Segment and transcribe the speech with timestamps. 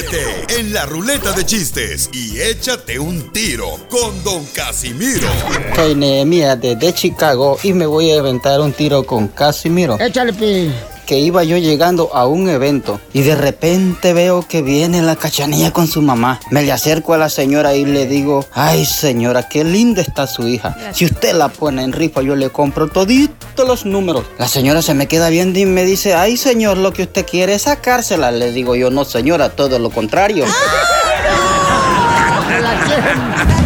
[0.00, 5.28] Ríete en la ruleta de chistes y échate un tiro con Don Casimiro.
[5.74, 9.98] Soy Nehemia desde Chicago y me voy a inventar un tiro con Casimiro.
[10.00, 10.72] Échale, pi.
[11.06, 15.72] Que iba yo llegando a un evento y de repente veo que viene la cachanilla
[15.72, 16.40] con su mamá.
[16.50, 20.46] Me le acerco a la señora y le digo, ay señora, qué linda está su
[20.46, 20.76] hija.
[20.92, 24.24] Si usted la pone en rifa, yo le compro todito los números.
[24.38, 27.54] La señora se me queda viendo y me dice, ay señor, lo que usted quiere
[27.54, 28.30] es sacársela.
[28.30, 30.44] Le digo yo, no señora, todo lo contrario.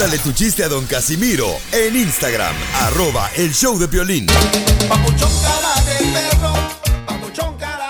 [0.00, 4.26] Mándale tu chiste a Don Casimiro en Instagram, arroba el show de violín.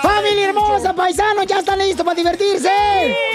[0.02, 1.46] ¡Familia hermosa, paisanos!
[1.46, 2.68] ¿Ya están listos para divertirse?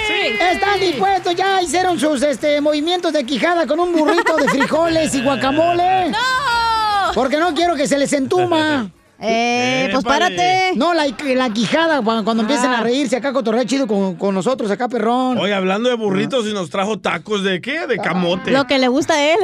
[0.07, 0.35] Sí.
[0.51, 1.35] ¿Están dispuestos?
[1.35, 6.09] ¿Ya hicieron sus este, movimientos de quijada con un burrito de frijoles y guacamole?
[6.09, 7.13] ¡No!
[7.13, 8.91] Porque no quiero que se les entuma.
[9.19, 10.71] Eh, pues párate.
[10.75, 12.79] No, la, la quijada, cuando, cuando empiecen Ah.
[12.79, 15.37] a reírse acá, cotorrea chido con, con nosotros, acá, perrón.
[15.37, 17.87] Oye, hablando de burritos y nos trajo tacos de qué?
[17.87, 18.51] De camote.
[18.51, 19.39] Lo que le gusta a él.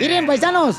[0.00, 0.76] Miren, paisanos,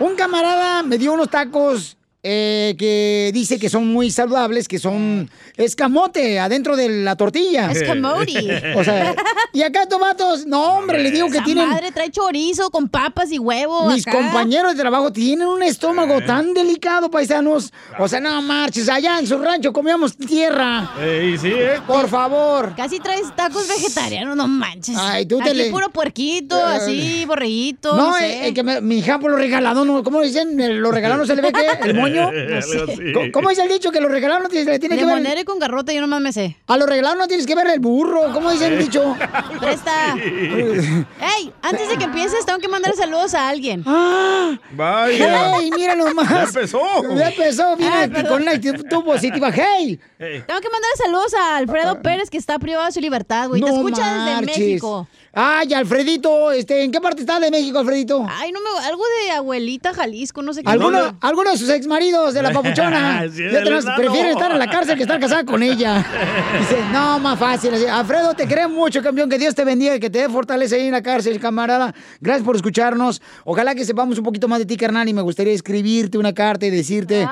[0.00, 5.30] un camarada me dio unos tacos eh, que dice que son muy saludables, que son
[5.56, 7.70] escamote adentro de la tortilla.
[7.70, 8.74] Escamote.
[8.76, 9.14] O sea,
[9.52, 11.68] y acá tomatos, no hombre, le digo que Esa tienen...
[11.68, 13.92] madre trae chorizo con papas y huevos.
[13.94, 14.16] Mis acá.
[14.18, 17.72] compañeros de trabajo tienen un estómago tan delicado, paisanos.
[17.98, 20.90] O sea, no marches, allá en su rancho comíamos tierra.
[21.00, 21.80] Ey, sí, ¿eh?
[21.86, 22.74] Por favor.
[22.76, 24.96] Casi traes tacos vegetarianos, no manches.
[24.98, 28.26] Ay, tú te Aquí le- puro puerquito, así, borreguito, No, no, sé.
[28.26, 30.58] eh, eh, que me- mi hija por lo regalado, no, ¿cómo dicen?
[30.60, 31.88] ¿El- ¿Lo regalado no se le ve qué?
[31.88, 32.07] ¿El moño?
[32.48, 33.12] No sé.
[33.12, 35.14] ¿Cómo- ¿Cómo es el dicho que lo regalado no tiene, le tiene que ver?
[35.14, 36.56] monero y con garrote yo nomás me sé.
[36.66, 38.32] A lo regalado no tienes que ver el burro.
[38.32, 39.16] ¿Cómo dice el dicho?
[39.60, 40.14] Presta.
[40.16, 43.82] Ey, antes de que empieces tengo que mandar saludos a alguien.
[43.86, 44.58] ¡Ah!
[44.72, 45.54] Vaya.
[45.60, 45.70] ¡Hey!
[45.74, 46.28] Mira nomás.
[46.28, 46.80] Ya empezó.
[47.16, 47.76] Ya empezó.
[47.76, 48.32] Viene perdón.
[48.32, 49.50] con una actitud positiva.
[49.52, 49.98] ¡Hey!
[50.18, 50.42] Ey.
[50.46, 53.60] Tengo que mandar saludos a Alfredo Pérez, que está privado de su libertad, güey.
[53.62, 54.46] Te escucha desde.
[54.46, 55.08] México.
[55.40, 58.26] Ay, Alfredito, este, ¿en qué parte está de México, Alfredito?
[58.28, 58.84] Ay, no me.
[58.88, 60.70] Algo de abuelita Jalisco, no sé qué.
[60.70, 61.18] Alguno, ¿Dónde?
[61.20, 63.80] alguno de sus exmaridos de la papuchona Sí, enano.
[63.96, 66.04] prefieren estar en la cárcel que estar casada con ella.
[66.58, 67.72] Dice, no, más fácil.
[67.72, 67.86] así.
[67.86, 69.30] Alfredo, te queremos mucho, campeón.
[69.30, 71.94] Que Dios te bendiga y que te dé fortaleza ahí en la cárcel, camarada.
[72.20, 73.22] Gracias por escucharnos.
[73.44, 75.08] Ojalá que sepamos un poquito más de ti, carnal.
[75.08, 77.28] Y me gustaría escribirte una carta y decirte.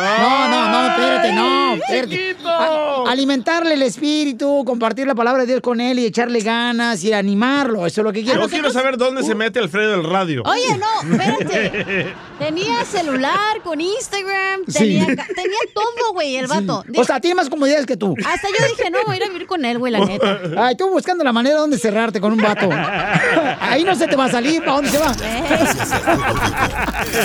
[0.00, 1.74] No, no, no, espérate, no.
[1.74, 2.08] espérate.
[2.08, 2.48] chiquito!
[2.48, 7.12] A- alimentarle el espíritu, compartir la palabra de Dios con él y echarle ganas y
[7.12, 7.86] animarlo.
[7.86, 8.42] Eso es lo que quiero.
[8.42, 10.42] Yo quiero saber dónde se mete Alfredo el radio.
[10.44, 12.14] Oye, no, espérate.
[12.38, 14.78] Tenía celular con Instagram, Sí.
[14.78, 16.84] tenía, ca- tenía todo, güey, el vato.
[16.96, 18.14] O sea, tiene más comodidades que tú.
[18.24, 20.40] Hasta yo dije, no, voy a ir a vivir con él, güey, la neta.
[20.58, 22.68] Ay, tú buscando la manera donde cerrarte con un vato.
[23.60, 25.12] Ahí no se te va a salir, ¿para dónde se va?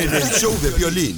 [0.02, 1.18] En el show de violín.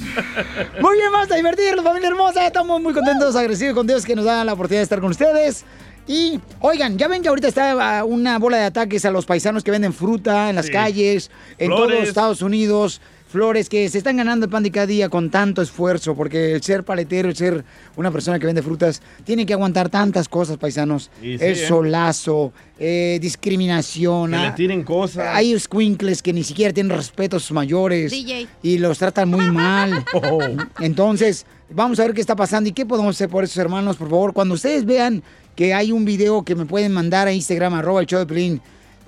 [0.80, 2.46] Muy bien, vamos a divertirnos, familia hermosa.
[2.46, 5.64] Estamos muy contentos, agradecidos con Dios que nos da la oportunidad de estar con ustedes.
[6.06, 9.62] Y, oigan, ya ven que ahorita está ah, una bola de ataques a los paisanos
[9.64, 10.72] que venden fruta en las Sí.
[10.72, 11.96] calles, en Flores.
[11.96, 13.00] todos Estados Unidos.
[13.28, 16.62] Flores que se están ganando el pan de cada día con tanto esfuerzo, porque el
[16.62, 17.62] ser paletero, el ser
[17.94, 21.10] una persona que vende frutas, tiene que aguantar tantas cosas, paisanos.
[21.20, 21.54] Sí, el ¿eh?
[21.54, 24.30] solazo, eh, discriminación.
[24.30, 25.26] Que le ah, tiren cosas.
[25.30, 28.48] hay squinkles que ni siquiera tienen respeto a sus mayores DJ.
[28.62, 30.04] y los tratan muy mal.
[30.20, 30.40] Oh.
[30.80, 34.08] Entonces, vamos a ver qué está pasando y qué podemos hacer por esos hermanos, por
[34.08, 34.32] favor.
[34.32, 35.22] Cuando ustedes vean
[35.54, 38.62] que hay un video que me pueden mandar a Instagram, arroba el show de Pelín,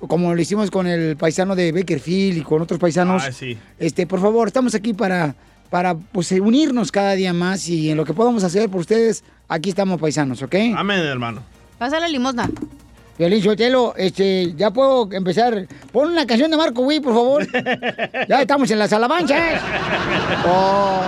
[0.07, 3.23] como lo hicimos con el paisano de Bakerfield y con otros paisanos.
[3.25, 3.57] Ah, sí.
[3.79, 5.35] Este, por favor, estamos aquí para,
[5.69, 9.69] para pues, unirnos cada día más y en lo que podamos hacer por ustedes, aquí
[9.69, 10.55] estamos paisanos, ¿ok?
[10.75, 11.43] Amén, hermano.
[11.77, 12.49] Pasa la limosna.
[13.17, 15.67] Violín Sotelo, este, ya puedo empezar.
[15.91, 17.47] Pon una canción de Marco Witt, por favor.
[18.27, 19.61] ya estamos en las alabanzas.
[20.45, 21.01] Oh.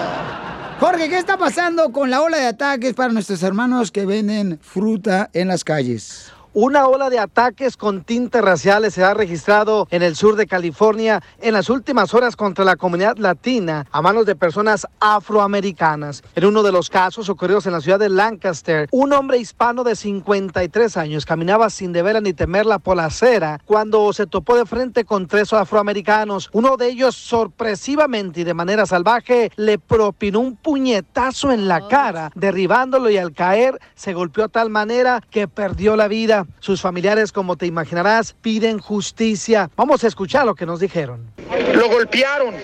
[0.79, 5.29] Jorge, ¿qué está pasando con la ola de ataques para nuestros hermanos que venden fruta
[5.33, 6.31] en las calles?
[6.55, 11.23] Una ola de ataques con tintes raciales se ha registrado en el sur de California
[11.41, 16.21] en las últimas horas contra la comunidad latina a manos de personas afroamericanas.
[16.35, 19.95] En uno de los casos ocurridos en la ciudad de Lancaster, un hombre hispano de
[19.95, 25.05] 53 años caminaba sin deber ni temerla por la acera cuando se topó de frente
[25.05, 26.51] con tres afroamericanos.
[26.53, 32.31] Uno de ellos sorpresivamente y de manera salvaje le propinó un puñetazo en la cara,
[32.35, 36.42] derribándolo y al caer se golpeó de tal manera que perdió la vida.
[36.59, 39.69] Sus familiares, como te imaginarás, piden justicia.
[39.75, 41.31] Vamos a escuchar lo que nos dijeron.
[41.73, 42.55] Lo golpearon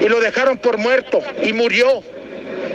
[0.00, 2.02] y lo dejaron por muerto y murió.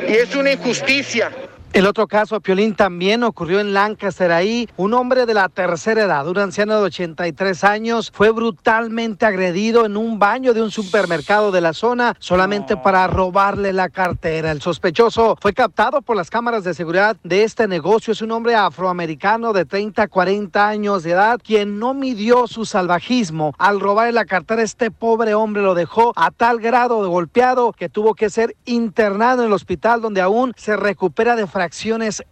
[0.07, 1.31] Y es una injusticia.
[1.71, 4.31] El otro caso, Piolín, también ocurrió en Lancaster.
[4.31, 9.85] Ahí, un hombre de la tercera edad, un anciano de 83 años, fue brutalmente agredido
[9.85, 14.51] en un baño de un supermercado de la zona solamente para robarle la cartera.
[14.51, 18.13] El sospechoso fue captado por las cámaras de seguridad de este negocio.
[18.13, 22.65] Es un hombre afroamericano de 30 a 40 años de edad, quien no midió su
[22.65, 23.53] salvajismo.
[23.59, 27.89] Al robarle la cartera, este pobre hombre lo dejó a tal grado de golpeado que
[27.89, 31.45] tuvo que ser internado en el hospital donde aún se recupera de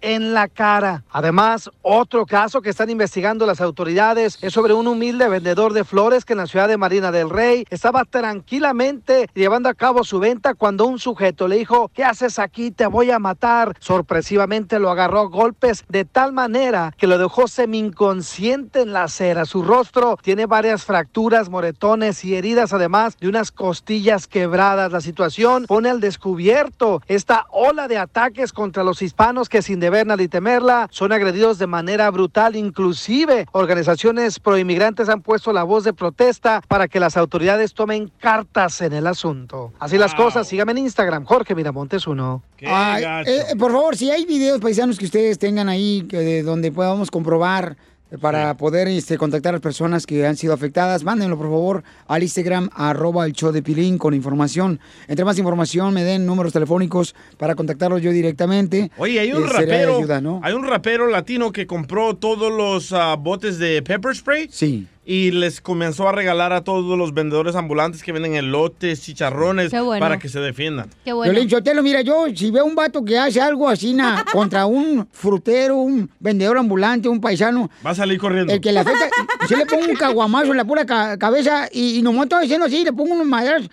[0.02, 1.04] en la cara.
[1.12, 6.24] Además, otro caso que están investigando las autoridades es sobre un humilde vendedor de flores
[6.24, 10.54] que en la ciudad de Marina del Rey estaba tranquilamente llevando a cabo su venta
[10.54, 12.72] cuando un sujeto le dijo, ¿qué haces aquí?
[12.72, 13.76] Te voy a matar.
[13.80, 19.46] Sorpresivamente lo agarró a golpes de tal manera que lo dejó semi-inconsciente en la acera.
[19.46, 24.92] Su rostro tiene varias fracturas, moretones y heridas, además de unas costillas quebradas.
[24.92, 30.06] La situación pone al descubierto esta ola de ataques contra los hispanos que sin deber
[30.06, 32.56] ni temerla son agredidos de manera brutal.
[32.56, 38.80] Inclusive organizaciones proinmigrantes han puesto la voz de protesta para que las autoridades tomen cartas
[38.82, 39.74] en el asunto.
[39.80, 42.44] Así las cosas, síganme en Instagram, Jorge Miramontes uno.
[42.64, 46.72] Ay, eh, por favor, si hay videos paisanos que ustedes tengan ahí que de donde
[46.72, 47.76] podamos comprobar
[48.22, 52.24] para poder este, contactar a las personas que han sido afectadas, mándenlo por favor al
[52.24, 54.80] Instagram arroba el show de Pilín con información.
[55.08, 58.92] Entre más información me den números telefónicos para contactarlos yo directamente.
[58.98, 60.40] Oye, hay un Eh, rapero, ayuda, ¿no?
[60.44, 64.48] hay un rapero latino que compró todos los ah, botes de pepper spray.
[64.52, 64.88] Sí.
[65.10, 69.80] Y les comenzó a regalar a todos los vendedores ambulantes que venden elotes, chicharrones, Qué
[69.80, 70.02] bueno.
[70.04, 70.90] para que se defiendan.
[71.06, 74.66] Qué Violín Sotelo, mira, yo si veo un vato que hace algo así na, contra
[74.66, 78.52] un frutero, un vendedor ambulante, un paisano, Va a salir corriendo.
[78.52, 79.08] el que le afecta,
[79.50, 82.66] yo le pongo un caguamazo en la pura ca- cabeza y, y nomás estoy diciendo
[82.66, 83.70] así, le pongo unos madrazos.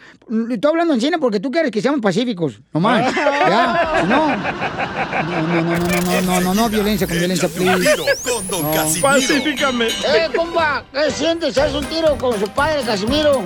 [0.50, 3.12] Estoy hablando en cine porque tú quieres que seamos pacíficos, nomás.
[3.48, 4.28] ya, no.
[5.24, 7.90] No, no, no, no, no, no, no, no, violencia con violencia, please.
[8.50, 9.00] No.
[9.02, 9.94] Pacíficamente.
[10.06, 11.56] Eh, compa, ¿qué sientes?
[11.56, 13.42] ¿Haz un tiro con su padre, Casimiro?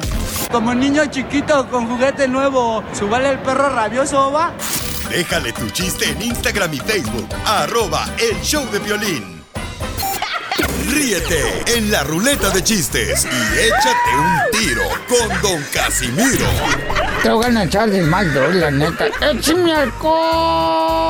[0.50, 4.52] Como niño chiquito con juguete nuevo, ¿subale el perro rabioso, va?
[5.08, 9.44] Déjale tu chiste en Instagram y Facebook, arroba el show de violín.
[10.88, 16.46] Ríete en la ruleta de chistes y échate un tiro con Don Casimiro.
[17.22, 19.06] Te voy a echar de mal, la neta.
[19.20, 21.08] ¡Échame alcohol!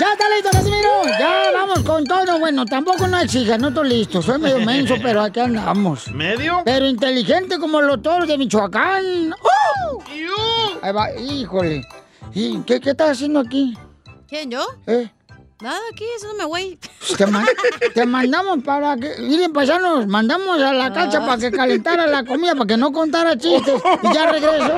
[0.00, 0.88] ¡Ya está listo, Casimiro!
[1.18, 2.38] ¡Ya, vamos con todo!
[2.40, 4.20] Bueno, tampoco no exija, no estoy listo.
[4.20, 6.10] Soy medio menso, pero aquí andamos.
[6.10, 6.62] ¿Medio?
[6.64, 9.32] Pero inteligente como los toros de Michoacán.
[9.32, 10.00] ¡Uh!
[10.82, 11.86] Ahí va, híjole.
[12.34, 13.78] ¿Y qué, qué estás haciendo aquí?
[14.28, 14.66] ¿Quién, yo?
[14.88, 15.08] ¿Eh?
[15.62, 16.78] Nada, aquí, haciéndome güey.
[17.16, 17.46] Te, man-
[17.94, 19.14] te mandamos para que.
[19.20, 21.26] Miren, paisanos, mandamos a la cancha Ah.
[21.26, 23.80] para que calentara la comida, para que no contara chistes.
[24.02, 24.74] Y ya regresó.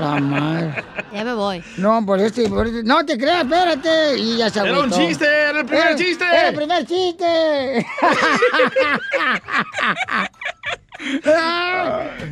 [0.00, 0.84] La madre.
[1.12, 1.62] Ya me voy.
[1.76, 4.18] No, por este, por este- No te creas, espérate.
[4.18, 6.24] Y ya se Era un chiste, era el primer Era- chiste.
[6.24, 7.86] Era el primer chiste.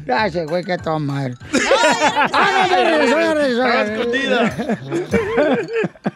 [0.06, 1.34] Ya se güey, que toda madre.
[2.32, 3.66] Ah, no, ya regresó, ya regresó.
[3.66, 4.40] Estaba escondida.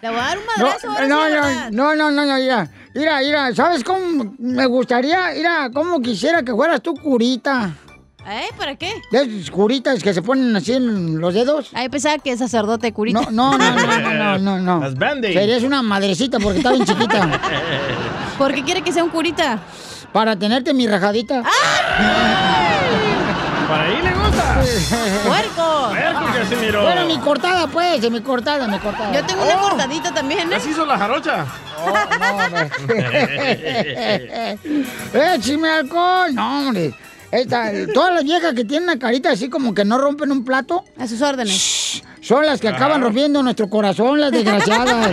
[0.02, 0.88] Le voy a dar un No, madrazo.
[0.88, 6.00] no, no, no, no, no, no, mira, mira, mira, ¿sabes cómo me gustaría, mira, cómo
[6.00, 7.74] quisiera que fueras tú curita?
[8.30, 8.48] ¿Eh?
[8.58, 8.92] ¿Para qué?
[9.10, 11.70] ¿De esas curitas que se ponen así en los dedos?
[11.72, 13.20] Ahí pensaba que es sacerdote curita.
[13.30, 14.80] No, no, no, no, no, no, no, no.
[14.80, 15.32] Las Band-Aid.
[15.32, 17.40] Serías una madrecita porque está bien chiquita.
[18.36, 19.58] ¿Por qué quiere que sea un curita?
[20.12, 21.42] Para tenerte mi rajadita.
[23.68, 24.60] Para ahí le gusta.
[25.26, 25.88] ¡Puerco!
[25.90, 26.82] Puerco, Casimiro.
[26.82, 29.12] Bueno, mi cortada, pues, mi cortada, mi cortada.
[29.12, 29.60] Yo tengo una Oh.
[29.68, 30.56] cortadita también, ¿eh?
[30.56, 31.44] Así hizo la jarocha.
[35.14, 36.34] ¡Échame alcohol!
[36.34, 36.94] No, hombre.
[37.30, 40.84] Esta- todas las viejas que tienen una carita así como que no rompen un plato.
[40.98, 42.02] A sus órdenes.
[42.22, 45.10] Son las que acaban rompiendo nuestro corazón, las desgraciadas.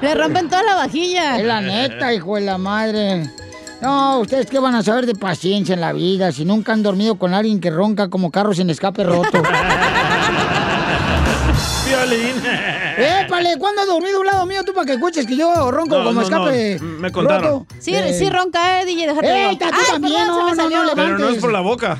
[0.00, 1.38] Le rompen toda la vajilla.
[1.38, 3.28] Es la neta, hijo de la madre.
[3.80, 7.16] No, ¿ustedes qué van a saber de paciencia en la vida si nunca han dormido
[7.16, 9.42] con alguien que ronca como carro sin escape roto?
[11.86, 12.34] Violín.
[13.24, 13.56] ¡Épale!
[13.58, 16.04] ¿Cuándo has dormido a un lado mío tú para que escuches que yo ronco No,
[16.04, 16.78] como no, escape?
[16.80, 17.42] no, me contaron.
[17.44, 17.66] roto?
[17.78, 19.48] Sí, Eh, sí ronca, eh, DJ, déjate.
[19.48, 20.14] ¡Ey, tú Ay, también!
[20.26, 21.98] perdón, se No, me no, no, Pero no es por la boca.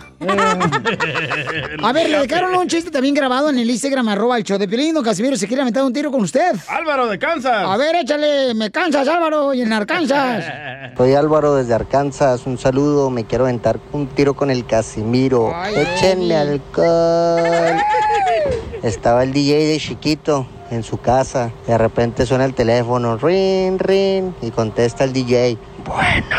[1.82, 4.66] A ver, le dejaron un chiste también grabado en el Instagram, arroba el show de
[4.68, 4.94] Piolín.
[5.02, 6.54] Casimiro se quiere aventar un tiro con usted.
[6.68, 7.66] Álvaro de Kansas.
[7.66, 10.44] A ver, échale, me cansas, Álvaro, y en Arkansas.
[10.96, 15.52] Soy Álvaro desde Arkansas, un saludo, me quiero aventar un tiro con el Casimiro.
[15.54, 16.48] Ay, Échenme ay.
[16.48, 17.80] alcohol.
[18.82, 21.50] Estaba el DJ de chiquito en su casa.
[21.66, 25.59] De repente suena el teléfono, rin, rin, y contesta el DJ.
[25.85, 26.37] Bueno.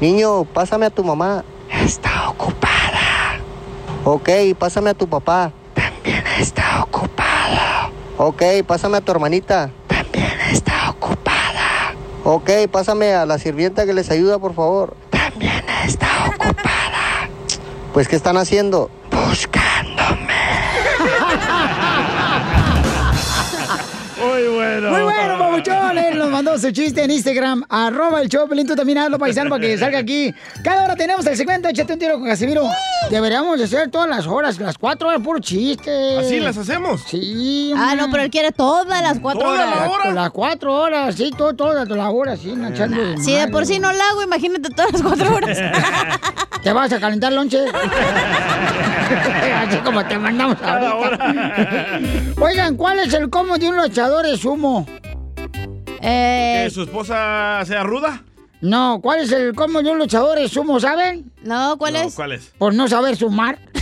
[0.00, 1.44] Niño, pásame a tu mamá.
[1.70, 3.38] Está ocupada.
[4.04, 5.52] Ok, pásame a tu papá.
[5.74, 7.92] También está ocupado.
[8.18, 9.70] Ok, pásame a tu hermanita.
[9.86, 11.94] También está ocupada.
[12.24, 14.96] Ok, pásame a la sirvienta que les ayuda, por favor.
[15.10, 17.28] También está ocupada.
[17.92, 18.90] Pues, ¿qué están haciendo?
[19.10, 19.61] Buscándome.
[26.42, 29.78] Mandó su chiste en Instagram, arroba el show, Pelín, tú también hazlo, paisano, para que
[29.82, 30.34] salga aquí.
[30.64, 32.68] Cada hora tenemos el segmento, échate un tiro con Casimiro.
[33.10, 36.18] Deberíamos de hacer todas las horas, las cuatro horas, puro chiste.
[36.18, 37.02] ¿Así las hacemos?
[37.06, 37.72] Sí.
[37.76, 39.76] Ah, no, pero él quiere todas las cuatro ¿Toda horas.
[39.76, 40.10] la hora?
[40.12, 43.64] Las cuatro horas, sí, todo, todas las horas, sí, no echando de Si de por
[43.64, 45.58] sí no la hago, imagínate todas las cuatro horas.
[46.64, 47.58] ¿Te vas a calentar lonche?
[49.68, 52.00] Así como te mandamos ahorita.
[52.40, 54.86] Oigan, ¿cuál es el cómo de un luchador de sumo?
[56.02, 58.22] Eh, ¿Que su esposa sea ruda?
[58.60, 61.32] No, ¿cuál es el cómo de un luchador sumo, saben?
[61.42, 62.14] no, ¿cuál No, es?
[62.14, 62.52] ¿Cuál es?
[62.58, 63.58] Por no saber sumar.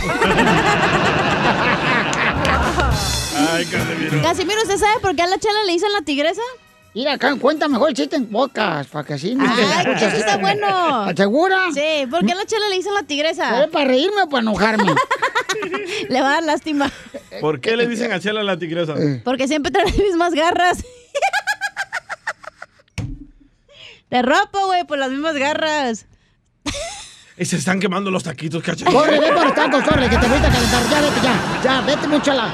[3.53, 4.21] Ay, Casimiro.
[4.21, 6.41] Casimiro, ¿usted sabe por qué a la chela le dicen la tigresa?
[6.93, 10.01] Mira, acá cuenta mejor el chiste en pocas, para que así no Ay, escuches.
[10.03, 11.07] eso está bueno.
[11.15, 11.57] ¿Segura?
[11.73, 13.63] Sí, ¿por qué a la chela le dicen la tigresa?
[13.63, 14.93] ¿Es para reírme o para enojarme?
[16.09, 16.91] Le va a dar lástima.
[17.39, 18.93] ¿Por qué le dicen a Chela la tigresa?
[18.97, 19.21] Eh.
[19.23, 20.83] Porque siempre trae las mismas garras.
[24.11, 26.05] De ropa, güey, por las mismas garras.
[27.37, 28.91] Y se están quemando los taquitos, cachanilla.
[28.99, 30.83] corre, ve por los tacos, corre, que te voy a calentar.
[30.91, 31.61] Ya, vete, ya.
[31.63, 32.53] Ya, vete mucho a la...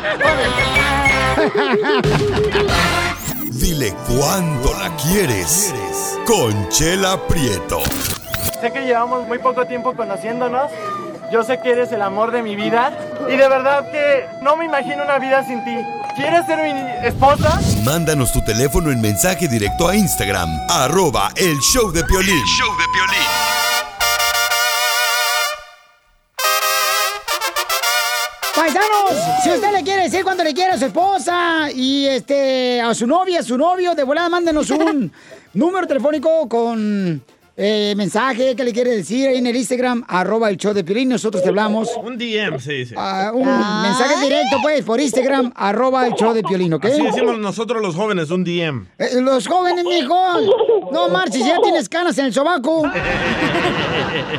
[3.52, 5.74] Dile cuándo la quieres.
[6.28, 7.82] Conchela Prieto.
[8.62, 10.72] Sé que llevamos muy poco tiempo conociéndonos.
[11.32, 12.92] Yo sé que eres el amor de mi vida.
[13.28, 15.76] Y de verdad que no me imagino una vida sin ti.
[16.16, 17.60] ¿Quieres ser mi esposa?
[17.84, 22.44] Mándanos tu teléfono en mensaje directo a Instagram, arroba el show de Piolín.
[22.46, 22.86] show de
[28.56, 32.96] Paisanos, si usted le quiere decir cuando le quiere a su esposa y este a
[32.96, 35.12] su novia, a su novio, de volada mándenos un
[35.54, 37.22] número telefónico con
[37.58, 41.10] eh, mensaje que le quiere decir ahí en el Instagram, arroba el show de Piolín,
[41.10, 41.90] nosotros te hablamos.
[42.04, 42.96] Un DM se dice.
[43.34, 43.46] Un
[43.82, 46.86] mensaje directo, pues, por Instagram, arroba el show de Piolín, ¿ok?
[46.86, 48.88] Así decimos nosotros los jóvenes, un DM.
[49.00, 50.16] Eh, los jóvenes, mijo.
[50.92, 52.84] No marches, ya tienes canas en el sobaco.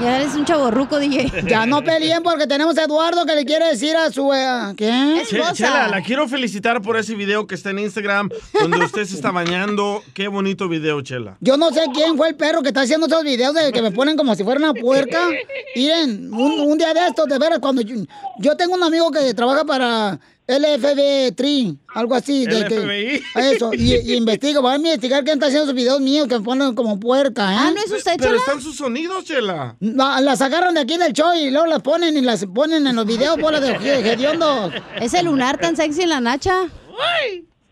[0.00, 1.30] Ya eres un chaborruco, DJ.
[1.48, 4.32] Ya no peleen porque tenemos a Eduardo que le quiere decir a su...
[4.32, 5.22] eh, ¿Qué?
[5.28, 8.28] Che- Chela, la quiero felicitar por ese video que está en Instagram
[8.60, 10.02] donde usted se está bañando.
[10.14, 11.36] Qué bonito video, Chela.
[11.40, 13.90] Yo no sé quién fue el perro que está haciendo esos videos de que me
[13.90, 15.28] ponen como si fuera una puerca.
[15.74, 17.96] Miren, un, un día de estos, de veras, cuando yo,
[18.38, 22.46] yo tengo un amigo que trabaja para LFB Tri, algo así.
[22.46, 26.26] De que- eso, y, y investigo, voy a investigar quién está haciendo esos videos míos
[26.26, 27.56] que me ponen como puerca, ¿eh?
[27.58, 28.38] Ah, ¿no es usted, Pero Chela?
[28.38, 29.76] están sus sonidos, Chela.
[29.80, 32.96] La- las agarran de aquí del show y luego las ponen y las ponen en
[32.96, 33.72] los videos, bola de
[34.12, 34.72] hediondos.
[35.00, 36.68] Ese lunar tan sexy en la nacha.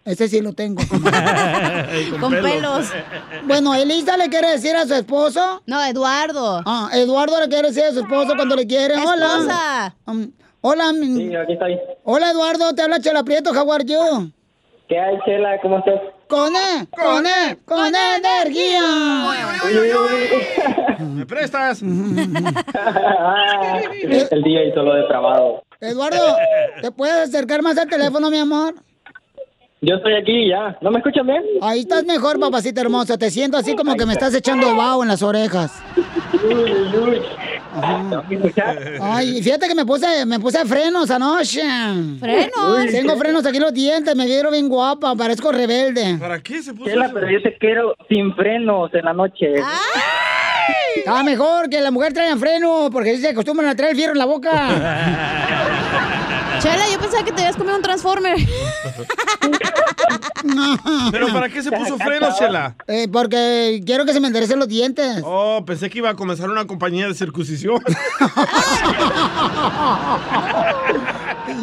[0.07, 0.81] Ese sí lo tengo.
[2.21, 2.87] Con pelos.
[3.45, 5.63] Bueno, Elisa le quiere decir a su esposo.
[5.67, 6.63] No, Eduardo.
[6.65, 8.95] Ah, Eduardo le quiere decir a su esposo cuando le quiere.
[8.95, 9.27] Hola.
[9.27, 9.97] Esposa.
[10.07, 10.93] Um, hola.
[10.93, 11.77] mi- aquí estoy.
[12.05, 12.73] Hola, Eduardo.
[12.73, 14.29] Te habla Chela Prieto, Jaguar yo.
[14.89, 15.59] ¿Qué hay, Chela?
[15.61, 16.01] ¿Cómo estás?
[16.29, 18.83] Con E, con E, con energía.
[21.01, 21.83] ¿Me prestas?
[21.83, 22.33] el
[24.45, 25.65] día y solo de trabajo.
[25.81, 26.37] Eduardo,
[26.81, 28.75] ¿te puedes acercar más al teléfono, mi amor?
[29.83, 30.77] Yo estoy aquí ya.
[30.81, 31.43] ¿No me escuchan bien?
[31.61, 33.19] Ahí estás mejor, papacita hermosa.
[33.19, 35.83] Te siento así como que me estás echando vaho en las orejas.
[39.03, 41.63] Ay, fíjate que me puse, me puse frenos anoche.
[42.19, 42.87] ¿Frenos?
[42.91, 46.17] Tengo frenos aquí en los dientes, me vieron bien guapa, parezco rebelde.
[46.19, 49.55] ¿Para qué se puso Chela, pero yo te quiero sin frenos en la noche.
[50.97, 54.19] Está mejor que la mujer traiga freno, porque se acostumbran a traer el fierro en
[54.19, 54.51] la boca.
[56.67, 58.37] Chela, yo pensaba que te habías comido un Transformer.
[61.13, 62.75] ¿Pero para qué se puso frenos, Chela?
[62.89, 65.23] Eh, porque quiero que se me enderecen los dientes.
[65.25, 67.79] Oh, pensé que iba a comenzar una compañía de circuncisión.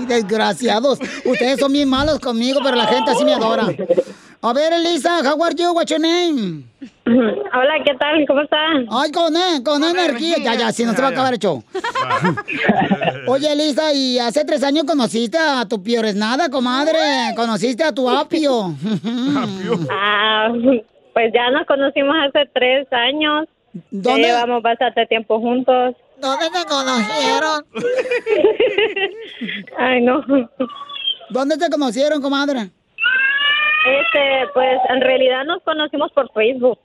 [0.07, 1.00] Desgraciados.
[1.25, 3.67] Ustedes son bien malos conmigo, pero la gente así me adora.
[4.45, 5.71] A ver, Elisa, how are you?
[5.73, 6.65] What's your name?
[7.07, 8.25] Hola, ¿qué tal?
[8.27, 8.85] ¿Cómo están?
[8.91, 10.35] Ay, con, e- con energía.
[10.43, 11.63] Ya, ya, si no se va a acabar el show.
[13.27, 17.00] Oye, Elisa, ¿y hace tres años conociste a tu piores nada, comadre?
[17.38, 18.75] ¿Conociste a tu apio?
[19.89, 20.50] Ah,
[21.13, 23.47] pues ya nos conocimos hace tres años.
[23.73, 24.27] Ya ¿Dónde?
[24.27, 25.95] llevamos bastante tiempo juntos.
[26.19, 27.65] ¿Dónde te conocieron?
[29.77, 30.21] Ay, no.
[31.29, 32.71] ¿Dónde te conocieron, comadre?
[33.86, 36.80] Este, pues en realidad nos conocimos por Facebook.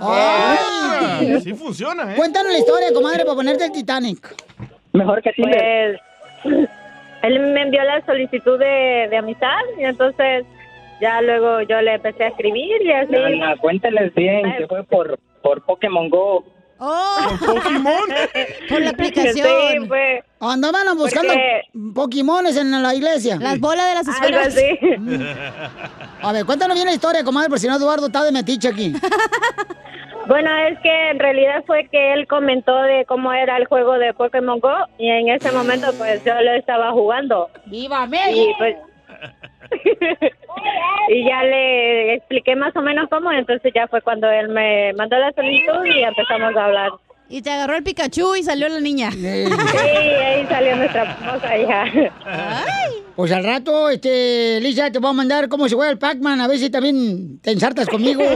[0.00, 1.40] Ay.
[1.40, 2.16] Sí funciona, ¿eh?
[2.16, 4.34] Cuéntanos la historia, comadre, para ponerte el Titanic.
[4.92, 5.96] Mejor que Pues
[7.22, 10.44] él me envió la solicitud de, de amistad y entonces
[11.00, 13.14] ya luego yo le empecé a escribir y así.
[13.16, 16.44] Ana, cuéntales bien que fue por, por Pokémon Go.
[16.80, 17.16] ¡Oh!
[17.40, 18.08] ¿Por Pokémon?
[18.68, 19.48] Por la aplicación.
[19.82, 20.22] Sí, fue.
[20.40, 21.32] Andaban buscando
[21.94, 23.36] Pokémones en la iglesia.
[23.40, 24.46] Las bolas de las Algo esferas.
[24.56, 24.78] así.
[26.22, 28.92] A ver, cuéntanos bien la historia, comadre, por si no Eduardo está de metiche aquí.
[30.26, 34.12] Bueno, es que en realidad fue que él comentó de cómo era el juego de
[34.12, 37.48] Pokémon Go y en ese momento pues yo lo estaba jugando.
[37.64, 38.52] ¡Viva Y México!
[38.58, 38.76] pues
[41.08, 45.18] y ya le expliqué más o menos cómo, entonces ya fue cuando él me mandó
[45.18, 46.90] la solicitud y empezamos a hablar.
[47.30, 49.10] Y te agarró el Pikachu y salió la niña.
[49.10, 51.84] Sí, ahí salió nuestra hermosa hija.
[53.14, 56.48] Pues al rato, este, Lisa, te voy a mandar cómo se juega el Pac-Man, a
[56.48, 58.22] ver si también te ensartas conmigo.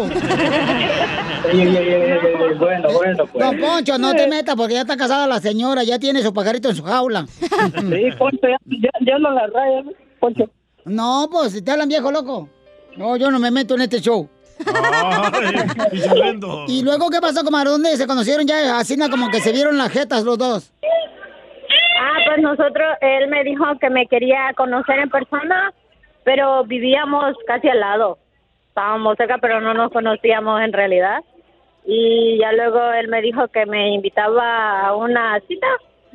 [1.43, 3.45] Bueno, bueno, pues.
[3.45, 6.69] Don Poncho, no te metas porque ya está casada la señora, ya tiene su pajarito
[6.69, 7.27] en su jaula.
[7.27, 9.87] Sí, Poncho, ya, ya, ya no la rayas,
[10.21, 10.49] Poncho.
[10.85, 12.49] No, pues, te hablan viejo loco.
[12.97, 14.29] No, yo no me meto en este show.
[14.67, 15.55] Ay.
[16.69, 17.71] ¿Y luego qué pasó, comadre?
[17.71, 18.79] ¿Dónde se conocieron ya?
[18.79, 20.73] Así como que se vieron las jetas los dos.
[22.01, 25.73] Ah, pues nosotros, él me dijo que me quería conocer en persona,
[26.25, 28.19] pero vivíamos casi al lado.
[28.69, 31.23] Estábamos cerca, pero no nos conocíamos en realidad.
[31.85, 35.67] Y ya luego él me dijo que me invitaba a una cita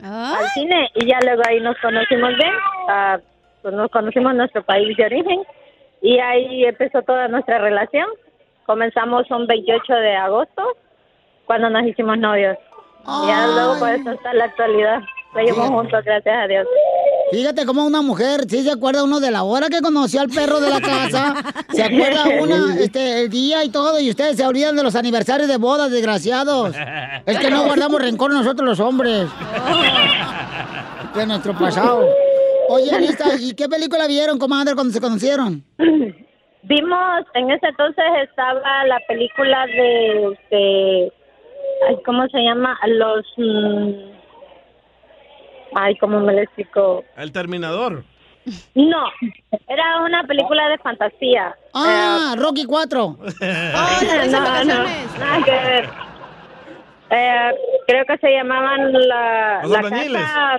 [0.01, 2.53] al cine y ya luego ahí nos conocimos bien.
[2.85, 3.21] Pues
[3.71, 5.41] nos conocimos en nuestro país de origen
[6.01, 8.07] y ahí empezó toda nuestra relación.
[8.65, 10.63] Comenzamos un 28 de agosto
[11.45, 12.57] cuando nos hicimos novios.
[13.23, 14.99] Y ya luego por eso hasta la actualidad.
[15.33, 16.67] Seguimos juntos, gracias a Dios.
[17.31, 20.61] Fíjate cómo una mujer, sí se acuerda uno de la hora que conoció al perro
[20.61, 21.35] de la casa,
[21.73, 25.49] se acuerda una, este, el día y todo, y ustedes se olvidan de los aniversarios
[25.49, 26.73] de bodas, desgraciados.
[27.25, 29.27] Es que no guardamos rencor nosotros los hombres.
[31.15, 32.07] De nuestro pasado.
[32.69, 35.63] Oye, Lisa, ¿y qué película vieron, comadre, cuando se conocieron?
[36.63, 41.13] Vimos, en ese entonces estaba la película de, este,
[41.87, 42.77] ay, ¿cómo se llama?
[42.87, 43.91] Los, mm,
[45.75, 47.03] ay, ¿cómo me lo explico?
[47.15, 48.03] El Terminador.
[48.75, 49.03] No,
[49.67, 51.55] era una película de fantasía.
[51.73, 53.17] Ah, Rocky 4.
[53.41, 54.83] Eh, no, no,
[55.19, 55.89] nada que ver.
[57.09, 57.51] Eh,
[57.87, 60.57] creo que se llamaban la, Los la casa.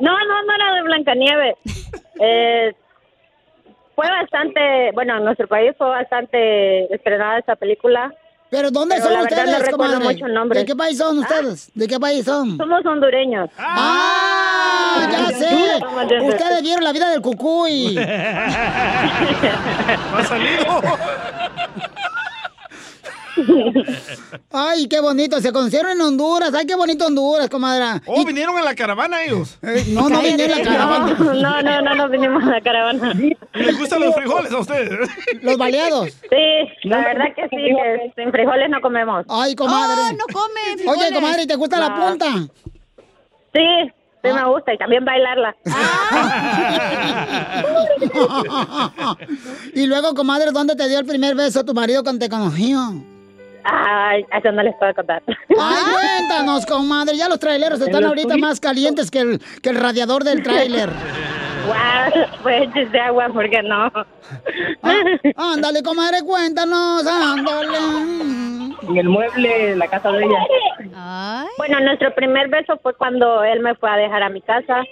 [0.00, 1.56] No, no, no era de Blancanieves.
[2.20, 2.74] eh,
[3.94, 8.12] fue bastante, bueno, en nuestro país fue bastante estrenada esa película.
[8.50, 10.60] ¿Pero dónde Pero son la ustedes, no recuerdo mucho el nombre.
[10.60, 11.70] ¿De qué país son ustedes?
[11.74, 12.56] ¿De qué país son?
[12.56, 13.50] Somos hondureños.
[13.58, 15.08] ¡Ah!
[15.10, 15.80] ¡Ya sé!
[16.22, 17.98] Ustedes vieron la vida del cucuy.
[17.98, 18.50] ¿Ha
[20.24, 20.80] salido?
[24.52, 25.40] Ay, qué bonito.
[25.40, 26.52] Se conocieron en Honduras.
[26.54, 28.00] Ay, qué bonito Honduras, comadre.
[28.06, 29.58] Oh, vinieron en la caravana ellos.
[29.62, 31.16] Eh, no, no vinieron en la caravana.
[31.18, 33.12] No, no, no, no vinimos a la caravana.
[33.54, 35.08] ¿Les gustan los frijoles a ustedes?
[35.42, 36.10] Los baleados.
[36.10, 39.24] Sí, la verdad que sí, que sin frijoles no comemos.
[39.28, 40.00] Ay, comadre.
[40.00, 41.12] Oh, no come Oye, frijoles.
[41.12, 42.08] comadre, ¿te gusta la No.
[42.08, 42.26] punta?
[43.54, 43.92] Sí,
[44.22, 45.54] sí me gusta y también bailarla.
[49.74, 52.94] y luego, comadre, ¿dónde te dio el primer beso tu marido cuando te conoció?
[53.64, 55.22] Ay, eso no les puedo contar.
[55.26, 57.16] Ay, cuéntanos, comadre.
[57.16, 60.90] Ya los traileros están ahorita más calientes que el, que el radiador del tráiler.
[61.66, 63.90] Guau, pues de agua, porque no.
[64.82, 65.02] Ah,
[65.54, 67.78] ándale, comadre, cuéntanos, ándale.
[68.82, 71.46] En el mueble, la casa de ella.
[71.56, 74.82] Bueno, nuestro primer beso fue cuando él me fue a dejar a mi casa.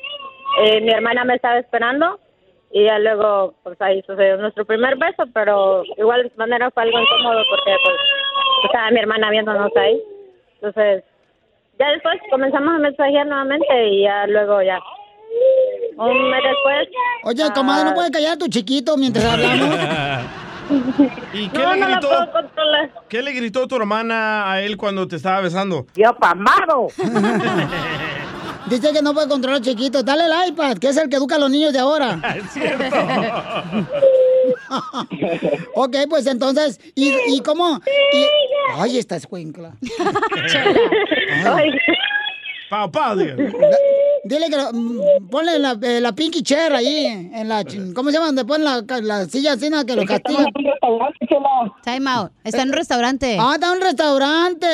[0.64, 2.18] Eh, mi hermana me estaba esperando
[2.70, 6.98] y ya luego, pues ahí sucedió nuestro primer beso, pero igual de manera fue algo
[6.98, 7.96] incómodo porque pues
[8.66, 10.00] estaba mi hermana viéndonos ahí.
[10.60, 11.04] Entonces,
[11.78, 14.78] ya después comenzamos a mensajear nuevamente y ya luego ya.
[15.96, 16.88] Un mes después.
[17.24, 19.76] Oye, comadre, ¿no ah, puedes callar a tu chiquito mientras hablamos?
[21.34, 22.08] ¿Y qué No, le no gritó?
[22.08, 22.90] puedo controlar.
[23.08, 25.86] ¿Qué le gritó tu hermana a él cuando te estaba besando?
[25.94, 26.88] Yo pamado.
[28.66, 30.02] Dice que no puede controlar chiquito.
[30.02, 32.18] Dale el iPad, que es el que educa a los niños de ahora.
[32.36, 32.84] Es cierto.
[35.74, 37.80] ok, pues entonces, ¿y, y cómo?
[38.12, 38.26] Y-
[38.74, 39.74] Ay, esta escuincla.
[42.70, 43.16] Pau, pau.
[44.24, 48.14] Dile que lo- mm, ponle la, eh, la pinky chair ahí, en la, ¿cómo se
[48.14, 48.26] llama?
[48.26, 49.84] Donde ponen la, la silla así, ¿no?
[49.84, 50.46] que lo castigan.
[51.84, 52.32] Time out.
[52.44, 53.36] Está en un restaurante.
[53.38, 54.66] Ah, está en un restaurante.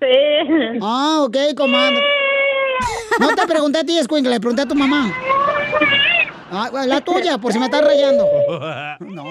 [0.00, 0.78] Sí.
[0.80, 2.00] Ah, ok, comadre.
[3.20, 5.12] No te pregunté a ti, escuincla, le pregunté a tu mamá.
[6.56, 8.26] Ah, la tuya, por si me estás rayando.
[9.00, 9.24] No.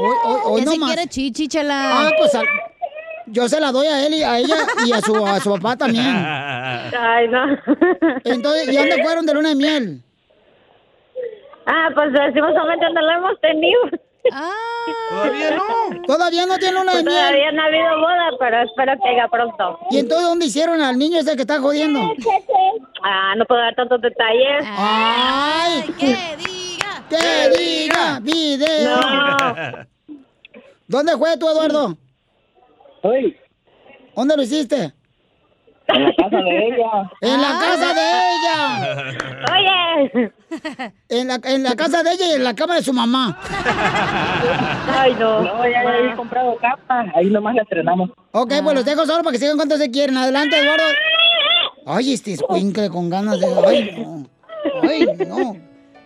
[0.00, 0.92] Hoy, hoy, hoy no si más.
[0.94, 2.06] quiere chichi, chela.
[2.06, 2.46] Ah, pues al-
[3.26, 5.76] yo se la doy a él y a ella y a su, a su papá
[5.76, 6.04] también.
[6.06, 7.44] Ay, no.
[8.24, 10.02] Entonces, ¿y dónde fueron de luna de miel?
[11.66, 13.80] Ah, pues lastimosamente no lo hemos tenido.
[15.10, 16.02] Todavía no.
[16.06, 17.18] Todavía no tiene luna de Pues miel.
[17.18, 19.78] Todavía no ha habido boda, pero espero que haga pronto.
[19.90, 22.00] ¿Y entonces dónde hicieron al niño ese que está jodiendo?
[23.02, 24.64] Ah, no puedo dar tantos detalles.
[24.66, 25.82] ¡Ay!
[25.98, 27.04] ¡Que diga!
[27.08, 28.20] ¡Que diga!
[28.20, 28.96] ¡Video!
[28.96, 30.16] No.
[30.86, 31.96] ¿Dónde fue tú, Eduardo?
[33.02, 33.36] Hoy,
[34.16, 34.92] ¿Dónde lo hiciste?
[35.88, 37.10] En la casa de ella.
[37.20, 38.58] En la casa de ella.
[39.52, 40.32] Oye.
[41.08, 43.38] En la, en la casa de ella y en la cama de su mamá.
[44.96, 45.40] Ay, no.
[45.42, 47.06] No, ya había comprado capa.
[47.14, 48.10] Ahí nomás la estrenamos.
[48.32, 50.16] Ok, pues los dejo solo para que sigan cuanto se quieren.
[50.16, 50.84] Adelante, Eduardo.
[51.86, 53.46] Ay, este escuincle con ganas de...
[53.66, 54.26] Ay, no.
[54.82, 55.56] Ay, no.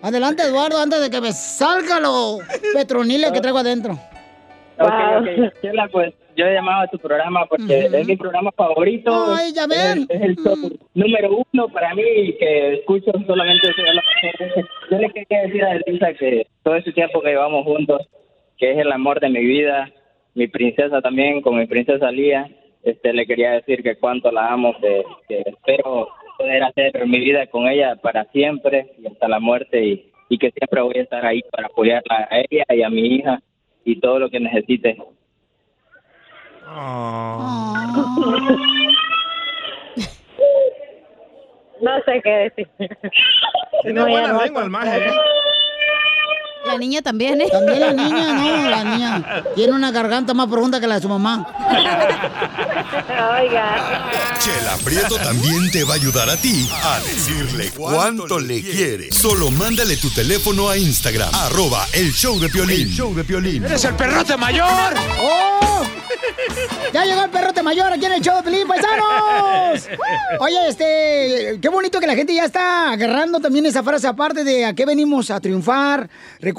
[0.00, 2.38] Adelante, Eduardo, antes de que me salga lo
[2.74, 3.98] petronile que traigo adentro.
[4.78, 5.26] Ok, ok.
[5.60, 9.10] Chela, pues yo he llamado a tu programa porque es mi programa favorito.
[9.28, 10.06] Ay, ya ven.
[10.08, 10.56] Es, es el show
[10.94, 14.66] número uno para mí y que escucho solamente eso.
[14.90, 18.02] Yo le quería decir a Elisa que todo ese tiempo que llevamos juntos,
[18.58, 19.90] que es el amor de mi vida,
[20.34, 22.48] mi princesa también, con mi princesa Lía,
[22.82, 27.46] este, le quería decir que cuánto la amo, que, que espero poder hacer mi vida
[27.46, 31.24] con ella para siempre y hasta la muerte y, y que siempre voy a estar
[31.24, 33.40] ahí para apoyarla a ella y a mi hija
[33.84, 34.96] y todo lo que necesite.
[41.80, 42.68] No sé qué decir.
[43.82, 44.42] Tiene No, buena no.
[44.44, 45.08] lengua el maje.
[45.08, 45.10] ¿eh?
[46.72, 47.48] La niña también, ¿eh?
[47.52, 49.44] También la niña, no, la niña.
[49.54, 51.46] Tiene una garganta más profunda que la de su mamá.
[53.38, 54.10] Oiga.
[54.38, 59.12] Chela Prieto también te va a ayudar a ti a decirle cuánto le quiere.
[59.12, 62.88] Solo mándale tu teléfono a Instagram, arroba el show de Piolín.
[62.88, 63.64] El show de Piolín.
[63.66, 64.94] ¡Eres el perrote mayor!
[65.20, 65.62] ¡Oh!
[66.92, 69.88] ¡Ya llegó el perrote mayor aquí en el show de Pelín, paisanos!
[70.40, 74.66] Oye, este, qué bonito que la gente ya está agarrando también esa frase, aparte de
[74.66, 76.10] a qué venimos a triunfar,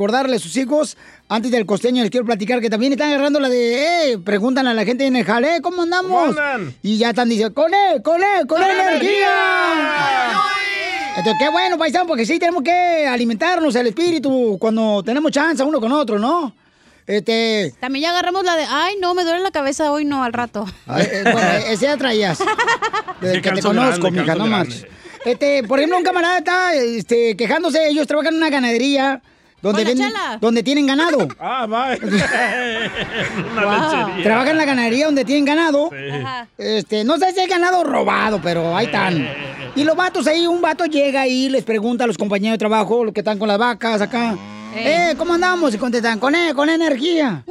[0.04, 0.98] recordarle a sus hijos.
[1.30, 4.74] Antes del costeño les quiero platicar que también están agarrando la de, eh, preguntan a
[4.74, 6.36] la gente en el jale, ¿cómo andamos?
[6.36, 6.76] ¿Cómo andan?
[6.84, 10.42] Y ya están diciendo, con él, con él, con él, energía.
[11.16, 15.80] Entonces, qué bueno, paisano, porque sí tenemos que alimentarnos el espíritu cuando tenemos chance uno
[15.80, 16.54] con otro, ¿no?
[17.08, 20.34] Este, También ya agarramos la de, ay, no, me duele la cabeza hoy, no, al
[20.34, 20.66] rato.
[20.88, 22.40] Ay, eh, bueno, ese ya traías.
[23.22, 24.86] Desde que te conozco, mija, no marches.
[25.24, 29.22] Este, por ejemplo, un camarada está este, quejándose, ellos trabajan en una ganadería
[29.64, 31.28] donde, Hola, venden- donde tienen ganado.
[31.40, 31.96] Ah, va.
[33.54, 34.08] Una Wow.
[34.08, 34.24] lechería.
[34.24, 35.90] Trabajan en la ganadería donde tienen ganado.
[36.58, 39.28] Este, no sé si es ganado robado, pero ahí están.
[39.76, 43.04] Y los vatos ahí, un vato llega y les pregunta a los compañeros de trabajo,
[43.04, 44.36] los que están con las vacas acá.
[44.76, 45.74] Eh, ¿cómo andamos?
[45.74, 47.44] Y contestan, con, e- con energía.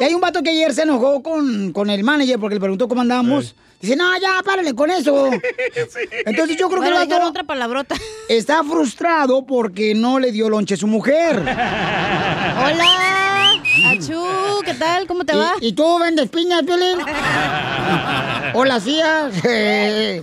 [0.00, 2.88] Y hay un vato que ayer se enojó con, con el manager porque le preguntó
[2.88, 3.54] cómo andamos.
[3.80, 5.30] Dice, no, ya, párale con eso.
[6.26, 7.94] Entonces yo creo que el Bueno, vato otra palabrota.
[8.28, 11.36] está frustrado porque no le dio lonche a su mujer.
[11.40, 13.27] Hola,
[13.98, 15.06] Achú, ¿qué tal?
[15.08, 15.54] ¿Cómo te va?
[15.60, 16.98] ¿Y, y tú vendes piñas, Piolín?
[18.54, 19.30] Hola, tía.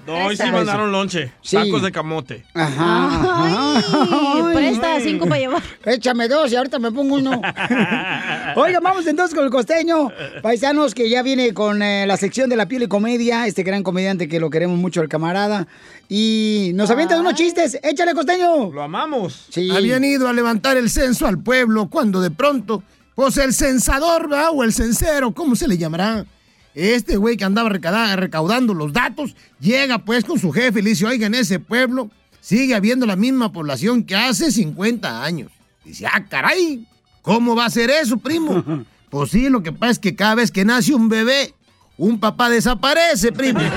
[0.07, 1.31] No, hoy sí mandaron lonche.
[1.41, 1.57] Sí.
[1.57, 2.45] Tacos de camote.
[2.53, 3.81] Ajá.
[4.09, 5.61] Ay, presta cinco para llevar.
[5.85, 7.31] Échame dos y ahorita me pongo uno.
[8.55, 10.09] Oiga, vamos entonces con el costeño.
[10.41, 13.45] Paisanos que ya viene con eh, la sección de la piel y comedia.
[13.45, 15.67] Este gran comediante que lo queremos mucho, el camarada.
[16.07, 17.77] Y nos avienta unos chistes.
[17.83, 18.71] Échale, costeño.
[18.71, 19.47] Lo amamos.
[19.49, 19.69] Sí.
[19.69, 22.83] Habían ido a levantar el censo al pueblo cuando de pronto,
[23.15, 24.49] pues el censador, ¿verdad?
[24.53, 26.25] O el censero, ¿cómo se le llamará?
[26.73, 31.05] Este güey que andaba recaudando los datos, llega pues con su jefe y le dice,
[31.05, 35.51] oiga, en ese pueblo sigue habiendo la misma población que hace 50 años.
[35.85, 36.85] Dice, ah, caray,
[37.21, 38.63] ¿cómo va a ser eso, primo?
[39.07, 41.53] Pues sí, lo que pasa es que cada vez que nace un bebé,
[41.97, 43.59] un papá desaparece, primo.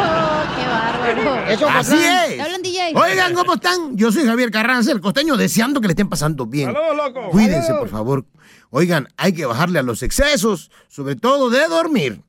[0.00, 1.46] Oh, qué bárbaro.
[1.48, 2.40] Eso, Así es.
[2.94, 3.96] Oigan, ¿cómo están?
[3.96, 6.72] Yo soy Javier Carranza, el costeño, deseando que le estén pasando bien.
[6.72, 7.30] ¡Saludos, loco!
[7.30, 8.24] Cuídense, por favor.
[8.70, 12.22] Oigan, hay que bajarle a los excesos, sobre todo de dormir.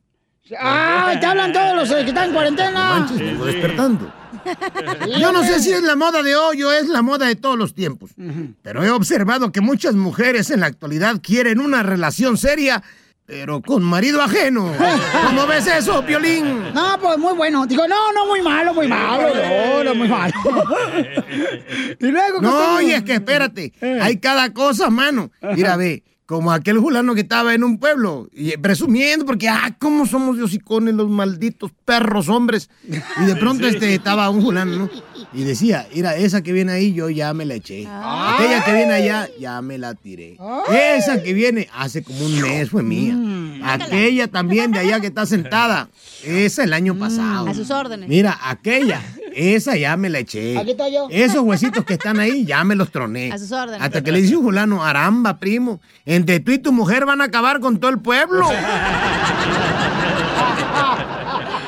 [0.57, 1.15] ¡Ah!
[1.19, 2.99] Te hablan todos los eh, que están en cuarentena.
[2.99, 4.13] Manches, vengo despertando.
[5.19, 7.57] Yo no sé si es la moda de hoy o es la moda de todos
[7.57, 8.11] los tiempos,
[8.61, 12.83] pero he observado que muchas mujeres en la actualidad quieren una relación seria,
[13.29, 14.73] pero con marido ajeno.
[15.27, 16.73] ¿Cómo ves eso, Piolín?
[16.73, 17.67] No, pues muy bueno.
[17.67, 19.31] Digo, no, no, muy malo, muy malo.
[19.35, 20.33] No, no, muy malo.
[21.99, 25.29] y luego, No, y es que espérate, hay cada cosa, mano.
[25.55, 30.05] Mira, ve, como aquel fulano que estaba en un pueblo, y presumiendo, porque, ah, cómo
[30.05, 32.69] somos de hocicones los malditos perros hombres.
[32.87, 33.73] Y de pronto Sí.
[33.73, 34.89] este estaba un fulano, ¿no?
[35.33, 37.87] Y decía, mira, esa que viene ahí, yo ya me la eché.
[37.89, 40.37] Aquella que viene allá, ya me la tiré.
[40.71, 43.17] Esa que viene, hace como un mes fue mía.
[43.63, 45.89] Aquella también de allá que está sentada,
[46.23, 47.47] esa el año pasado.
[47.47, 48.07] A sus órdenes.
[48.07, 49.01] Mira, aquella,
[49.35, 50.57] esa ya me la eché.
[50.57, 51.07] Aquí estoy yo.
[51.09, 53.31] Esos huesitos que están ahí, ya me los troné.
[53.31, 53.81] A sus órdenes.
[53.81, 57.25] Hasta que le dice un fulano, aramba, primo, entre tú y tu mujer van a
[57.25, 58.47] acabar con todo el pueblo.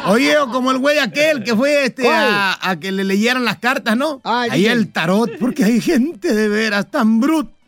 [0.08, 3.60] Oye, o como el güey aquel que fue este a, a que le leyeran las
[3.60, 4.20] cartas, ¿no?
[4.24, 7.61] Ahí el tarot, porque hay gente de veras tan bruta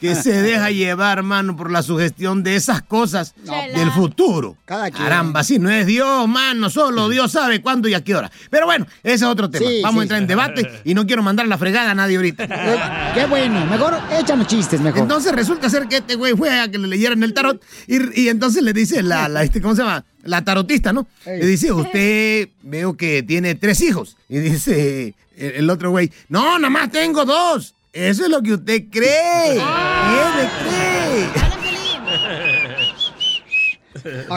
[0.00, 3.34] que se deja llevar, mano, por la sugestión de esas cosas
[3.74, 4.56] del futuro.
[4.66, 4.90] quien.
[4.92, 8.30] Caramba, si no es Dios, mano, solo Dios sabe cuándo y a qué hora.
[8.50, 9.68] Pero bueno, ese es otro tema.
[9.68, 12.16] Sí, Vamos sí, a entrar en debate y no quiero mandar la fregada a nadie
[12.16, 12.48] ahorita.
[12.70, 12.78] Eh,
[13.14, 13.64] Qué bueno.
[13.66, 15.00] Mejor échanos chistes, mejor.
[15.02, 18.28] Entonces resulta ser que este güey fue a que le leyeran el tarot y, y
[18.28, 20.04] entonces le dice la, la, este, ¿cómo se llama?
[20.22, 21.06] La tarotista, ¿no?
[21.24, 24.16] Le dice, usted veo que tiene tres hijos.
[24.28, 27.74] Y dice el, el otro güey, no, nada más tengo dos.
[27.92, 29.60] Eso es lo que usted cree.
[29.60, 31.28] Cree.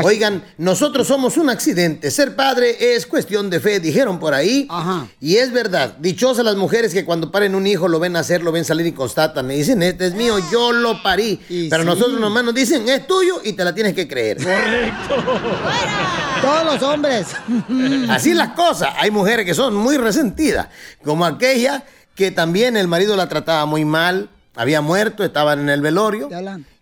[0.03, 2.09] Oigan, nosotros somos un accidente.
[2.09, 4.67] Ser padre es cuestión de fe, dijeron por ahí.
[5.19, 5.95] Y es verdad.
[5.99, 8.91] Dichosas las mujeres que cuando paren un hijo lo ven nacer, lo ven salir y
[8.91, 9.45] constatan.
[9.45, 11.39] Me dicen, este es mío, yo lo parí.
[11.69, 11.87] Pero sí.
[11.87, 14.39] nosotros nomás nos dicen, es tuyo y te la tienes que creer.
[16.41, 17.27] Todos los hombres.
[18.09, 18.89] Así las cosas.
[18.97, 20.69] Hay mujeres que son muy resentidas,
[21.03, 21.83] como aquella
[22.15, 26.29] que también el marido la trataba muy mal, había muerto, estaban en el velorio.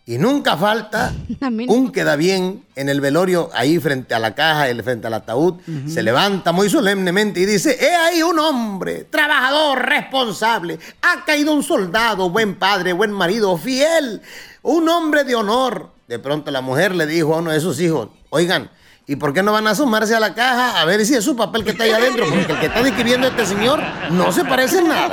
[0.06, 1.13] Y nunca falta
[1.67, 6.02] un queda bien en el velorio, ahí frente a la caja, frente al ataúd, se
[6.02, 12.30] levanta muy solemnemente y dice, he ahí un hombre, trabajador, responsable, ha caído un soldado,
[12.30, 14.22] buen padre, buen marido, fiel,
[14.63, 15.91] un hombre de honor.
[16.08, 18.70] De pronto la mujer le dijo a uno de sus hijos, oigan,
[19.12, 21.36] ¿y por qué no van a asomarse a la caja a ver si es su
[21.36, 22.26] papel que está ahí adentro?
[22.30, 25.10] Porque el que está describiendo este señor no se parece en nada.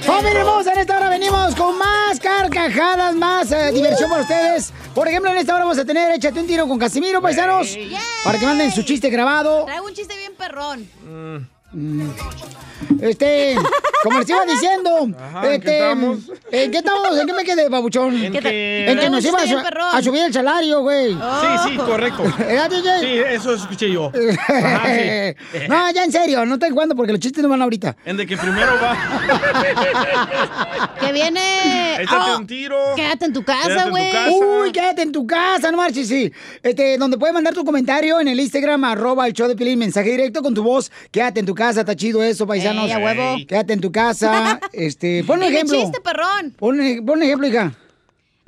[0.00, 4.72] Familia hermosa, en esta hora venimos con más carcajadas, más eh, diversión para ustedes.
[4.94, 7.76] Por ejemplo, en esta hora vamos a tener Échate un tiro con Casimiro, paisanos.
[8.22, 9.64] Para que manden su chiste grabado.
[9.64, 10.88] Traigo un chiste bien perrón.
[11.04, 11.57] Mm.
[13.00, 13.56] Este,
[14.02, 16.18] como les iba diciendo, Ajá, ¿en qué este, estamos?
[16.50, 17.18] ¿en qué estamos?
[17.18, 18.24] ¿En qué me quedé, babuchón?
[18.24, 19.38] En que- En que nos iba
[19.92, 21.12] a, subir el salario, güey.
[21.12, 22.22] Sí, sí, correcto.
[22.48, 23.00] ¿Era, DJ?
[23.00, 24.10] Sí, eso escuché yo.
[24.48, 25.58] Ajá, sí.
[25.68, 27.96] no, ya en serio, no estoy jugando porque los chistes no van ahorita.
[28.04, 28.96] En de que primero va.
[31.00, 32.02] Que viene.
[32.02, 32.76] Échate Oh, un tiro.
[32.96, 34.12] Quédate en tu casa, en güey.
[34.30, 36.32] Uy, quédate en tu casa, no marches, sí.
[36.62, 40.10] Este, donde puedes mandar tu comentario en el Instagram, arroba el show de Pilín, mensaje
[40.10, 40.90] directo con tu voz.
[41.10, 42.86] Quédate en tu casa, está chido eso, paisanos.
[42.86, 43.36] Ey, a huevo.
[43.46, 44.60] Quédate en tu casa.
[44.72, 45.78] Este, pon un ejemplo.
[45.80, 46.54] chiste, perrón.
[46.58, 47.72] Pon, un- pon un ejemplo, hija.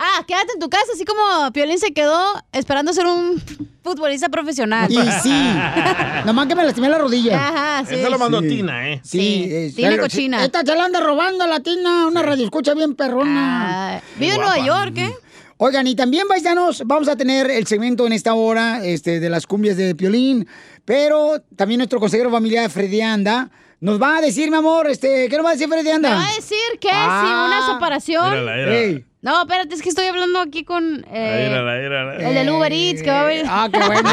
[0.02, 2.18] Ah, quédate en tu casa, así como Piolín se quedó
[2.52, 3.38] esperando ser un
[3.84, 4.90] futbolista profesional.
[4.90, 5.52] Y sí.
[6.24, 7.36] Nomás que me lastimé la rodilla.
[7.48, 7.96] Ajá, sí.
[7.96, 8.48] Eso lo mandó Sí.
[8.48, 9.00] Tina, ¿eh?
[9.04, 10.42] Sí, Sí, es- Tina pero- cochina.
[10.44, 13.96] Esta se la anda robando a la Tina, una radio escucha bien perrona.
[13.96, 15.14] Ah, vive en Nueva York, ¿eh?
[15.62, 19.46] Oigan, y también, paisanos, vamos a tener el segmento en esta hora este, de las
[19.46, 20.48] cumbias de Piolín,
[20.86, 25.36] pero también nuestro consejero familiar, Freddy Anda, nos va a decir, mi amor, este, ¿qué
[25.36, 26.08] nos va a decir Freddy Anda?
[26.12, 27.22] Me va a decir que Ah.
[27.22, 27.30] si
[27.66, 28.30] una separación.
[28.30, 28.74] Mírala, mírala.
[28.78, 29.04] Ey.
[29.20, 33.10] No, espérate, es que estoy hablando aquí con eh, Mírala, el del Uber Eats que
[33.10, 33.44] va a venir.
[33.46, 34.10] Ah, qué bueno.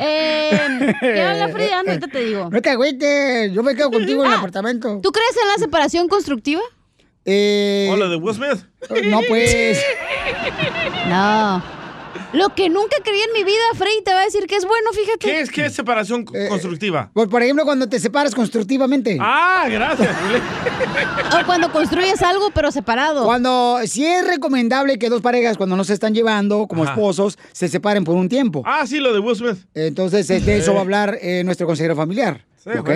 [0.00, 1.92] eh, ¿Qué habla Freddy Anda?
[1.92, 2.48] Ahorita te digo.
[2.50, 4.98] No te agüites, yo me quedo contigo en el Ah, apartamento.
[5.00, 6.60] ¿Tú crees en la separación constructiva?
[7.24, 8.64] Eh, Hola, de Will Smith.
[9.06, 9.82] No, pues.
[11.08, 11.62] No.
[12.32, 14.90] Lo que nunca creí en mi vida, Freddy te va a decir que es bueno,
[14.92, 15.18] fíjate.
[15.20, 17.10] ¿Qué es, qué es separación Eh, constructiva?
[17.14, 19.16] Por, por ejemplo, cuando te separas constructivamente.
[19.20, 20.10] Ah, gracias.
[21.40, 23.24] O cuando construyes algo, pero separado.
[23.24, 26.92] Cuando, si es recomendable que dos parejas, cuando no se están llevando como Ajá.
[26.94, 28.62] esposos, se separen por un tiempo.
[28.66, 29.58] Ah, sí, lo de Will Smith.
[29.74, 32.44] Entonces, de eso va a hablar eh, nuestro consejero familiar.
[32.62, 32.90] Sí, ¿ok?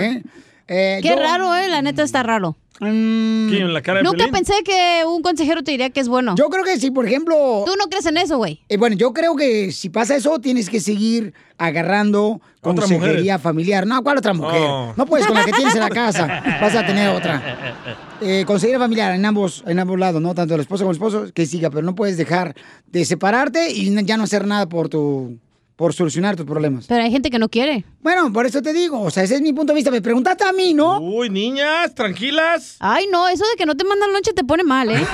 [0.69, 2.55] Eh, Qué yo- raro, eh, la neta está raro.
[2.77, 6.35] ¿Quién, en la cara de Nunca pensé que un consejero te diría que es bueno.
[6.37, 7.63] Yo creo que si, por ejemplo...
[7.65, 8.61] Tú no crees en eso, güey.
[8.69, 13.85] Eh, bueno, yo creo que si pasa eso, tienes que seguir agarrando consejería familiar.
[13.85, 14.61] No, ¿cuál otra mujer?
[14.63, 14.93] Oh.
[14.95, 16.41] No puedes con la que tienes en la casa.
[16.61, 17.75] Vas a tener otra.
[18.21, 20.33] Eh, consejería familiar en ambos, en ambos lados, ¿no?
[20.33, 22.55] Tanto el esposo como el esposo, que siga, pero no puedes dejar
[22.87, 25.37] de separarte y ya no hacer nada por tu
[25.79, 26.87] por solucionar tus problemas.
[26.87, 27.85] Pero hay gente que no quiere.
[28.01, 29.89] Bueno, por eso te digo, o sea, ese es mi punto de vista.
[29.89, 30.99] Me preguntaste a mí, ¿no?
[30.99, 32.75] Uy, niñas, tranquilas.
[32.81, 34.99] Ay, no, eso de que no te mandan lonche te pone mal, ¿eh?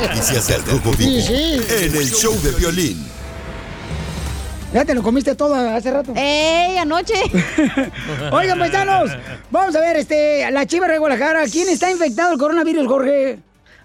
[0.00, 1.60] Noticias del Rojo Vivo Sí, sí.
[1.86, 3.04] en el show de violín.
[4.72, 6.12] Ya te lo comiste todo hace rato.
[6.14, 7.14] ¡Ey, anoche!
[8.30, 9.10] Oigan, paisanos,
[9.50, 11.46] vamos a ver, este, la chiva de Guadalajara.
[11.50, 13.40] ¿Quién está infectado del coronavirus, Jorge?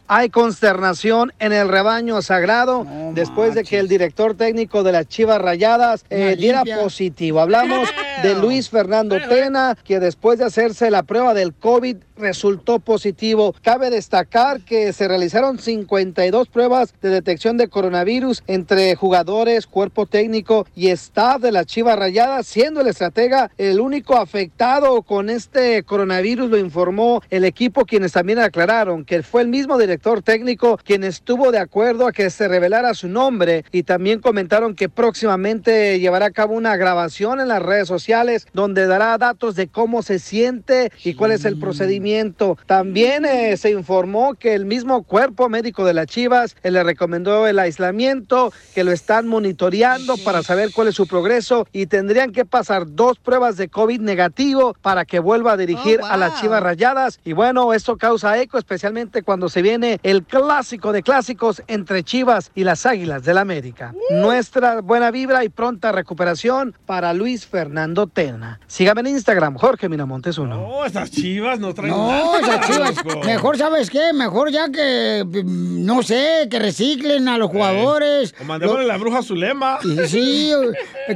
[0.09, 5.41] Hay consternación en el rebaño sagrado después de que el director técnico de las Chivas
[5.41, 7.41] Rayadas eh, diera positivo.
[7.41, 7.89] Hablamos
[8.23, 13.53] de Luis Fernando Tena, que después de hacerse la prueba del COVID resultó positivo.
[13.61, 20.65] Cabe destacar que se realizaron 52 pruebas de detección de coronavirus entre jugadores, cuerpo técnico
[20.73, 26.49] y staff de las Chivas Rayadas, siendo el estratega el único afectado con este coronavirus,
[26.49, 31.51] lo informó el equipo, quienes también aclararon que fue el mismo director técnico quien estuvo
[31.51, 36.31] de acuerdo a que se revelara su nombre y también comentaron que próximamente llevará a
[36.31, 41.15] cabo una grabación en las redes sociales donde dará datos de cómo se siente y
[41.15, 42.57] cuál es el procedimiento.
[42.65, 47.47] También eh, se informó que el mismo cuerpo médico de las Chivas eh, le recomendó
[47.47, 52.45] el aislamiento, que lo están monitoreando para saber cuál es su progreso y tendrían que
[52.45, 57.19] pasar dos pruebas de COVID negativo para que vuelva a dirigir a las Chivas Rayadas.
[57.25, 62.52] Y bueno, esto causa eco, especialmente cuando se viene el clásico de clásicos entre Chivas
[62.56, 63.93] y las Águilas del América.
[64.12, 68.60] Nuestra buena vibra y pronta recuperación para Luis Fernando Tena.
[68.67, 70.56] Sígame en Instagram, Jorge Miramontes uno.
[70.58, 73.06] No, esas chivas no traen No, nada, esas chivas.
[73.06, 73.19] loco.
[73.26, 74.13] Mejor, ¿sabes qué?
[74.13, 78.34] Mejor ya que, mm, no sé, que reciclen a los jugadores.
[78.39, 79.80] O mandémosle Lo- la bruja Zulema.
[79.82, 80.52] Sí, sí,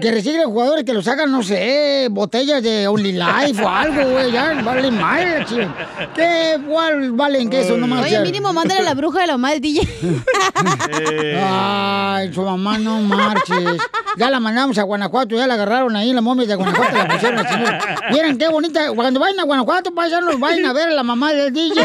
[0.01, 4.31] que reciclen jugadores, que los hagan, no sé, botellas de Only Life o algo, güey.
[4.31, 5.73] Ya, vale mal, chido.
[6.15, 8.05] ¿Qué igual valen que eso nomás?
[8.05, 9.81] Oye, mínimo mándale la bruja de la mamá del DJ.
[11.43, 13.77] Ay, su mamá no marches.
[14.17, 17.39] Ya la mandamos a Guanajuato, ya la agarraron ahí, la momia de Guanajuato la pusieron
[17.39, 17.75] al señor.
[18.11, 18.91] Miren qué bonita.
[18.93, 21.81] Cuando vayan a Guanajuato, paisanos, vayan a ver a la mamá del DJ.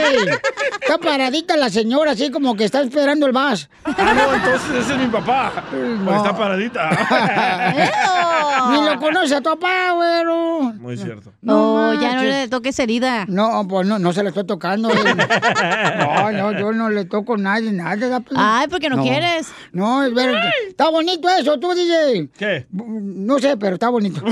[0.80, 3.68] Está paradita la señora, así como que está esperando el bus.
[3.84, 5.52] Ah, no, entonces ese es mi papá.
[5.70, 6.90] Porque está paradita.
[8.70, 10.60] Ni lo conoce a tu papá, güero.
[10.80, 11.32] Muy cierto.
[11.42, 13.24] No, ya no le toques herida.
[13.28, 14.90] No, pues no, no se le estoy tocando.
[14.90, 14.96] eh.
[15.98, 18.08] No, no, yo no le toco a nadie, nada.
[18.08, 18.24] ¿da?
[18.34, 19.48] Ay, porque no quieres.
[19.72, 20.34] No, es ver,
[20.68, 22.28] está bonito eso, tú, DJ.
[22.36, 22.66] ¿Qué?
[22.70, 24.22] No sé, pero está bonito.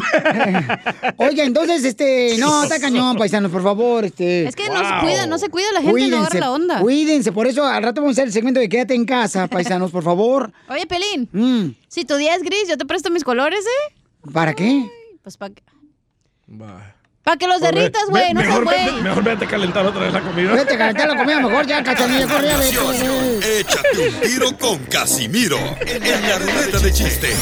[1.16, 4.47] Oiga, entonces, este, no, está cañón, paisanos, por favor, este.
[4.47, 6.81] Es que no se cuida, no se cuida la gente, no agarra la onda.
[6.81, 9.90] Cuídense, por eso al rato vamos a hacer el segmento de quédate en casa, paisanos,
[9.90, 10.53] por favor.
[10.68, 13.94] Oye, Pelín, Mm, si tu día es gris, yo te presto mis colores, ¿eh?
[14.33, 14.88] ¿Para qué?
[15.23, 15.55] Pues para
[16.49, 16.93] Va.
[17.24, 18.84] Pa' que los derritas, güey, no mejor, güey.
[18.84, 20.52] vete, mejor vete a calentar otra vez la comida.
[20.52, 23.60] Vete a calentar la comida mejor, ya, cachanilla, corría, vete.
[23.60, 27.34] Échate un tiro con Casimiro en la ruleta de chiste.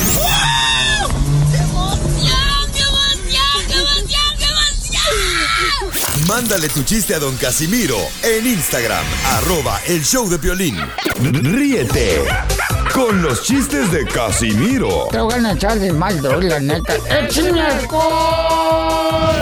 [6.29, 10.77] Mándale tu chiste a don Casimiro en Instagram, arroba el show de violín.
[11.21, 12.23] Ríete
[12.95, 16.95] con los chistes de Casimiro Te voy a echar de mal, droga, la neta.
[17.09, 19.33] ¡Échame alcohol!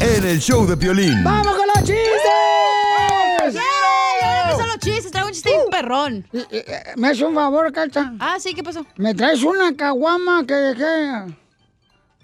[0.00, 1.22] en el show de violín.
[1.24, 2.02] ¡Vamos con los chistes!
[3.42, 5.10] ¿Dónde son los chistes?
[5.10, 6.26] Traigo un chiste bien perrón.
[6.96, 8.12] ¿Me haces un favor, Cacha?
[8.18, 8.84] Ah, sí, ¿qué pasó?
[8.96, 11.34] ¿Me traes una caguama que dejé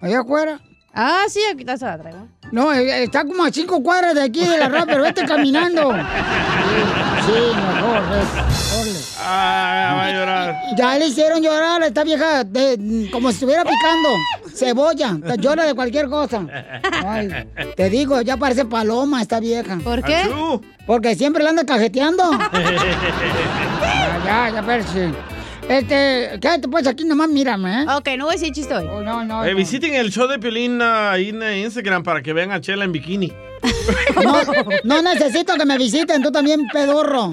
[0.00, 0.60] allá afuera?
[0.92, 2.28] Ah, sí, aquí está, se la traigo.
[2.52, 5.92] No, eh, está como a cinco cuadras de aquí de la rap, pero vete caminando.
[5.92, 8.98] Sí, sí, mejor, vete, órale.
[9.22, 10.56] Ah, va a llorar.
[10.76, 14.08] Ya le hicieron llorar a esta vieja de- como si estuviera picando
[14.54, 15.16] cebolla.
[15.26, 16.42] Te Llora de cualquier cosa.
[17.06, 17.28] Ay,
[17.76, 19.76] te digo, ya parece paloma esta vieja.
[19.84, 20.28] ¿Por qué?
[20.86, 22.24] Porque siempre la anda cajeteando.
[24.30, 25.12] Ya, ya, ya, espérate.
[25.70, 27.86] Este, quédate pues aquí nomás, mírame, ¿eh?
[27.96, 28.86] Ok, no voy a decir chiste hoy.
[28.90, 29.56] Oh, no, no, Eh, no.
[29.56, 32.92] visiten el show de Piolín ah, ahí en Instagram para que vean a Chela en
[32.92, 33.32] bikini.
[34.24, 34.42] No,
[34.84, 37.32] no necesito que me visiten, tú también, pedorro.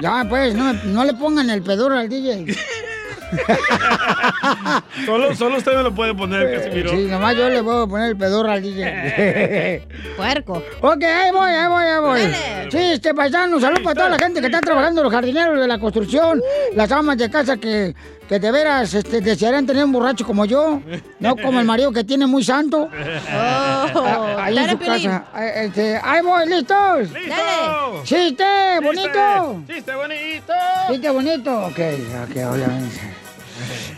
[0.00, 2.46] Ya, pues, no, no le pongan el pedorro al DJ.
[5.06, 6.90] Solo, solo usted me lo puede poner, Casimiro.
[6.90, 9.86] Sí, nomás yo le voy a poner el pedorro al DJ.
[10.16, 10.62] Puerco.
[10.80, 12.20] ok, ahí voy, ahí voy, ahí voy.
[12.20, 12.70] Dale.
[12.70, 15.78] Sí, este paisano, salud para toda la gente que está trabajando, los jardineros de la
[15.78, 16.40] construcción,
[16.74, 17.94] las amas de casa que,
[18.28, 20.80] que de veras este, desearían tener un borracho como yo,
[21.18, 22.88] no como el marido que tiene muy santo.
[23.30, 25.24] Ah, ahí en su casa.
[25.36, 27.12] Eh, Este, ¡Ahí voy, listos!
[27.12, 28.02] Dale.
[28.04, 28.44] ¡Chiste,
[28.82, 29.62] bonito!
[29.68, 30.52] ¡Chiste bonito!
[30.90, 31.58] ¿Chiste bonito?
[31.66, 31.78] Ok,
[32.24, 33.21] ok, obviamente.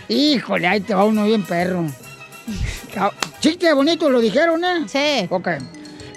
[0.08, 1.86] Híjole, ahí te va uno bien perro.
[3.40, 4.84] Chiste bonito, lo dijeron, ¿eh?
[4.86, 5.26] Sí.
[5.30, 5.48] Ok.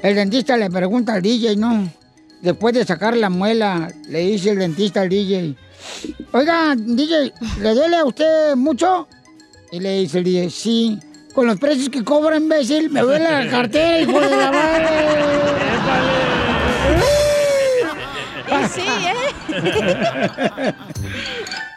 [0.03, 1.89] El dentista le pregunta al DJ, ¿no?
[2.41, 5.55] Después de sacar la muela, le dice el dentista al DJ.
[6.31, 9.07] Oiga, DJ, ¿le duele a usted mucho?
[9.71, 10.99] Y le dice el DJ, sí.
[11.33, 14.87] Con los precios que cobra, imbécil, me duele la cartera, hijo de la madre.
[18.49, 19.49] Y sí, ¿eh?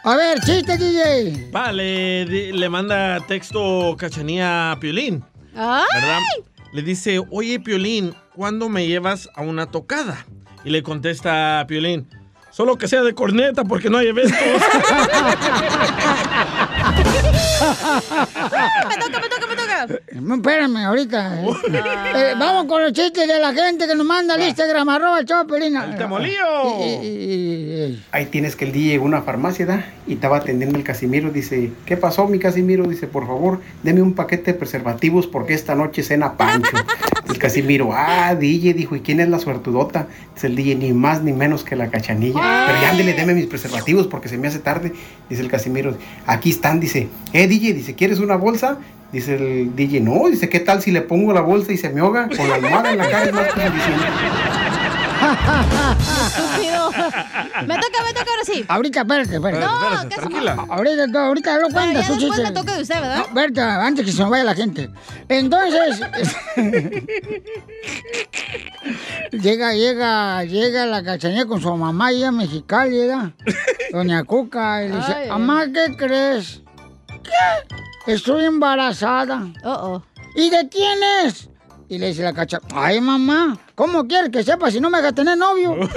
[0.03, 1.49] A ver, chiste, DJ.
[1.51, 5.23] Vale, le manda texto Cachanía a Piolín,
[5.55, 5.83] ¡Ay!
[5.93, 6.19] ¿verdad?
[6.73, 10.25] Le dice, oye Piolín, ¿cuándo me llevas a una tocada?
[10.63, 12.07] Y le contesta a Piolín,
[12.49, 14.37] solo que sea de corneta porque no hay eventos.
[17.61, 19.47] Me toca, me toca,
[19.83, 21.41] Espérame, ahorita.
[21.43, 25.25] Eh, vamos con los chistes de la gente que nos manda al Instagram, arroba el
[25.25, 25.75] Chopelín.
[25.75, 26.77] ¡El temolío!
[28.11, 29.85] Ahí tienes que el día llegó a una farmacia ¿da?
[30.07, 31.31] y estaba atendiendo el Casimiro.
[31.31, 32.85] Dice, ¿qué pasó mi Casimiro?
[32.85, 36.77] Dice, por favor, deme un paquete de preservativos porque esta noche cena Pancho.
[37.29, 40.07] El Casimiro, ah, DJ, dijo, ¿y quién es la suertudota?
[40.33, 42.65] Dice el DJ, ni más ni menos que la cachanilla.
[42.67, 44.91] Pero ya ándele, deme mis preservativos porque se me hace tarde.
[45.29, 48.79] Dice el Casimiro, aquí están, dice, eh, DJ, dice, ¿quieres una bolsa?
[49.11, 51.99] Dice el DJ, no, dice, ¿qué tal si le pongo la bolsa y se me
[51.99, 53.25] ahoga con la almohada en la cara?
[53.25, 53.47] Es más.
[56.27, 56.91] Estúpido.
[57.67, 58.65] Me toca, me toca ahora sí.
[58.67, 59.65] Ahorita, espérate, espérate.
[59.65, 60.55] No, espérate, casi tranquila.
[60.55, 60.61] no.
[60.73, 62.43] Ahorita, no, ahorita lo cuentas, tú después chiste.
[62.43, 63.17] me toca de usted, ¿verdad?
[63.17, 64.89] No, espérate, antes que se me vaya la gente.
[65.27, 66.01] Entonces,
[69.31, 73.33] llega, llega, llega la cachanilla con su mamá, ella mexicana, llega.
[73.91, 76.61] Doña Cuca, y le dice, mamá, ¿qué crees?
[77.23, 77.75] ¿Qué?
[78.07, 79.47] Estoy embarazada.
[79.63, 80.03] Oh, oh.
[80.35, 81.49] ¿Y de quién es?
[81.89, 85.13] Y le dice la cacha, ay mamá, ¿cómo quieres que sepa si no me dejas
[85.15, 85.75] tener novio?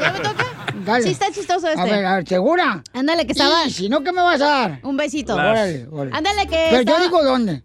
[0.00, 0.44] ¿Ya me toca?
[0.84, 1.02] Dale.
[1.04, 1.80] Sí, está chistoso este.
[1.80, 2.82] A ver, a ver, ¿segura?
[2.92, 3.64] Ándale, que estaba.
[3.66, 4.80] Y si no, ¿qué me vas a dar?
[4.82, 5.34] Un besito.
[5.34, 6.16] Órale, órale.
[6.16, 6.66] Ándale, que.
[6.70, 7.62] Pero estaba- yo digo dónde.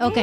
[0.00, 0.18] Ok.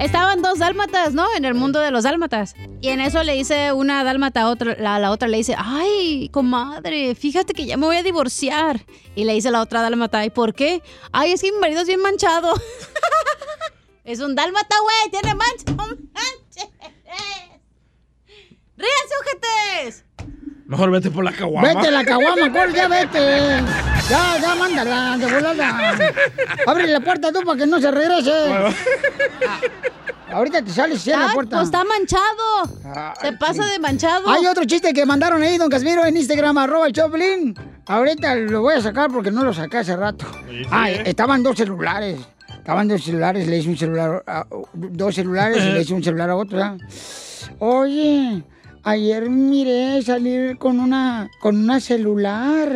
[0.00, 1.26] Estaban dos dálmatas, ¿no?
[1.36, 2.54] En el mundo de los dálmatas.
[2.80, 6.28] Y en eso le dice una dálmata a otra, la, la otra le dice, ay,
[6.32, 8.84] comadre, fíjate que ya me voy a divorciar.
[9.14, 10.82] Y le dice la otra dálmata, ¿y por qué?
[11.12, 12.52] Ay, es que mi marido es bien manchado.
[14.04, 15.64] es un dálmata, güey, tiene mancha.
[15.76, 16.68] ¡No manches!
[18.76, 20.04] ¡Ríanse, ojetes!
[20.68, 21.66] Mejor vete por la caguama.
[21.66, 23.18] Vete la caguama, Cor, ya vete.
[24.10, 25.96] Ya, ya, mándala, de volada.
[26.66, 28.30] Abre la puerta tú para que no se regrese.
[28.30, 28.70] Ah,
[30.30, 31.56] ahorita te sales, cierra la puerta.
[31.56, 33.14] pues está manchado.
[33.20, 34.28] Se pasa de manchado.
[34.28, 37.54] Hay otro chiste que mandaron ahí, don Casimiro, en Instagram, arroba el Choplin.
[37.86, 40.26] Ahorita lo voy a sacar porque no lo saqué hace rato.
[40.70, 42.18] Ah, estaban dos celulares.
[42.58, 44.44] Estaban dos celulares, le hice un celular, a-
[44.74, 46.58] dos celulares y le hice un celular a otro.
[46.58, 46.76] ¿verdad?
[47.58, 48.42] Oye,
[48.84, 52.70] ayer miré salir con una, con una celular.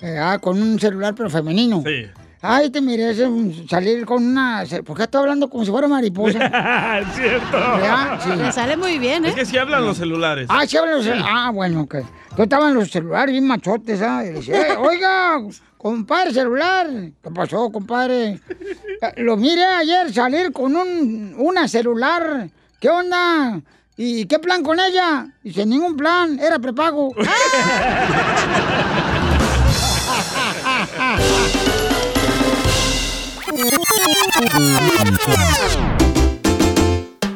[0.00, 1.82] Eh, ah, con un celular pero femenino.
[1.86, 2.06] Sí.
[2.44, 4.64] Ay, te miré ese- salir con una...
[4.84, 6.98] ¿Por qué estoy hablando como si fuera mariposa?
[7.00, 7.52] es cierto.
[7.56, 8.20] ¿Verdad?
[8.20, 8.30] Sí.
[8.36, 9.28] Le sale muy bien, ¿eh?
[9.28, 10.48] Es que sí hablan los celulares.
[10.50, 11.94] Ah, sí hablan los cel- Ah, bueno, ok.
[11.94, 14.24] Entonces estaban los celulares bien machotes, ¿ah?
[14.26, 15.38] Y dice, "Eh, oiga,
[15.78, 16.88] compadre celular.
[17.22, 18.40] ¿Qué pasó, compadre?
[19.00, 22.48] Eh, Lo miré ayer salir con un, una celular.
[22.80, 23.60] ¿Qué onda?
[24.04, 25.28] ¿Y qué plan con ella?
[25.44, 27.14] Dice, ningún plan, era prepago.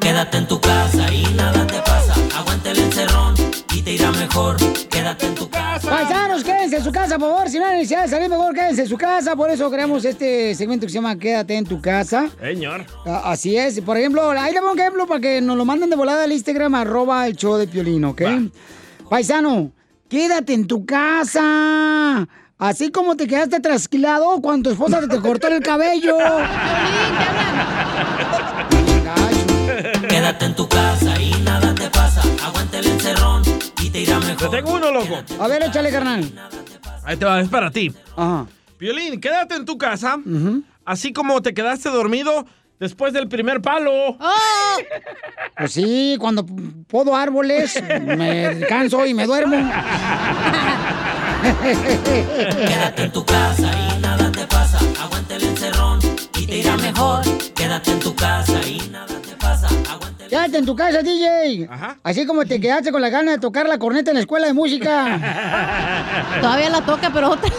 [0.00, 0.85] Quédate en tu casa
[4.26, 4.56] mejor.
[4.88, 5.88] Quédate en tu casa.
[5.88, 7.48] Paisanos, quédense en su casa, por favor.
[7.48, 9.36] Si no hay necesidad de salir, mejor quédense en su casa.
[9.36, 12.28] Por eso creamos este segmento que se llama Quédate en tu casa.
[12.40, 12.84] Señor.
[13.04, 13.80] Así es.
[13.80, 16.32] Por ejemplo, ahí le pongo un ejemplo para que nos lo manden de volada al
[16.32, 18.22] Instagram, arroba el show de Piolín, ¿ok?
[19.08, 19.70] Paisano,
[20.08, 22.26] quédate en tu casa.
[22.58, 26.16] Así como te quedaste trasquilado cuando tu esposa te cortó el cabello.
[30.08, 32.22] Quédate en tu casa y nada te pasa.
[32.42, 33.42] Aguanta el encerrón
[33.96, 34.50] te irá mejor.
[34.50, 35.22] Te tengo uno, loco.
[35.40, 36.30] A ver, échale, carnal.
[37.04, 37.92] Ahí te va, es para ti.
[38.16, 38.46] Ajá.
[38.78, 40.18] Violín, quédate en tu casa.
[40.84, 42.44] Así como te quedaste dormido
[42.78, 44.18] después del primer palo.
[45.56, 46.44] Pues sí, cuando
[46.86, 49.56] podo árboles, me canso y me duermo.
[52.66, 54.78] Quédate en tu casa y nada te pasa.
[55.00, 56.00] Aguanta el encerrón
[56.38, 57.22] y te irá mejor.
[57.54, 59.68] Quédate en tu casa y nada te pasa.
[59.90, 61.68] Aguanta Quédate en tu casa, DJ.
[62.02, 64.52] Así como te quedaste con la gana de tocar la corneta en la escuela de
[64.52, 65.18] música.
[66.40, 67.50] Todavía la toca, pero otra.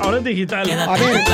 [0.00, 0.70] Ahora es digital.
[0.70, 1.24] A ver,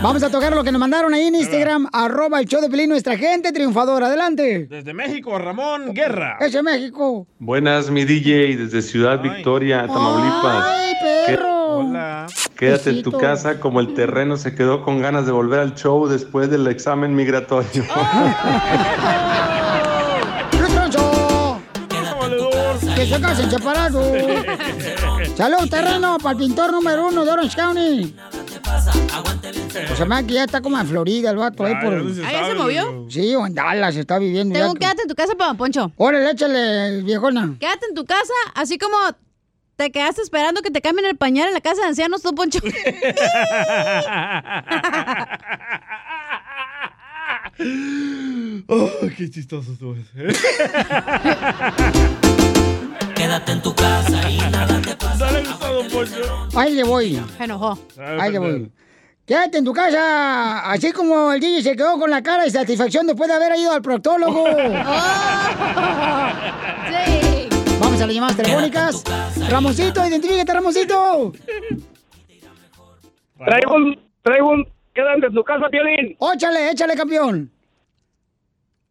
[0.00, 2.88] vamos a tocar lo que nos mandaron ahí en Instagram, arroba el show de Pelín,
[2.88, 4.06] nuestra gente triunfadora.
[4.06, 4.66] Adelante.
[4.68, 6.38] Desde México, Ramón Guerra.
[6.40, 7.26] Ese México.
[7.38, 10.64] Buenas, mi DJ, desde Ciudad Victoria, Tamaulipas.
[10.66, 10.94] ¡Ay,
[11.26, 11.59] perro!
[11.80, 12.26] Hola.
[12.56, 16.06] Quédate en tu casa como el terreno se quedó con ganas de volver al show
[16.06, 17.84] después del examen migratorio.
[22.94, 24.04] Que se casen separados.
[25.34, 28.14] Salud, terreno, para el pintor número uno de Orange County.
[29.72, 31.94] Pues se me hace que ya está como en Florida el vato ahí por...
[31.94, 33.06] ¿Ah, ya se movió?
[33.08, 34.52] Sí, o en Dallas está viviendo.
[34.52, 35.92] Tengo ya un quédate en tu casa para Poncho.
[35.96, 37.56] Órale, échale, viejona.
[37.58, 38.96] Quédate en tu casa, así como
[39.80, 42.60] te quedaste esperando que te cambien el pañal en la casa de ancianos, tú, Poncho.
[48.72, 50.12] Oh, qué chistoso estuvo ese.
[53.14, 55.26] Quédate en tu casa y nada te pasa.
[55.26, 56.48] Dale gustado, Poncho.
[56.54, 57.22] Ahí le voy.
[57.36, 57.78] Se enojó.
[57.98, 58.70] Ahí le voy.
[59.26, 63.06] Quédate en tu casa, así como el DJ se quedó con la cara de satisfacción
[63.06, 64.44] después de haber ido al proctólogo.
[66.88, 67.29] Sí.
[68.00, 69.04] Vamos a las llamadas telefónicas.
[69.50, 71.32] Ramoncito, identifícate, Ramoncito.
[73.44, 76.16] Traigo un, traigo un, quédate en tu casa, Piolín.
[76.18, 77.50] Óchale, échale, campeón.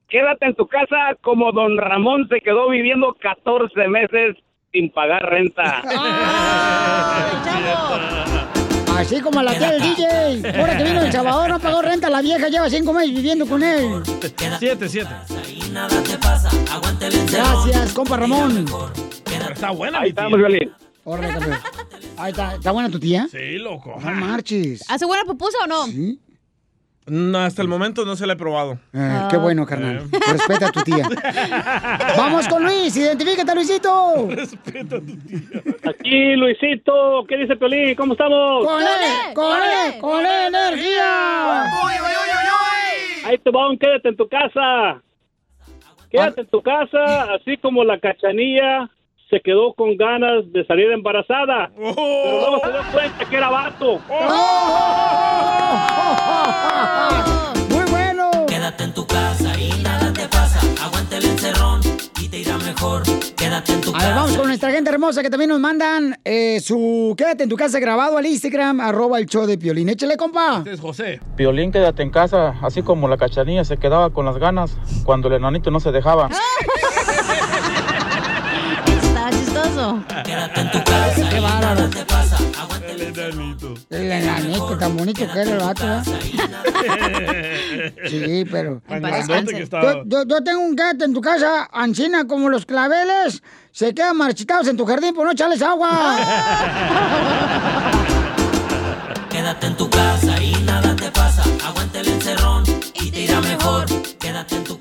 [0.09, 4.37] Quédate en tu casa como don Ramón se quedó viviendo 14 meses
[4.71, 5.81] sin pagar renta.
[8.99, 10.59] Así como la tía del DJ.
[10.59, 13.63] Ahora que vino El Salvador, no pagó renta, la vieja lleva cinco meses viviendo con
[13.63, 14.03] él.
[14.59, 15.09] Siete, siete.
[17.31, 18.65] Gracias, compa Ramón.
[19.23, 20.73] Pero está buena, Ahí estamos, campeón.
[22.17, 23.27] Ahí está, ¿está buena tu tía?
[23.31, 23.95] Sí, loco.
[24.01, 24.83] No marches.
[24.89, 25.85] ¿Hace buena pupusa o no?
[25.85, 26.19] Sí.
[27.09, 28.79] No, hasta el momento no se la he probado.
[28.93, 30.07] Ay, qué bueno, carnal.
[30.31, 31.07] Respeta a tu tía.
[32.17, 34.29] Vamos con Luis, identifícate, Luisito.
[35.87, 37.25] Aquí, Luisito.
[37.27, 37.95] ¿Qué dice Piolín?
[37.95, 38.65] ¿Cómo estamos?
[38.65, 39.33] ¡Con él!
[39.33, 39.99] ¡Con él!
[39.99, 41.63] ¡Con energía!
[43.25, 45.01] Ahí te va un quédate en tu casa.
[46.09, 48.89] Quédate en tu casa, así como la cachanilla
[49.29, 51.71] se quedó con ganas de salir embarazada.
[51.75, 53.99] Pero luego se dio cuenta que era vato.
[57.69, 58.31] ¡Muy bueno!
[58.47, 60.59] Quédate en tu casa y nada te pasa.
[60.83, 61.79] Aguanta el encerrón
[62.21, 63.03] y te irá mejor.
[63.37, 64.05] Quédate en tu A casa.
[64.07, 67.55] ver, vamos con nuestra gente hermosa que también nos mandan eh, su Quédate en tu
[67.55, 69.89] casa grabado al Instagram, arroba el show de Piolín.
[69.89, 70.57] Échale, compa.
[70.59, 71.19] Este es José.
[71.35, 74.75] Piolín, quédate en casa, así como la cachanilla se quedaba con las ganas
[75.05, 76.29] cuando el enanito no se dejaba.
[80.23, 81.29] Quédate en tu casa.
[81.29, 81.75] Qué bárbaro.
[81.75, 82.37] Nada te pasa.
[82.59, 83.73] Aguanta El enanito.
[83.89, 86.03] El enanito tan bonito que era el vato, ¿verdad?
[88.09, 88.81] Sí, pero...
[88.89, 94.17] Yo, yo, yo tengo un quédate en tu casa, ancina como los claveles, se quedan
[94.17, 96.17] marchitados en tu jardín por no echarles agua.
[99.29, 101.43] Quédate en tu casa y nada te pasa.
[101.65, 102.48] Aguanta el encerrón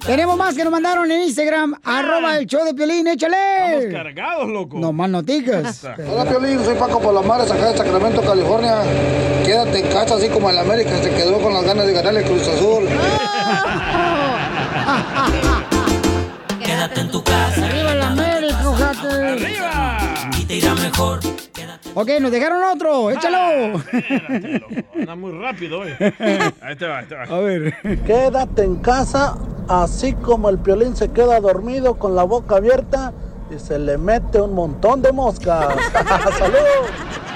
[0.09, 3.90] Tenemos más que nos mandaron en Instagram, arroba el show de Piolín, échale.
[3.92, 4.78] Cargados, loco.
[4.78, 5.84] No más noticas.
[6.11, 8.76] Hola Piolín, soy Paco Palomares, acá de Sacramento, California.
[9.44, 12.48] Quédate en casa así como el América se quedó con las ganas de ganarle Cruz
[12.48, 12.88] Azul.
[16.64, 17.66] Quédate en tu casa.
[17.66, 19.09] ¡Arriba el América, ojate!
[19.09, 19.98] ¡Arriba!
[20.38, 21.20] Y te irá mejor.
[21.95, 23.82] Ok, nos dejaron otro, échalo.
[24.95, 25.91] Anda muy rápido hoy.
[26.61, 27.24] Ahí te va, ahí te va.
[27.24, 27.74] A ver.
[28.05, 29.36] Quédate en casa,
[29.68, 33.12] así como el piolín se queda dormido con la boca abierta
[33.55, 35.74] y se le mete un montón de moscas.
[36.39, 36.57] ¡Salud!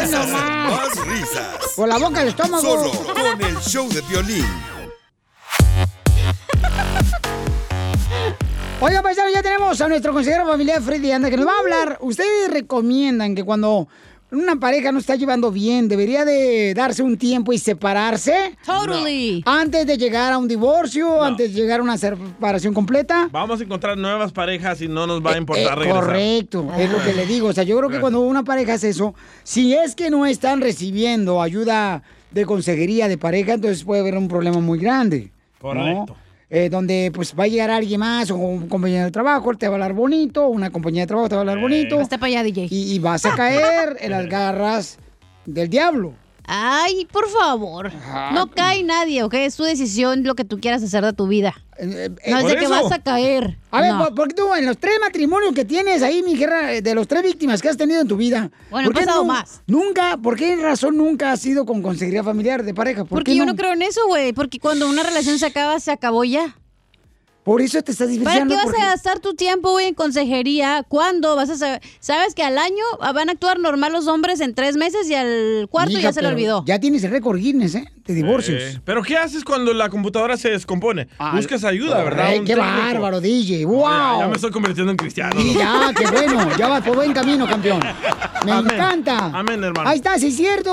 [0.00, 1.72] Risas, más risas.
[1.76, 2.62] Por la boca del estómago.
[2.62, 4.46] Solo con el show de violín.
[8.84, 11.98] Oiga, paisano, ya tenemos a nuestro consejero familiar Freddy Anda, que nos va a hablar.
[12.00, 13.86] Ustedes recomiendan que cuando
[14.32, 18.56] una pareja no está llevando bien, debería de darse un tiempo y separarse.
[18.66, 19.44] Totally.
[19.46, 23.28] Antes de llegar a un divorcio, antes de llegar a una separación completa.
[23.30, 26.02] Vamos a encontrar nuevas parejas y no nos Eh, va a importar regresar.
[26.02, 27.46] Correcto, es lo que le digo.
[27.46, 29.14] O sea, yo creo que cuando una pareja hace eso,
[29.44, 32.02] si es que no están recibiendo ayuda
[32.32, 35.30] de consejería de pareja, entonces puede haber un problema muy grande.
[35.62, 36.06] ¿no?
[36.54, 39.72] Eh, donde pues va a llegar alguien más o un compañero de trabajo, te va
[39.72, 41.98] a hablar bonito, una compañía de trabajo te va a hablar bonito.
[41.98, 42.68] Hasta para allá, DJ.
[42.70, 44.98] Y, y vas a caer en las garras
[45.46, 46.12] del diablo.
[46.44, 47.92] Ay, por favor.
[48.32, 49.34] No cae nadie, ¿ok?
[49.34, 51.54] Es tu decisión lo que tú quieras hacer de tu vida.
[51.80, 53.56] No es de que vas a caer.
[53.70, 53.98] A ver, No.
[54.04, 57.08] ¿por, por qué tú en los tres matrimonios que tienes ahí, mi guerra, de los
[57.08, 58.50] tres víctimas que has tenido en tu vida?
[58.70, 59.62] Bueno, ¿por qué pasado no- más.
[59.66, 63.00] Nunca, ¿por qué razón nunca has sido con consejería familiar de pareja?
[63.04, 64.32] ¿Por Porque yo no creo en eso, güey.
[64.32, 66.56] Porque cuando una relación se acaba, se acabó ya.
[67.44, 68.50] Por eso te estás ¿Para divorciando.
[68.54, 70.84] qué vas porque- a gastar tu tiempo, güey, en consejería?
[70.86, 71.80] ¿Cuándo vas a saber?
[71.98, 75.66] Sabes que al año van a actuar normal los hombres en tres meses y al
[75.68, 76.62] cuarto ya se le olvidó.
[76.66, 77.84] Ya tienes el récord Guinness, ¿eh?
[78.06, 78.62] De divorcios.
[78.62, 81.08] Eh, Pero ¿qué haces cuando la computadora se descompone?
[81.34, 82.26] Buscas ayuda, ¿verdad?
[82.28, 82.60] Ay, qué técnico.
[82.64, 83.64] bárbaro, DJ.
[83.64, 83.80] ¡Wow!
[83.82, 85.40] Ya, ya me estoy convirtiendo en cristiano.
[85.40, 86.48] Sí, ya, qué bueno.
[86.56, 87.80] Ya vas por buen camino, campeón.
[88.44, 88.74] Me Amén.
[88.74, 89.30] encanta.
[89.34, 89.88] Amén, hermano.
[89.88, 90.72] Ahí está, sí es cierto.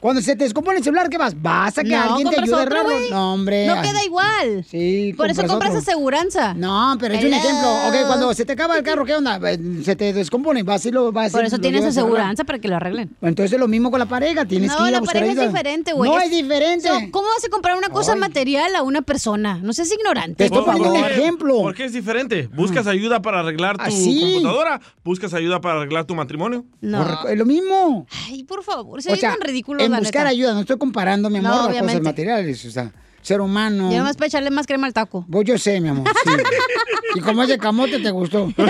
[0.00, 1.34] Cuando se te descompone el celular, ¿qué vas?
[1.40, 3.10] ¿Vas a que No, alguien te ayude otro, güey.
[3.10, 3.66] No, hombre.
[3.66, 3.82] No ay.
[3.88, 4.64] queda igual.
[4.68, 5.80] Sí, Por eso compras otro.
[5.80, 6.54] aseguranza.
[6.54, 7.68] No, pero es un ejemplo.
[7.88, 9.38] Ok, cuando se te acaba el carro, ¿qué onda?
[9.50, 12.68] Eh, Se te descompone, vas y lo vas Por eso lo tienes aseguranza para que
[12.68, 13.14] lo arreglen.
[13.20, 15.32] Entonces es lo mismo con la pareja, tienes no, que ir a la buscar pareja
[15.32, 15.44] ayuda.
[15.44, 16.10] es diferente, güey.
[16.10, 16.88] No es diferente.
[16.88, 19.58] So, ¿Cómo vas a comprar una cosa material a una persona?
[19.62, 20.34] No seas ignorante.
[20.36, 21.56] Te estoy poniendo un ejemplo.
[21.58, 22.48] ¿Por qué es diferente?
[22.54, 24.18] ¿Buscas ayuda para arreglar tu Ah, sí.
[24.32, 24.80] computadora?
[25.04, 26.64] ¿Buscas ayuda para arreglar tu matrimonio?
[26.80, 27.28] No.
[27.28, 28.06] Es lo mismo.
[28.26, 30.30] Ay, por favor, se oye tan ridículo, en la buscar neta.
[30.30, 33.92] ayuda, no estoy comparando, mi No, amor, las cosas materiales, o sea, ser humano.
[33.92, 35.24] Y nomás para echarle más crema al taco.
[35.28, 36.30] Vos yo sé, mi amor, sí.
[37.16, 38.52] y como es de camote, te gustó.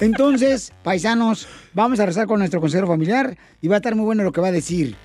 [0.00, 4.24] Entonces, paisanos, vamos a rezar con nuestro consejero familiar y va a estar muy bueno
[4.24, 4.96] lo que va a decir.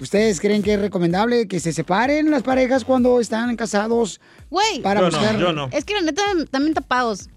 [0.00, 4.20] ¿Ustedes creen que es recomendable que se separen las parejas cuando están casados?
[4.48, 4.80] Güey.
[4.82, 5.38] Para Yo no, buscar...
[5.38, 5.68] yo no.
[5.72, 7.28] Es que la neta también tapados.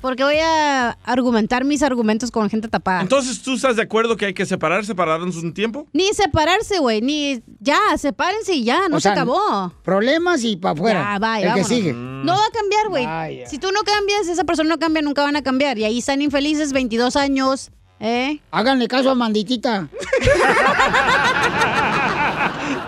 [0.00, 3.00] Porque voy a argumentar mis argumentos con gente tapada.
[3.00, 5.86] Entonces, ¿tú estás de acuerdo que hay que separarse para darnos un tiempo?
[5.92, 7.00] Ni separarse, güey.
[7.00, 9.72] Ni ya, sepárense y ya, no O se sea, acabó.
[9.82, 11.12] Problemas y para afuera.
[11.12, 11.92] Ya, bye, el que sigue.
[11.92, 13.44] No va a cambiar, güey.
[13.46, 15.78] Si tú no cambias, esa persona no cambia, nunca van a cambiar.
[15.78, 17.70] Y ahí están infelices 22 años.
[18.00, 18.40] ¿Eh?
[18.52, 19.88] Háganle caso a Manditita.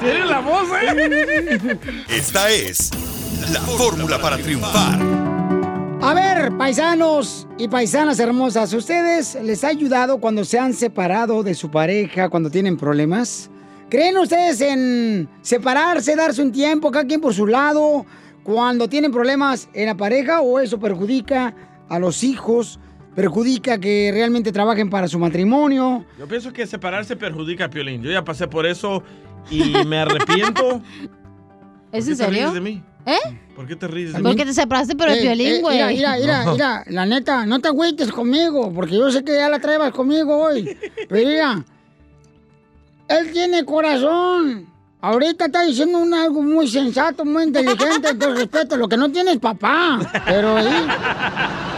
[0.01, 1.79] Tiene la voz, ¿eh?
[2.09, 2.91] Esta es
[3.53, 5.30] la fórmula para triunfar.
[6.03, 11.55] A ver, paisanos y paisanas hermosas, ¿ustedes les ha ayudado cuando se han separado de
[11.55, 13.51] su pareja, cuando tienen problemas?
[13.91, 18.07] ¿Creen ustedes en separarse, darse un tiempo, cada quien por su lado,
[18.43, 21.55] cuando tienen problemas en la pareja o eso perjudica
[21.89, 22.81] a los hijos,
[23.15, 26.07] perjudica que realmente trabajen para su matrimonio?
[26.19, 28.03] Yo pienso que separarse perjudica a Piolín.
[28.03, 29.03] Yo ya pasé por eso
[29.51, 30.81] y me arrepiento.
[31.93, 32.53] ¿Es ¿Por en serio?
[32.53, 32.83] de mí?
[33.07, 33.19] ¿Eh?
[33.57, 34.25] ¿Por qué te ríes de mí?
[34.25, 35.77] Porque te separaste, pero el Eh, violín, eh, güey.
[35.77, 36.53] Mira, mira, mira, No.
[36.53, 40.37] mira, la neta, no te agüites conmigo, porque yo sé que ya la traebas conmigo
[40.37, 40.77] hoy.
[41.09, 41.65] Pero mira,
[43.09, 44.69] él tiene corazón.
[45.03, 48.77] Ahorita está diciendo un algo muy sensato, muy inteligente, entonces respeto.
[48.77, 49.99] Lo que no tiene es papá.
[50.27, 50.87] Pero ahí.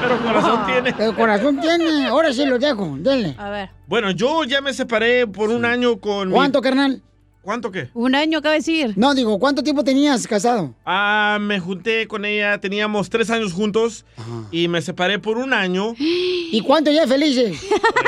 [0.00, 0.92] Pero corazón tiene.
[0.92, 2.06] Pero corazón tiene.
[2.08, 3.36] Ahora sí lo dejo, denle.
[3.38, 3.70] A ver.
[3.86, 7.00] Bueno, yo ya me separé por un año con mi- ¿Cuánto, carnal?
[7.42, 7.88] ¿Cuánto qué?
[7.94, 8.92] Un año, acaba de decir.
[8.96, 10.74] No, digo, ¿cuánto tiempo tenías casado?
[10.86, 14.04] Ah, me junté con ella, teníamos tres años juntos
[14.52, 15.94] y me separé por un año.
[15.98, 17.60] ¿Y cuánto ya felices?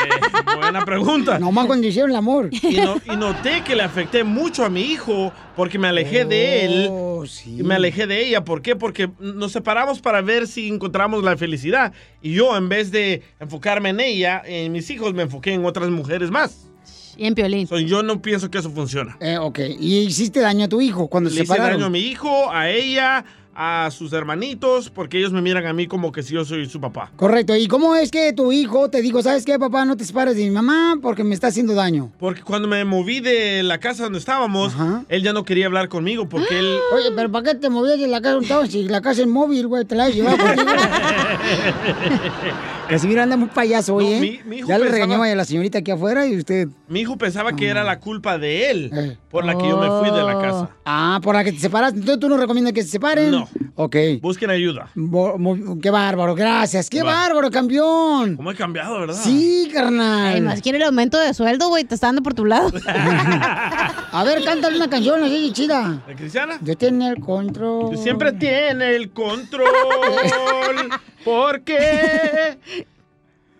[0.60, 1.38] Buena pregunta.
[1.40, 2.48] Nomás cuando hicieron el amor.
[2.52, 6.64] Y, no- y noté que le afecté mucho a mi hijo porque me alejé de
[6.64, 8.44] él Oh, y me alejé de ella.
[8.44, 8.76] ¿Por qué?
[8.76, 11.92] Porque nos separamos para ver si encontramos la felicidad.
[12.22, 15.90] Y yo, en vez de enfocarme en ella, en mis hijos, me enfoqué en otras
[15.90, 16.68] mujeres más.
[17.16, 17.68] Y en Piolín.
[17.86, 19.16] yo no pienso que eso funciona.
[19.20, 19.60] Eh, ok.
[19.78, 21.78] ¿Y hiciste daño a tu hijo cuando Le se hice separaron?
[21.78, 23.24] daño a mi hijo, a ella,
[23.54, 26.80] a sus hermanitos, porque ellos me miran a mí como que si yo soy su
[26.80, 27.12] papá.
[27.14, 27.54] Correcto.
[27.54, 30.42] ¿Y cómo es que tu hijo te dijo, sabes qué, papá, no te separes de
[30.42, 32.10] mi mamá porque me está haciendo daño?
[32.18, 34.72] Porque cuando me moví de la casa donde estábamos,
[35.08, 36.78] él ya no quería hablar conmigo porque él...
[36.96, 38.70] Oye, pero ¿para qué te movías de la casa donde estabas?
[38.70, 40.72] Si la casa es móvil, güey, te la has llevado contigo.
[42.88, 44.20] Casimiro anda muy payaso hoy, No, ¿eh?
[44.20, 46.68] mi- mi hijo ya le regañó a la señorita aquí afuera y usted...
[46.86, 50.16] Mi hijo pensaba que era la culpa de él por la que yo me fui
[50.16, 50.70] de la casa.
[50.84, 51.98] Ah, por la que te separaste.
[51.98, 53.30] Entonces tú no recomiendas que se separen.
[53.30, 53.48] No.
[53.76, 53.96] Ok.
[54.20, 54.90] Busquen ayuda.
[54.94, 55.36] Bo-
[55.82, 56.90] qué bárbaro, gracias.
[56.90, 57.12] Qué Va.
[57.14, 58.36] bárbaro, campeón.
[58.36, 59.18] ¿Cómo he cambiado, verdad?
[59.20, 60.34] Sí, carnal.
[60.34, 61.84] Ay, más quiere el aumento de sueldo, güey.
[61.84, 62.70] Te está dando por tu lado.
[62.86, 66.02] A ver, cántale una canción así chida.
[66.06, 66.58] ¿De Cristiana?
[66.60, 67.96] Yo tengo el control.
[67.96, 69.66] Siempre tiene el control.
[71.24, 72.58] porque...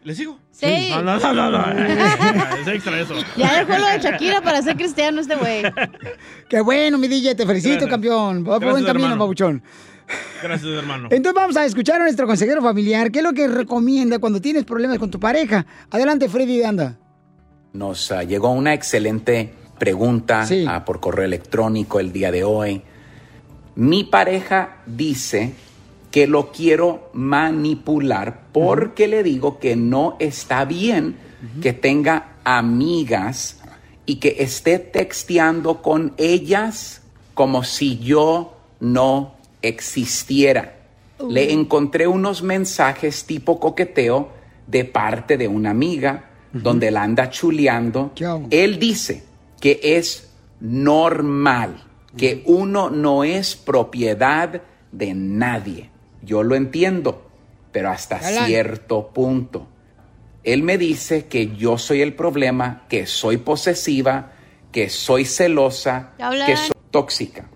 [0.05, 0.39] ¿Le sigo?
[0.51, 0.91] Sí.
[0.91, 1.51] No, no, no, no.
[1.51, 1.65] no.
[2.61, 3.15] Es extra eso.
[3.37, 5.63] Ya dejó lo de Shakira para ser cristiano este güey.
[6.49, 7.91] Qué bueno, mi DJ, te felicito, Gracias.
[7.91, 8.45] campeón.
[8.45, 9.25] Va por buen Gracias, camino, hermano.
[9.25, 9.63] papuchón.
[10.43, 11.09] Gracias, hermano.
[11.11, 13.11] Entonces vamos a escuchar a nuestro consejero familiar.
[13.11, 15.65] ¿Qué es lo que recomienda cuando tienes problemas con tu pareja?
[15.91, 16.99] Adelante, Freddy de Anda.
[17.73, 22.83] Nos ah, llegó una excelente pregunta ah, por correo electrónico el día de hoy.
[23.75, 25.55] Mi pareja dice
[26.15, 31.17] que lo quiero manipular porque le digo que no está bien
[31.61, 33.61] que tenga amigas
[34.07, 37.03] y que esté texteando con ellas
[37.35, 40.77] como si yo no existiera.
[41.29, 44.29] Le encontré unos mensajes tipo coqueteo
[44.69, 48.13] de parte de una amiga donde la anda chuleando.
[48.51, 49.25] Él dice
[49.61, 51.83] que es normal,
[52.17, 54.63] que uno no es propiedad
[54.93, 55.91] de nadie.
[56.25, 57.29] Yo lo entiendo,
[57.73, 59.67] pero hasta cierto punto.
[60.43, 64.33] Él me dice que yo soy el problema, que soy posesiva,
[64.71, 66.13] que soy celosa,
[66.47, 67.49] que soy tóxica.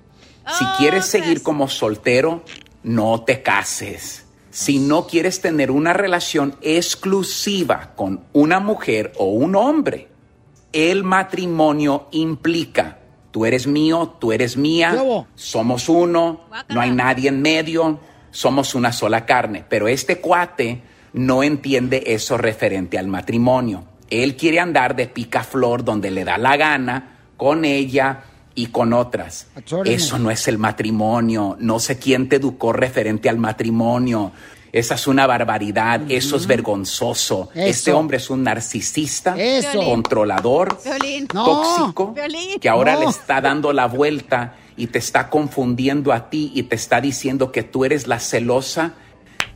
[0.59, 2.43] Si quieres seguir como soltero,
[2.83, 4.25] no te cases.
[4.51, 10.09] Si no quieres tener una relación exclusiva con una mujer o un hombre,
[10.73, 12.99] el matrimonio implica,
[13.31, 14.97] tú eres mío, tú eres mía,
[15.35, 18.01] somos uno, no hay nadie en medio,
[18.39, 19.64] somos una sola carne.
[19.68, 20.80] Pero este cuate
[21.12, 23.82] no entiende eso referente al matrimonio.
[24.11, 28.20] Él quiere andar de picaflor donde le da la gana, con ella
[28.55, 29.49] y con otras.
[29.84, 31.57] Eso no es el matrimonio.
[31.59, 34.30] No sé quién te educó referente al matrimonio.
[34.73, 37.49] Esa es una barbaridad, eso es vergonzoso.
[37.55, 37.66] Eso.
[37.69, 39.81] Este hombre es un narcisista, Eso.
[39.83, 41.27] controlador, Violín.
[41.27, 42.59] tóxico, Violín.
[42.61, 43.01] que ahora No.
[43.01, 47.51] le está dando la vuelta y te está confundiendo a ti y te está diciendo
[47.51, 48.93] que tú eres la celosa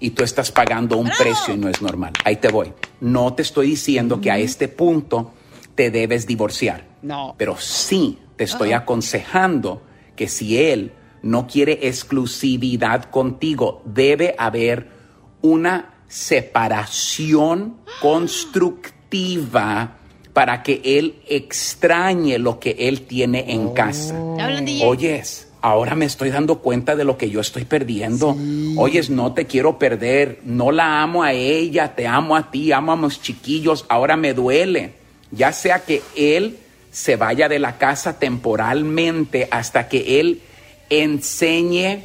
[0.00, 2.12] y tú estás pagando un precio y no es normal.
[2.24, 2.72] Ahí te voy.
[3.00, 5.32] No te estoy diciendo que a este punto
[5.74, 6.84] te debes divorciar.
[7.02, 7.34] No.
[7.38, 9.82] Pero sí te estoy aconsejando
[10.16, 10.92] que si él
[11.22, 15.01] no quiere exclusividad contigo, debe haber
[15.42, 19.98] una separación constructiva
[20.32, 24.14] para que él extrañe lo que él tiene en casa.
[24.36, 24.86] ¿Te hablan, DJ?
[24.86, 28.36] Oyes, ahora me estoy dando cuenta de lo que yo estoy perdiendo.
[28.76, 30.40] Oyes, no te quiero perder.
[30.44, 33.84] No la amo a ella, te amo a ti, amo a mis chiquillos.
[33.88, 34.94] Ahora me duele.
[35.30, 36.58] Ya sea que él
[36.90, 40.42] se vaya de la casa temporalmente hasta que él
[40.90, 42.04] enseñe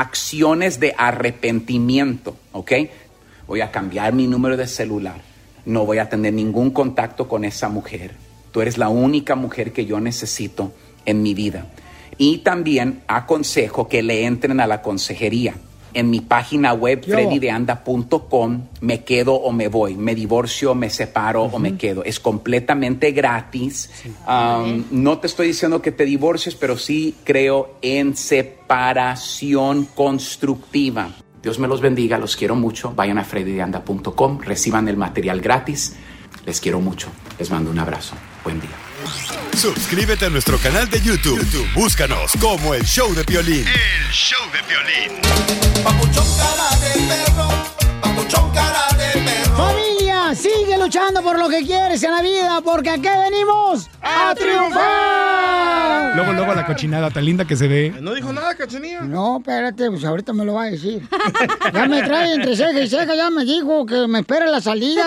[0.00, 2.72] acciones de arrepentimiento, ¿ok?
[3.46, 5.20] Voy a cambiar mi número de celular.
[5.64, 8.12] No voy a tener ningún contacto con esa mujer.
[8.52, 10.72] Tú eres la única mujer que yo necesito
[11.04, 11.66] en mi vida.
[12.18, 15.54] Y también aconsejo que le entren a la consejería.
[15.96, 21.58] En mi página web, freddydeanda.com, me quedo o me voy, me divorcio, me separo o
[21.58, 22.04] me quedo.
[22.04, 23.88] Es completamente gratis.
[24.28, 31.08] Um, no te estoy diciendo que te divorcies, pero sí creo en separación constructiva.
[31.42, 32.92] Dios me los bendiga, los quiero mucho.
[32.94, 35.96] Vayan a freddydeanda.com, reciban el material gratis.
[36.44, 37.08] Les quiero mucho.
[37.38, 38.16] Les mando un abrazo.
[38.44, 38.85] Buen día.
[39.56, 41.38] Suscríbete a nuestro canal de YouTube.
[41.38, 43.66] YouTube, Búscanos como el show de Piolín.
[43.66, 45.20] El show de violín.
[45.82, 46.06] Familia,
[50.36, 56.16] sigue luchando por lo que quieres en la vida, porque aquí venimos a triunfar.
[56.16, 57.94] Luego, luego la cochinada tan linda que se ve.
[58.00, 59.02] No dijo nada, cachanilla.
[59.02, 61.02] No, espérate, pues ahorita me lo va a decir.
[61.74, 65.04] Ya me trae entre ceja y ceja, ya me dijo que me espere la salida.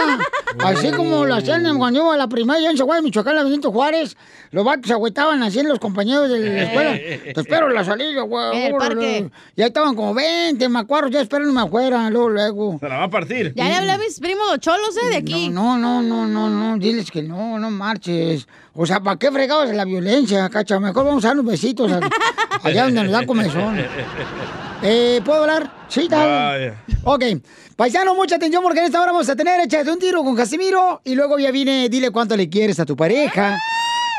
[0.59, 3.71] Así como lo hacían en- cuando iba a la primaria en Chihuahua, Michoacán, la Benito
[3.71, 4.15] Juárez.
[4.51, 6.91] Los vatos se agüetaban así los compañeros de la escuela.
[7.33, 8.57] Te espero la salida, güey.
[8.57, 9.29] En el parque.
[9.55, 12.77] Ya estaban como 20 macuarros, ya esperándome afuera, luego, luego.
[12.79, 13.53] Se la va a partir.
[13.55, 15.18] Ya le hablé a mis primos los cholos, ¿eh?
[15.19, 15.49] Aquí.
[15.49, 18.47] No, no, no, no, no, diles que no, no marches.
[18.73, 20.79] O sea, ¿para qué fregados la violencia, cacha?
[20.79, 21.91] Mejor vamos a dar unos besitos
[22.63, 23.77] allá donde nos da comezón.
[24.81, 25.71] Eh, ¿Puedo hablar?
[25.87, 26.77] Sí, tal.
[27.03, 27.23] Ok.
[27.75, 31.01] Paisano, mucha atención porque en esta hora vamos a tener Échate un tiro con Casimiro
[31.05, 33.57] y luego ya viene Dile cuánto le quieres a tu pareja.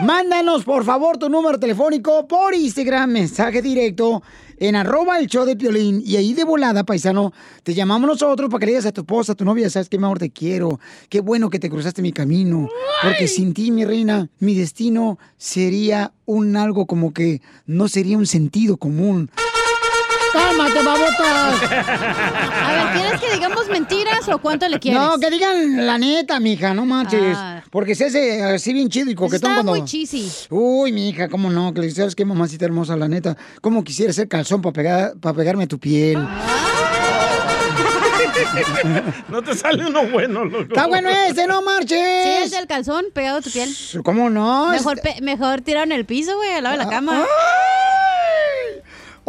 [0.02, 4.22] Mándanos, por favor, tu número telefónico por Instagram, mensaje directo
[4.60, 6.02] en arroba el show de Piolín.
[6.06, 7.32] Y ahí de volada, paisano,
[7.64, 9.98] te llamamos nosotros para que le digas a tu esposa, a tu novia, sabes que
[9.98, 10.78] mi amor, te quiero.
[11.08, 12.68] Qué bueno que te cruzaste mi camino.
[13.02, 18.26] Porque sin ti, mi reina, mi destino sería un algo como que no sería un
[18.26, 19.30] sentido común.
[20.32, 21.62] ¡Cálmate, babotas!
[22.62, 25.00] A ver, ¿quieres que digamos mentiras o cuánto le quieres?
[25.00, 27.36] No, que digan la neta, mija, no manches.
[27.36, 27.62] Ah.
[27.70, 29.72] Porque se hace así bien chido y coquetón Está cuando...
[29.72, 30.30] muy cheesy.
[30.50, 33.36] Uy, mija, cómo no, que le sabes qué mamacita hermosa, la neta.
[33.60, 36.18] ¿Cómo quisiera ser calzón para pegar, para pegarme a tu piel?
[39.28, 40.62] No te sale uno bueno, loco.
[40.62, 41.98] Está bueno ese, no marches.
[42.24, 43.68] Sí, es el calzón pegado a tu piel.
[44.02, 44.68] ¿Cómo no?
[44.70, 47.24] Mejor, pe- mejor tirado en el piso, güey, al lado de la cama.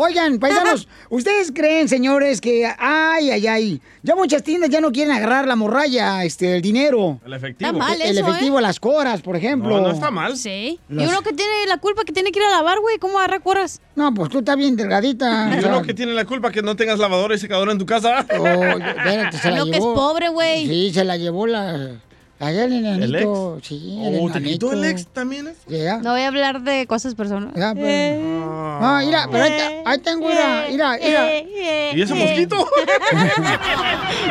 [0.03, 5.13] Oigan, paisanos, ¿ustedes creen, señores, que ay, ay, ay, ya muchas tiendas ya no quieren
[5.15, 7.19] agarrar la morralla, este, el dinero?
[7.25, 7.69] El efectivo.
[7.71, 8.61] Está mal el eso, efectivo, ¿eh?
[8.63, 9.77] las coras, por ejemplo.
[9.79, 10.35] No, no está mal.
[10.37, 10.79] Sí.
[10.89, 13.19] Las- Y uno que tiene la culpa que tiene que ir a lavar, güey, ¿cómo
[13.19, 13.79] agarra cueras?
[13.95, 15.51] No, pues tú estás bien delgadita.
[15.61, 18.25] Y uno que tiene la culpa que no tengas lavadora y secadora en tu casa.
[18.39, 19.93] oh, espérate, se la Lo que es llevó.
[19.93, 20.65] pobre, güey.
[20.67, 21.91] Sí, se la llevó la,
[22.41, 25.47] Allá el enanito, sí, el Oh, ¿te quitó el ex también?
[25.47, 25.57] es?
[26.01, 27.53] No voy a hablar de cosas personales.
[27.53, 28.19] Pues.
[28.19, 31.39] No, mira, pero ahí, te- ahí tengo, mira, mira, mira.
[31.93, 32.57] ¿Y ese mosquito?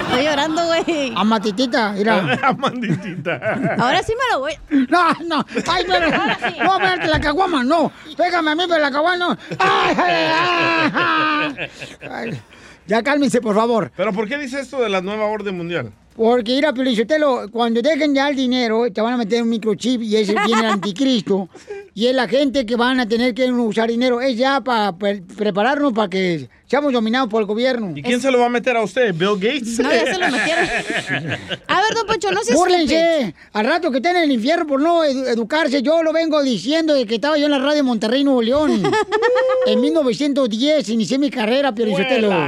[0.00, 1.12] Estoy llorando, güey.
[1.16, 2.38] Amatitita, mira.
[2.42, 3.76] Amanditita.
[3.78, 4.52] Ahora sí me lo voy.
[4.90, 5.46] No, no.
[5.68, 6.08] Ay, pero.
[6.08, 6.56] Sí.
[6.64, 7.92] No, espérate, la caguama, no.
[8.16, 9.36] Pégame a mí, pero la caguama no.
[9.58, 11.70] Ay, ay, ay,
[12.10, 12.40] ay.
[12.86, 13.92] Ya cálmense, por favor.
[13.96, 15.92] ¿Pero por qué dice esto de la nueva orden mundial?
[16.20, 20.16] Porque, mira, Pelichotelo, cuando dejen ya el dinero, te van a meter un microchip y
[20.16, 21.48] ese viene el anticristo.
[21.94, 24.20] Y es la gente que van a tener que usar dinero.
[24.20, 27.92] Es ya para prepararnos para que seamos dominados por el gobierno.
[27.96, 29.12] ¿Y quién se lo va a meter a usted?
[29.12, 29.80] ¿Bill Gates?
[29.80, 30.64] No, ya se lo metieron.
[31.66, 33.34] A ver, don Poncho, no seas Búrlense.
[33.52, 36.94] Al rato que estén en el infierno por no edu- educarse, yo lo vengo diciendo
[36.94, 38.82] de que estaba yo en la radio de Monterrey, Nuevo León.
[39.66, 41.72] en 1910 inicié mi carrera,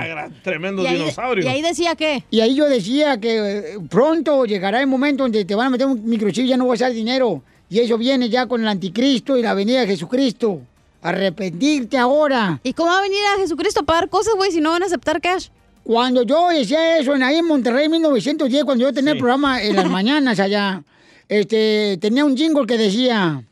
[0.09, 1.45] gran- Tremendo ¿Y ahí, dinosaurio.
[1.45, 2.23] y ahí decía qué?
[2.31, 5.87] Y ahí yo decía que eh, pronto llegará el momento donde te van a meter
[5.89, 7.43] un microchip y ya no vas a usar dinero.
[7.68, 10.61] Y eso viene ya con el anticristo y la venida de Jesucristo.
[11.03, 12.61] Arrepentirte ahora.
[12.62, 14.86] ¿Y cómo va a venir a Jesucristo a pagar cosas, güey, si no van a
[14.86, 15.48] aceptar cash?
[15.82, 19.61] Cuando yo decía eso en ahí en Monterrey en 1910, cuando yo tenía el programa
[19.61, 20.82] en las mañanas allá,
[21.28, 23.42] este, tenía un jingle que decía...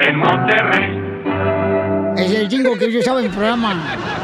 [0.00, 1.08] En Monterrey.
[2.18, 4.17] Es el jingle que yo usaba en el programa.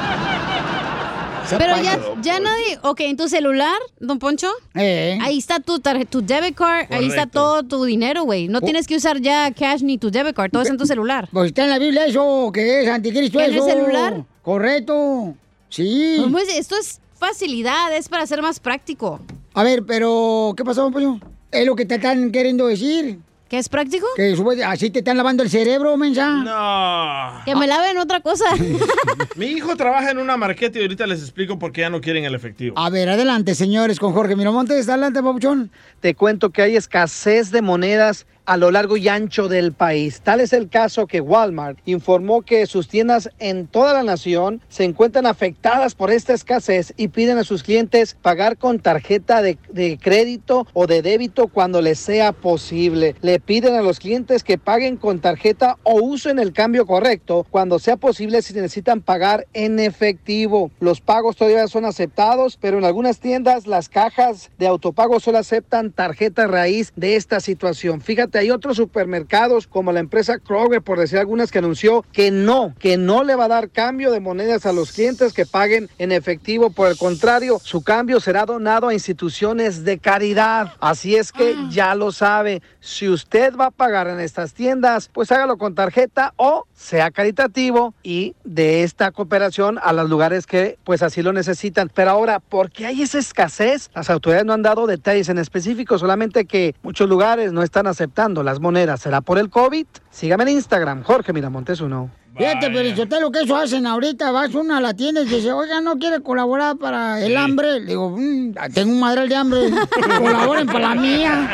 [1.51, 2.78] Pero ya, ya nadie...
[2.82, 7.62] Ok, en tu celular, don Poncho, ahí está tu, tu debit card, ahí está todo
[7.62, 8.49] tu dinero, güey.
[8.49, 11.28] No tienes que usar ya cash ni tu debit card, todo está en tu celular.
[11.32, 13.66] Pues está en la Biblia eso, que es anticristo ¿En el eso.
[13.66, 14.24] celular?
[14.42, 15.34] Correcto.
[15.68, 16.18] Sí.
[16.20, 16.49] ¿Cómo es?
[16.57, 19.20] Esto es facilidad, es para ser más práctico.
[19.55, 21.18] A ver, pero ¿qué pasó, don Pollo?
[21.51, 23.18] Es lo que te están queriendo decir.
[23.55, 24.05] ¿Que es práctico?
[24.16, 26.28] Que sube- así te están lavando el cerebro, mensa.
[26.28, 27.44] No.
[27.44, 28.46] Que me laven otra cosa.
[29.36, 32.24] Mi hijo trabaja en una marqueta y ahorita les explico por qué ya no quieren
[32.24, 32.76] el efectivo.
[32.76, 34.88] A ver, adelante, señores, con Jorge Miramontes.
[34.88, 35.70] Adelante, papuchón.
[36.00, 40.20] Te cuento que hay escasez de monedas a lo largo y ancho del país.
[40.22, 44.84] Tal es el caso que Walmart informó que sus tiendas en toda la nación se
[44.84, 49.99] encuentran afectadas por esta escasez y piden a sus clientes pagar con tarjeta de, de
[49.99, 53.14] crédito o de débito cuando les sea posible.
[53.22, 57.78] Le piden a los clientes que paguen con tarjeta o usen el cambio correcto cuando
[57.78, 60.70] sea posible si necesitan pagar en efectivo.
[60.80, 65.92] Los pagos todavía son aceptados, pero en algunas tiendas las cajas de autopago solo aceptan
[65.92, 68.01] tarjeta raíz de esta situación.
[68.01, 72.74] Fíjate, hay otros supermercados como la empresa Kroger, por decir algunas, que anunció que no,
[72.78, 76.12] que no le va a dar cambio de monedas a los clientes que paguen en
[76.12, 76.70] efectivo.
[76.70, 80.74] Por el contrario, su cambio será donado a instituciones de caridad.
[80.80, 82.62] Así es que ya lo sabe.
[82.80, 87.95] Si usted va a pagar en estas tiendas, pues hágalo con tarjeta o sea caritativo
[88.03, 91.91] y de esta cooperación a los lugares que pues así lo necesitan.
[91.95, 93.91] Pero ahora, ¿por qué hay esa escasez?
[93.95, 98.24] Las autoridades no han dado detalles en específico, solamente que muchos lugares no están aceptando
[98.43, 99.01] las monedas.
[99.01, 99.87] ¿Será por el COVID?
[100.11, 102.11] Sígame en Instagram, Jorge Miramontes uno.
[102.37, 105.81] Fíjate, pero lo que eso hacen ahorita, vas uno a la tienda y dice, oiga,
[105.81, 107.79] ¿no quiere colaborar para el hambre?
[107.79, 109.61] Le digo, "Mm, tengo un madral de hambre,
[110.18, 111.49] colaboren para la mía.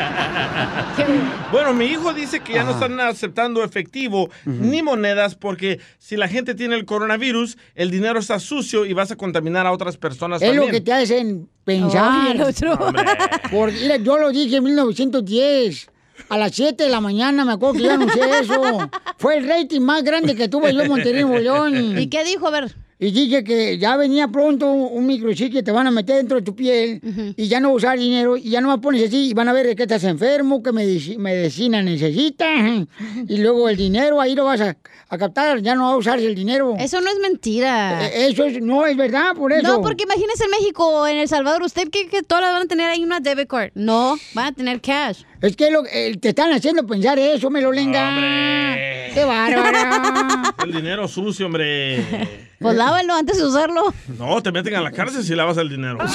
[1.51, 6.27] Bueno, mi hijo dice que ya no están aceptando efectivo ni monedas porque si la
[6.27, 10.41] gente tiene el coronavirus, el dinero está sucio y vas a contaminar a otras personas
[10.41, 10.65] Es también.
[10.65, 12.35] lo que te hacen pensar.
[12.35, 12.79] El otro.
[13.51, 15.89] Porque, mira, yo lo dije en 1910.
[16.29, 18.61] A las 7 de la mañana me acuerdo que yo anuncié eso.
[19.17, 21.97] Fue el rating más grande que tuve yo en Monterrey, León.
[21.99, 22.47] ¿Y qué dijo?
[22.47, 22.75] A ver.
[23.03, 26.43] Y dije que ya venía pronto un microchip que te van a meter dentro de
[26.43, 27.01] tu piel
[27.35, 29.75] y ya no usar dinero y ya no me pones así y van a ver
[29.75, 32.85] qué estás enfermo, medici- medicina necesitas
[33.27, 34.77] y luego el dinero ahí lo vas a,
[35.09, 36.75] a captar, ya no vas a usar el dinero.
[36.79, 38.05] Eso no es mentira.
[38.07, 39.63] Eh, Eso es, no es verdad, por eso.
[39.67, 42.65] No, porque imagínese en México o en El Salvador, ¿usted cree que todas van a
[42.67, 43.71] tener ahí una debit card?
[43.73, 45.23] No, van a tener cash.
[45.41, 48.75] Es que lo, eh, te están haciendo pensar eso, me lo lenga.
[49.11, 50.53] ¡Qué bárbara!
[50.63, 52.39] El dinero sucio, hombre.
[52.61, 53.91] Pues lávalo antes de usarlo.
[54.19, 55.97] No, te meten a la cárcel si lavas el dinero.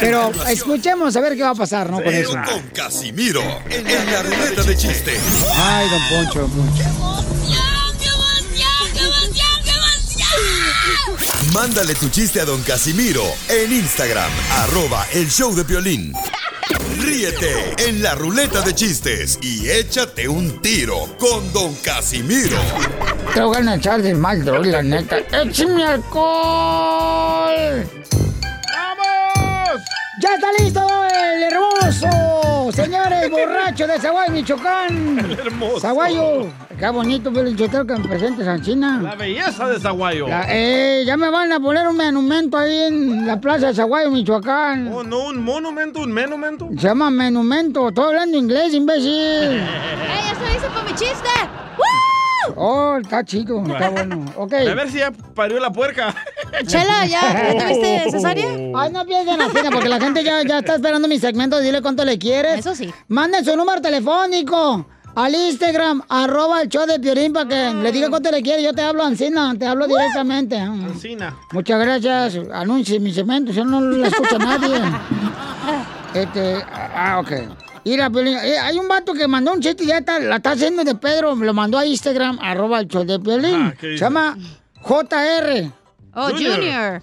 [0.00, 2.02] Pero escuchemos a ver qué va a pasar, ¿no?
[2.02, 2.32] Con eso.
[2.32, 5.12] con Casimiro en la ruleta de chiste.
[5.58, 6.82] Ay, don Poncho, don Poncho.
[11.54, 16.12] Mándale tu chiste a don Casimiro en Instagram, arroba el show de violín.
[16.98, 22.58] Ríete en la ruleta de chistes y échate un tiro con don Casimiro.
[23.34, 25.18] Te voy a echar de mal, la neta.
[25.32, 27.86] ¡Échame alcohol!
[30.20, 30.86] ¡Ya está listo
[31.34, 32.70] el hermoso.
[32.72, 35.18] Señores, borracho de Zaguayo, Michoacán.
[35.24, 35.80] El hermoso.
[35.80, 36.46] Zaguayo.
[36.78, 39.00] Qué bonito, Piolín Sotelo, que me presentes a China.
[39.02, 40.28] La belleza de Zaguayo.
[40.28, 44.10] La- eh, ya me van a poner un monumento ahí en la plaza de Zaguayo,
[44.10, 44.88] Michoacán.
[44.92, 46.68] Oh, no, un monumento, un menumento.
[46.76, 47.88] Se llama monumento.
[47.88, 49.10] Estoy hablando inglés, imbécil.
[49.12, 49.60] ¡Ey,
[50.30, 51.28] eso hice por mi chiste!
[52.56, 54.24] Oh, está chido, está bueno.
[54.36, 54.52] Ok.
[54.54, 56.14] A ver si ya parió la puerca.
[56.66, 58.48] Chela, ¿ya, ¿ya tuviste cesárea?
[58.76, 61.60] Ay, no piensen pena porque la gente ya, ya está esperando mi segmento.
[61.60, 62.58] Dile cuánto le quieres.
[62.58, 62.92] Eso sí.
[63.08, 68.08] Manden su número telefónico al Instagram, arroba el show de Piorín para que le diga
[68.08, 68.62] cuánto le quiere.
[68.62, 70.58] Yo te hablo Ancina, te hablo directamente.
[70.58, 71.36] Ancina.
[71.52, 72.38] Muchas gracias.
[72.52, 74.80] Anuncie mi segmento, si no, no lo escucha nadie.
[76.14, 77.32] Este, ah, ok.
[77.84, 80.52] Mira, Piolín, eh, hay un vato que mandó un chiste y ya está, la está
[80.52, 83.54] haciendo de Pedro, me lo mandó a Instagram, arroba el show de Piolín.
[83.54, 84.36] Ah, ¿qué Se llama
[84.82, 85.70] JR.
[86.14, 87.02] Oh, Junior.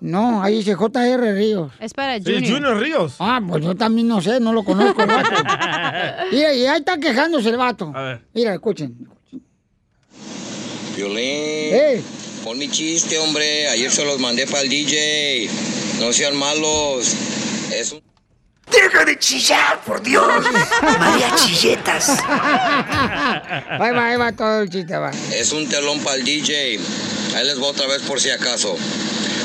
[0.00, 1.72] No, ahí dice JR Ríos.
[1.80, 2.52] Espera, Sí, Junior.
[2.54, 3.16] Junior Ríos.
[3.18, 5.30] Ah, pues yo también no sé, no lo conozco el vato.
[6.32, 7.90] Mira, y ahí está quejándose el vato.
[7.94, 8.20] A ver.
[8.32, 9.08] Mira, escuchen.
[10.96, 12.04] Violín.
[12.44, 13.68] Pon mi chiste, hombre.
[13.68, 15.48] Ayer se los mandé para el DJ.
[16.00, 17.14] No sean malos.
[17.74, 18.02] Es un...
[18.74, 20.26] ¡Deja de chillar, por Dios!
[20.98, 22.08] María Chilletas.
[22.10, 25.10] Ahí va, ahí va todo el chiste, va.
[25.32, 26.78] Es un telón para el DJ.
[27.36, 28.76] Ahí les voy otra vez por si acaso.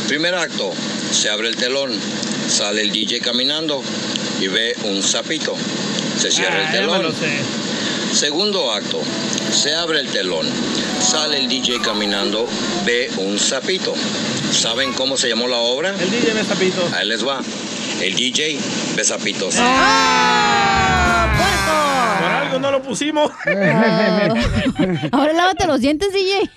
[0.08, 0.72] Primer acto.
[1.12, 1.92] Se abre el telón.
[2.50, 3.84] Sale el DJ caminando
[4.40, 5.56] y ve un sapito.
[6.20, 7.04] Se cierra Ah, el me telón.
[7.04, 7.40] lo sé.
[8.14, 9.00] Segundo acto.
[9.54, 10.48] Se abre el telón.
[11.02, 12.48] Sale el DJ caminando,
[12.86, 13.94] ve un sapito.
[14.52, 15.94] ¿Saben cómo se llamó la obra?
[16.00, 16.92] El DJ ve sapitos.
[16.94, 17.42] Ahí les va.
[18.02, 18.58] El DJ
[18.96, 19.56] ve sapitos.
[19.56, 19.64] Por
[22.50, 23.32] algo no lo pusimos.
[25.12, 26.50] Ahora lávate los dientes, DJ.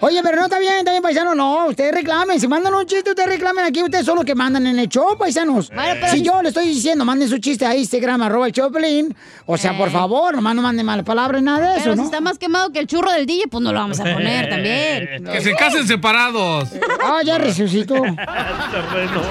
[0.00, 1.34] Oye, pero no está bien, está bien, paisano.
[1.34, 2.40] No, ustedes reclamen.
[2.40, 3.82] Si mandan un chiste, ustedes reclamen aquí.
[3.82, 5.70] Ustedes son los que mandan en el show, paisanos.
[5.74, 9.14] Pero si si- yo le estoy diciendo, manden su chiste a Instagram, arroba el Choplin.
[9.46, 9.92] O sea, por Eh.
[9.92, 12.04] favor, nomás no manden malas palabras, nada de Pero eso, si ¿no?
[12.04, 15.24] está más quemado que el churro del DJ, pues no lo vamos a poner también.
[15.24, 16.70] Que se casen separados.
[17.02, 17.94] Ah, ya resucitó.
[17.94, 19.22] Terreno.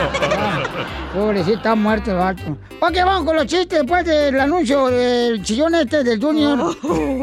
[1.14, 2.58] Pobrecito, está muerto el vato.
[2.80, 6.76] Ok, vamos con los chistes después del anuncio del chillón este del Junior.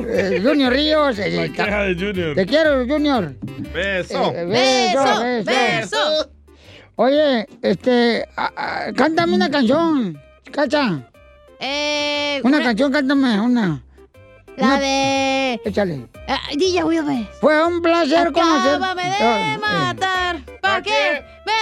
[0.09, 1.18] El Junior Ríos.
[1.18, 2.34] eh, La está- queja de Junior.
[2.34, 3.34] Te quiero, Junior.
[3.74, 4.32] Beso.
[4.34, 6.30] Eh, beso, beso.
[6.97, 10.20] Oye, este, ah, ah, cántame una canción,
[10.51, 11.09] Cacha.
[11.61, 13.82] Eh, Una canción, cántame una.
[14.57, 15.61] La Una- de...
[15.64, 16.09] Échale.
[16.26, 17.26] Ah, DJ, voy a ver.
[17.41, 18.74] Fue un placer conocer.
[18.76, 19.59] Acábame de Ah, eh.
[19.59, 21.53] matar, ¿pa' qué me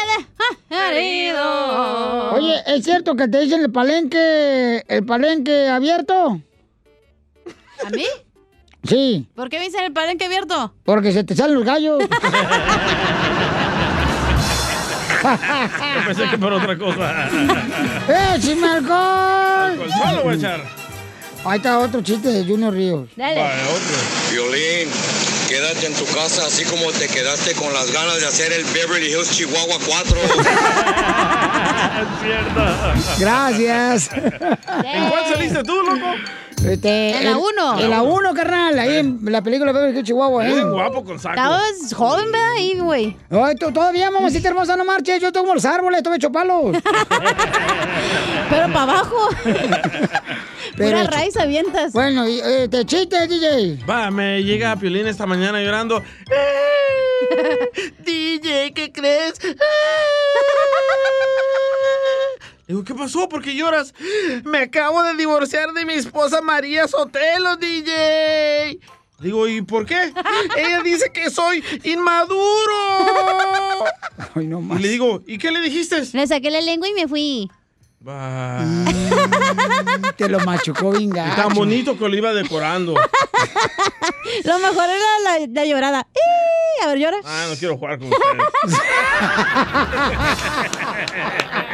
[0.71, 2.33] dejas herido?
[2.33, 6.41] Oye, ¿es cierto que te dicen el palenque, el palenque abierto?
[7.85, 8.05] ¿A mí?
[8.85, 10.73] Sí, ¿Por qué me dicen el palenque abierto?
[10.85, 12.03] porque se te salen los gallos.
[15.23, 17.29] Yo pensé que por otra cosa.
[18.37, 19.77] ¡Échame alcohol!
[19.79, 20.61] Colchón lo voy a echar.
[21.45, 23.09] Ahí está otro chiste de Junior Ríos.
[23.17, 23.43] Dale.
[24.33, 24.89] Violín,
[25.49, 29.09] quédate en tu casa así como te quedaste con las ganas de hacer el Beverly
[29.13, 30.17] Hills Chihuahua 4.
[31.97, 32.61] Es cierto.
[33.19, 34.11] Gracias.
[34.85, 36.07] ¿En cuál saliste tú, loco?
[36.73, 37.81] Este, En la el- uno.
[37.81, 38.79] En la 1, carnal.
[38.79, 40.45] Ahí en la película Beverly Hills Chihuahua.
[40.47, 40.65] Eres ¿eh?
[40.65, 41.35] guapo con saco.
[41.35, 42.53] Estabas joven, ¿verdad?
[42.57, 43.17] Ahí, güey.
[43.31, 45.21] Ay, tú- todavía, mamacita hermosa, no marches.
[45.21, 46.77] Yo como los árboles, estoy hecho palos.
[48.51, 49.29] Pero para abajo.
[50.77, 51.93] Pero Pura raíz avientas.
[51.93, 53.79] Bueno, y, eh, te chiste, DJ.
[53.89, 56.03] Va, me llega Piolín esta mañana llorando.
[56.31, 59.35] "Eh, DJ, ¿qué crees?
[62.67, 63.29] Digo, ¿qué pasó?
[63.29, 63.95] ¿Por qué lloras?
[64.45, 68.81] Me acabo de divorciar de mi esposa María Sotelo, DJ.
[69.21, 70.13] Digo, ¿y por qué?
[70.57, 72.75] Ella dice que soy inmaduro.
[74.35, 74.81] Ay, no Y más.
[74.81, 76.03] le digo, ¿y qué le dijiste?
[76.13, 77.51] Le saqué la lengua y me fui.
[80.17, 81.43] Te lo machucó bien Y gacho.
[81.43, 82.95] tan bonito que lo iba decorando.
[84.45, 86.07] Lo mejor era la, la llorada.
[86.83, 87.17] A ver, llora.
[87.25, 88.81] Ah, no quiero jugar con ustedes.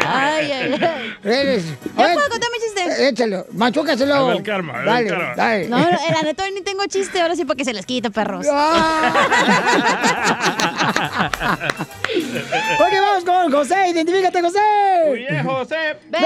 [0.07, 1.15] Ay, ay, ay.
[1.25, 1.65] Eres.
[1.97, 2.83] ¿Ya Ay, puedo contar mi chiste?
[3.05, 4.33] eh, Échalo, machúcaselo.
[4.33, 5.35] El karma, va el Dale, karma.
[5.35, 5.69] dale.
[5.69, 8.47] No, no, la neta hoy ni tengo chiste, ahora sí porque se les quita, perros.
[12.79, 13.89] Ok, vamos con José.
[13.91, 14.59] Identifícate, José.
[15.11, 15.97] Oye, José.
[16.11, 16.22] Ven,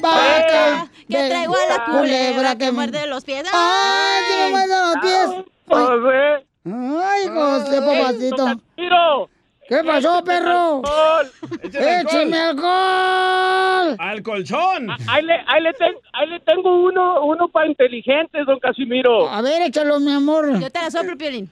[0.00, 0.88] vaca.
[1.08, 3.44] Que ven, traigo a la culebra que muerde los pies.
[3.52, 5.26] ¡Ay, se me muerden los pies!
[5.66, 6.46] José.
[6.64, 8.60] ¡Ay, José, papacito!
[8.76, 9.28] ¡Tiro!
[9.68, 10.82] ¿Qué pasó, perro?
[10.84, 11.30] Alcohol.
[11.62, 13.96] ¡Échame alcohol!
[14.00, 14.88] ¡Al colchón!
[15.08, 19.28] Ahí le, ahí le, ten- ahí le tengo uno, uno para inteligentes, don Casimiro.
[19.30, 20.58] A ver, échalo, mi amor.
[20.58, 21.48] Yo te la soplo, Piolín.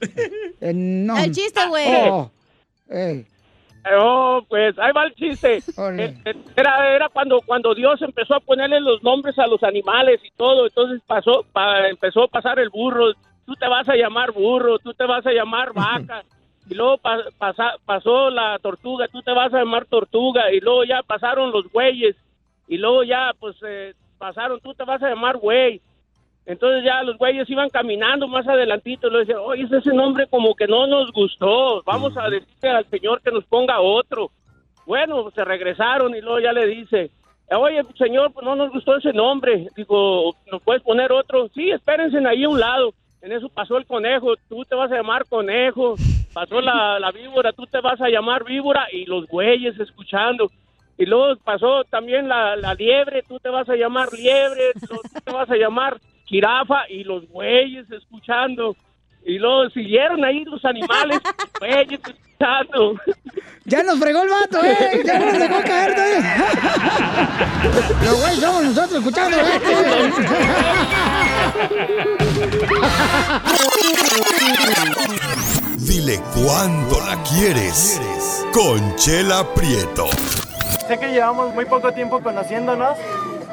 [0.59, 1.17] Eh, no.
[1.17, 1.87] El chiste, güey.
[2.09, 2.29] Oh.
[2.89, 3.25] Ey.
[3.97, 5.61] Oh, pues ahí va el chiste.
[5.99, 10.19] Eh, eh, Era, era cuando, cuando Dios empezó a ponerle los nombres a los animales
[10.23, 10.65] y todo.
[10.67, 13.13] Entonces pasó, pa- empezó a pasar el burro.
[13.45, 16.23] Tú te vas a llamar burro, tú te vas a llamar vaca.
[16.69, 20.51] Y luego pa- pasa- pasó la tortuga, tú te vas a llamar tortuga.
[20.53, 22.15] Y luego ya pasaron los güeyes.
[22.67, 25.81] Y luego ya, pues, eh, pasaron, tú te vas a llamar güey.
[26.49, 30.55] Entonces ya los güeyes iban caminando más adelantito y le decían, oye, ese nombre como
[30.55, 34.31] que no nos gustó, vamos a decirle al señor que nos ponga otro.
[34.87, 37.11] Bueno, se regresaron y luego ya le dice,
[37.55, 39.67] oye, señor, pues no nos gustó ese nombre.
[39.77, 41.49] Digo, ¿nos puedes poner otro?
[41.49, 42.95] Sí, espérense ahí a un lado.
[43.21, 45.97] En eso pasó el conejo, tú te vas a llamar conejo.
[46.33, 50.49] Pasó la, la víbora, tú te vas a llamar víbora y los güeyes escuchando.
[50.97, 55.31] Y luego pasó también la, la liebre, tú te vas a llamar liebre, tú te
[55.31, 58.75] vas a llamar jirafa y los güeyes escuchando.
[59.25, 62.95] Y luego siguieron ahí los animales, los güeyes escuchando.
[63.65, 65.01] Ya nos fregó el vato, ¿eh?
[65.05, 66.47] Ya nos dejó caer todavía.
[68.03, 69.37] Los güeyes somos nosotros escuchando
[75.79, 77.99] Dile cuándo la quieres.
[78.53, 80.07] Conchela Prieto.
[80.87, 82.97] Sé que llevamos muy poco tiempo conociéndonos.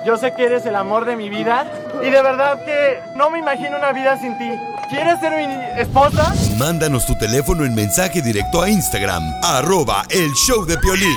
[0.06, 1.66] Yo sé que eres el amor de mi vida.
[2.00, 4.48] Y de verdad que no me imagino una vida sin ti.
[4.88, 6.32] ¿Quieres ser mi esposa?
[6.56, 11.10] Mándanos tu teléfono en mensaje directo a Instagram, arroba el show de Piolín.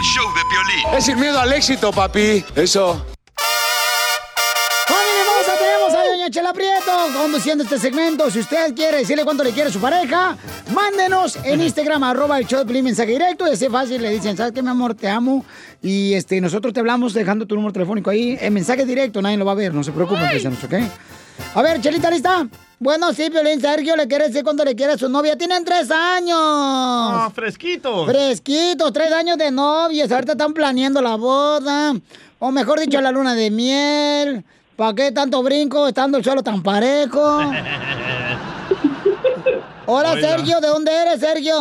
[0.91, 2.43] Es sin miedo al éxito, papi.
[2.55, 3.05] Eso.
[4.89, 5.57] ¡Familia hermosa!
[5.59, 8.31] Tenemos a Doña Chela Prieto conduciendo este segmento.
[8.31, 10.35] Si usted quiere decirle cuánto le quiere a su pareja,
[10.73, 13.47] mándenos en Instagram, arroba el show de Piolín, mensaje directo.
[13.47, 14.95] Y así fácil, le dicen, ¿sabes qué, mi amor?
[14.95, 15.45] Te amo.
[15.81, 18.37] Y este, nosotros te hablamos dejando tu número telefónico ahí.
[18.41, 20.73] En mensaje directo, nadie lo va a ver, no se preocupen, paisanos, ¿ok?
[21.55, 22.47] A ver, Chelita, ¿lista?
[22.79, 25.37] Bueno, sí, Piolín, Sergio le quiere decir cuánto le quiere a su novia.
[25.37, 26.37] Tienen tres años.
[26.39, 28.07] Ah, fresquitos.
[28.07, 30.11] Fresquitos, tres años de novios.
[30.11, 31.93] Ahorita están planeando la boda.
[32.39, 34.45] O mejor dicho, la luna de miel.
[34.79, 37.19] ¿Para qué tanto brinco estando el suelo tan parejo?
[39.85, 40.25] Hola, Oiga.
[40.25, 40.61] Sergio.
[40.61, 41.53] ¿De dónde eres, Sergio?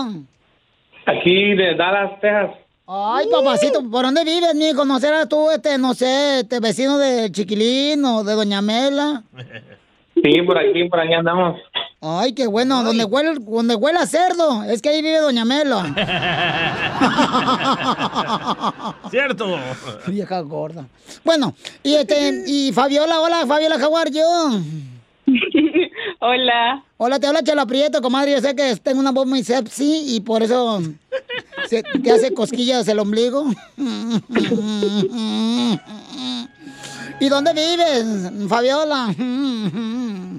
[1.04, 2.50] Aquí de Dallas, Texas.
[2.86, 4.72] Ay, papacito, ¿por dónde vives, mi?
[4.72, 9.24] ¿Conocerás tú, este, no sé, este vecino de Chiquilín o de Doña Mela?
[10.14, 11.60] Sí, por aquí, por aquí andamos.
[12.00, 15.82] Ay, qué bueno, donde huele, donde huele a cerdo, es que ahí vive Doña Mela.
[19.10, 19.58] Cierto.
[20.06, 20.86] Vieja gorda.
[21.24, 24.60] Bueno, y este, y Fabiola, hola, Fabiola Jaguar, yo.
[26.20, 26.82] Hola.
[26.96, 28.32] Hola, te habla Chela Prieto, comadre.
[28.32, 30.80] Yo sé que tengo una voz muy sexy y por eso
[31.68, 33.44] se- te hace cosquillas el ombligo.
[37.20, 38.06] ¿Y dónde vives,
[38.48, 39.14] Fabiola?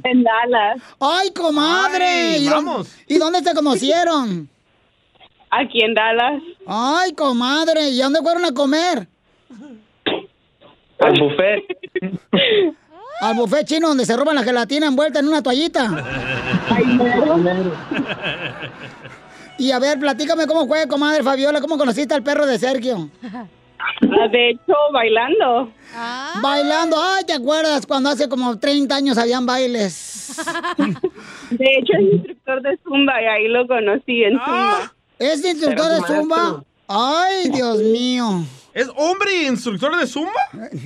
[0.03, 0.81] En Dallas.
[0.99, 2.05] ¡Ay, comadre!
[2.05, 2.95] Ay, ¿Y vamos.
[3.07, 4.49] ¿Y dónde se conocieron?
[5.51, 6.41] Aquí en Dallas.
[6.67, 7.89] ¡Ay, comadre!
[7.89, 9.07] ¿Y a dónde fueron a comer?
[10.99, 11.63] Al buffet.
[13.21, 15.89] Al buffet chino donde se roban la gelatina envuelta en una toallita.
[19.59, 23.09] Y a ver, platícame cómo fue, comadre Fabiola, cómo conociste al perro de Sergio.
[24.31, 25.71] De hecho, bailando.
[26.41, 30.37] Bailando, ay, ¿te acuerdas cuando hace como 30 años habían bailes?
[31.51, 34.93] De hecho, es instructor de Zumba y ahí lo conocí en Zumba.
[35.17, 36.63] ¿Es instructor Era de Zumba?
[36.87, 38.43] Ay, Dios mío.
[38.73, 40.31] ¿Es hombre y instructor de Zumba?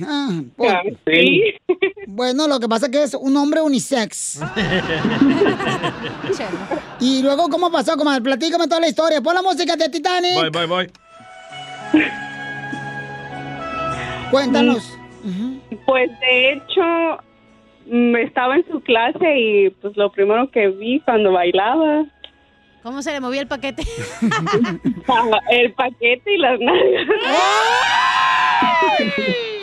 [0.06, 0.74] Ah, pues,
[2.06, 4.40] Bueno, lo que pasa es que es un hombre unisex.
[7.00, 8.22] Y luego, ¿cómo pasó, comadre?
[8.22, 9.20] Platícame toda la historia.
[9.20, 10.34] Pon la música de Titanic.
[10.34, 10.90] Voy, voy, voy.
[14.34, 14.98] Cuéntanos.
[15.86, 16.82] Pues de hecho,
[17.86, 22.04] mm, estaba en su clase y pues lo primero que vi cuando bailaba.
[22.82, 23.84] ¿Cómo se le movía el paquete?
[25.52, 27.06] el paquete y las nalgas.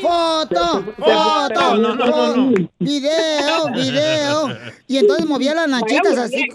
[0.01, 0.84] ¡Foto!
[0.97, 1.76] ¡Foto!
[1.76, 2.69] No, no, no, no.
[2.80, 3.74] ¡Video!
[3.76, 4.57] ¡Video!
[4.88, 6.47] Y entonces movía las nachitas así.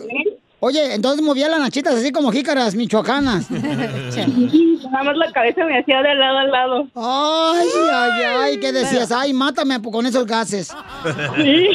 [0.58, 3.50] Oye, entonces movía las nachitas así como jícaras michoacanas.
[3.50, 6.88] Nada más la cabeza me hacía de lado a lado.
[6.94, 9.12] Ay, ay, ay, ¿qué decías?
[9.12, 10.74] Ay, mátame con esos gases.
[11.36, 11.68] Sí.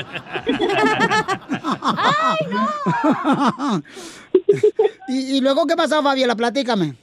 [5.07, 6.35] ¿Y, y luego qué pasó, Fabiola?
[6.35, 6.95] Platícame.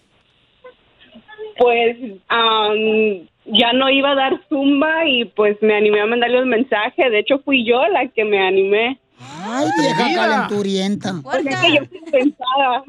[1.59, 1.97] Pues
[2.29, 7.11] am, ya no iba a dar zumba y pues me animé a mandarle un mensaje.
[7.11, 8.99] De hecho, fui yo la que me animé.
[9.21, 11.15] Ay, vieja calenturienta.
[11.23, 12.85] Porque es que yo fui pensada.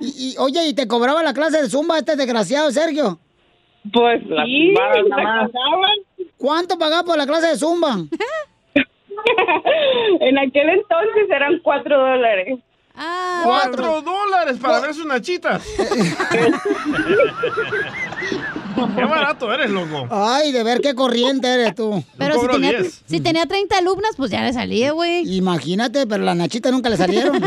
[0.00, 3.18] Y, y, oye, ¿y te cobraba la clase de zumba este desgraciado, Sergio?
[3.92, 5.50] Pues sí, nada más.
[6.36, 7.96] ¿Cuánto pagaba por la clase de zumba?
[10.20, 12.58] en aquel entonces eran cuatro dólares.
[12.94, 15.62] ¡Cuatro dólares para ver sus nachitas!
[18.96, 20.06] ¡Qué barato eres, loco!
[20.10, 22.02] Ay, de ver qué corriente eres tú.
[22.18, 25.36] Pero si tenía, si tenía 30 alumnas, pues ya le salía, güey.
[25.36, 27.36] Imagínate, pero las nachitas nunca le salieron.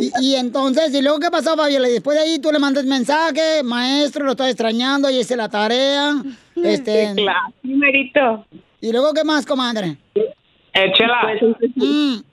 [0.00, 1.88] y, y entonces, ¿y luego qué pasó, Fabiola?
[1.88, 5.48] Y después de ahí tú le mandas mensaje, maestro, lo estoy extrañando, y hice la
[5.48, 6.14] tarea.
[6.56, 7.08] Este...
[7.08, 8.46] Sí, claro, primerito.
[8.80, 9.96] ¿Y luego qué más, comadre?
[10.14, 11.22] Eh, Chela.
[11.74, 12.29] Mm.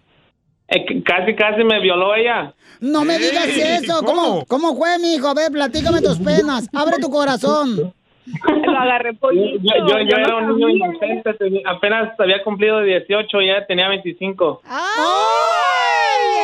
[0.69, 2.53] Eh, casi, casi me violó ella.
[2.79, 4.03] No me digas eso.
[4.03, 4.45] ¿Cómo?
[4.47, 5.27] ¿Cómo fue, mijo?
[5.29, 6.67] A ver, platícame tus penas.
[6.73, 7.93] Abre tu corazón.
[8.65, 9.59] Lo agarré Yo, pollito.
[9.63, 11.33] yo, yo, yo era un niño inocente,
[11.65, 14.61] apenas había cumplido 18, ya tenía 25.
[14.65, 14.79] ¡Ay,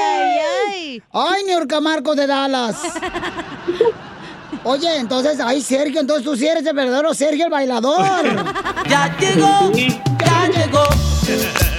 [0.01, 0.39] ay,
[0.69, 1.01] ay!
[1.11, 2.81] Ay, Niurka Marcos de Dallas.
[4.63, 8.05] Oye, entonces, ay, Sergio, entonces tú sí eres el verdadero Sergio el bailador.
[8.87, 10.83] Ya llegó, ya llegó,
[11.27, 11.72] ya llegó,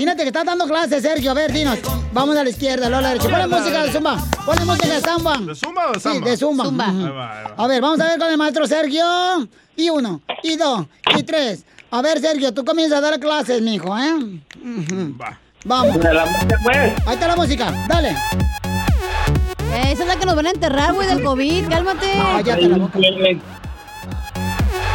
[0.00, 1.30] imagínate que estás dando clases, Sergio.
[1.30, 1.78] A ver, dinos.
[2.12, 3.28] Vamos a la izquierda, luego a la derecha.
[3.28, 4.16] Ponle música de zumba.
[4.46, 5.36] Ponle música de zumba.
[5.38, 6.30] ¿De zumba o de Sí, samba?
[6.30, 6.64] de zumba.
[6.64, 6.88] Zumba.
[6.88, 7.06] Ujú.
[7.06, 7.64] Ahí va, ahí va.
[7.64, 9.04] A ver, vamos a ver con el maestro Sergio.
[9.76, 10.86] Y uno, y dos,
[11.16, 11.64] y tres.
[11.90, 14.14] A ver, Sergio, tú comienzas a dar clases, mijo, ¿eh?
[14.62, 15.16] Ujú.
[15.64, 15.96] Vamos.
[17.06, 18.10] Ahí está la música, dale.
[19.72, 21.68] Eh, esa es la que nos van a enterrar, güey, del COVID.
[21.68, 22.06] Cálmate.
[22.16, 22.98] Cállate la boca.
[22.98, 23.40] Eh,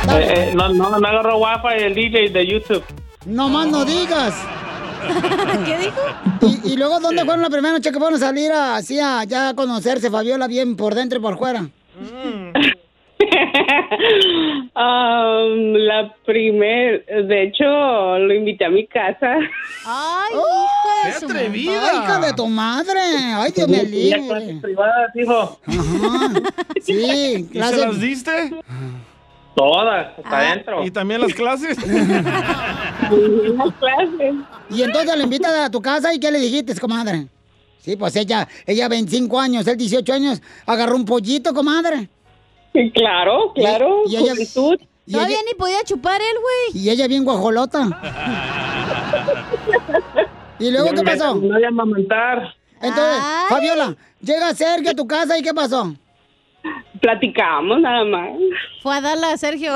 [0.09, 2.83] eh, no, no, no agarró wifi el DJ de YouTube.
[3.25, 4.33] No más no digas.
[5.65, 6.01] ¿Qué dijo?
[6.63, 9.23] ¿Y, y luego dónde fueron la primera noche que fueron a salir a, así a
[9.23, 11.67] ya a conocerse, Fabiola, bien por dentro y por fuera?
[14.77, 19.37] Um, la primer, de hecho, lo invité a mi casa.
[19.85, 21.89] Ay, ¡Qué hija de su atrevida!
[21.89, 22.99] ¡Ay, hija de tu madre!
[22.99, 24.27] ¡Ay, Dios libre!
[24.27, 25.59] clases privadas, hijo.
[25.65, 26.33] Ajá.
[26.81, 28.31] Sí, ¿Y se las diste?
[29.55, 30.83] Todas, hasta adentro.
[30.83, 31.77] ¿Y también las clases?
[31.85, 34.35] Las clases.
[34.69, 37.27] Y entonces le invitas a tu casa y ¿qué le dijiste, comadre?
[37.79, 42.09] Sí, pues ella, ella 25 años, él 18 años, agarró un pollito, comadre.
[42.73, 44.01] Sí, claro, claro.
[44.07, 44.45] Y, y ella, y
[45.11, 46.83] Todavía ella- ni podía chupar él, güey.
[46.83, 47.85] y ella bien guajolota.
[50.59, 51.33] ¿Y luego qué pasó?
[51.33, 52.55] terminó de amamantar.
[52.81, 53.45] Entonces, Ay.
[53.49, 55.93] Fabiola, llega Sergio a tu casa y ¿qué pasó?
[57.01, 58.29] Platicamos nada más.
[58.81, 59.75] Fue a darla a Sergio.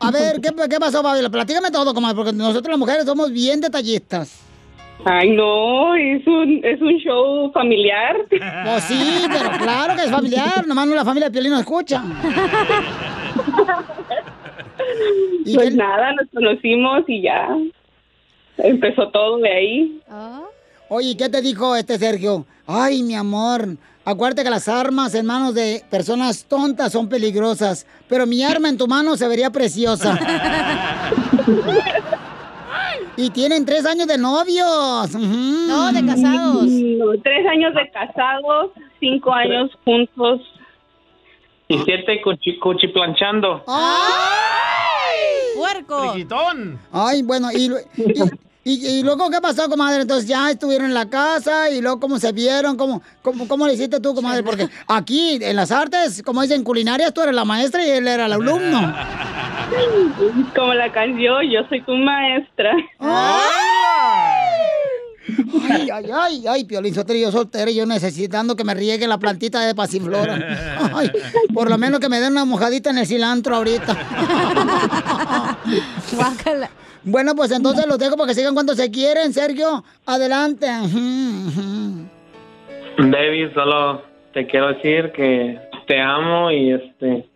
[0.00, 1.30] A ver, ¿qué, qué pasó, Fabiola?
[1.30, 4.40] Platícame todo, comadre, porque nosotros las mujeres somos bien detallistas.
[5.06, 8.16] Ay, no, es un, es un show familiar.
[8.30, 12.02] Pues sí, pero claro que es familiar, nomás no la familia de Piolín escucha.
[15.44, 17.48] ¿Y Pues qué- nada, nos conocimos y ya.
[18.58, 20.00] Empezó todo de ahí.
[20.88, 22.46] Oye, ¿y ¿qué te dijo este Sergio?
[22.66, 28.26] Ay, mi amor, acuérdate que las armas en manos de personas tontas son peligrosas, pero
[28.26, 30.18] mi arma en tu mano se vería preciosa.
[33.16, 35.14] y tienen tres años de novios.
[35.14, 36.66] No, de casados.
[36.66, 38.70] No, tres años de casados,
[39.00, 40.40] cinco años juntos.
[41.68, 43.64] Y siete cuchi, cuchiplanchando.
[45.56, 46.12] ¡Puerco!
[46.12, 46.78] Friquitón.
[46.92, 48.14] Ay, bueno, y, y,
[48.64, 50.02] y- y luego, ¿qué pasó, comadre?
[50.02, 52.76] Entonces ya estuvieron en la casa y luego, ¿cómo se vieron?
[52.76, 54.42] ¿Cómo, cómo, cómo le hiciste tú, comadre?
[54.42, 58.26] Porque aquí, en las artes, como dicen culinarias, tú eres la maestra y él era
[58.26, 58.94] el alumno.
[60.54, 62.72] Como la canción, yo soy tu maestra.
[65.70, 69.64] Ay, ay, ay, ay, Piolín Sotelo, yo soltero, yo necesitando que me riegue la plantita
[69.66, 70.38] de pasiflora.
[70.94, 71.10] Ay,
[71.52, 73.96] por lo menos que me den una mojadita en el cilantro ahorita.
[76.12, 76.70] Guácala.
[77.04, 79.84] Bueno, pues entonces los dejo para que sigan cuando se quieren, Sergio.
[80.06, 80.66] Adelante.
[82.96, 84.02] Baby, solo
[84.32, 87.28] te quiero decir que te amo y este,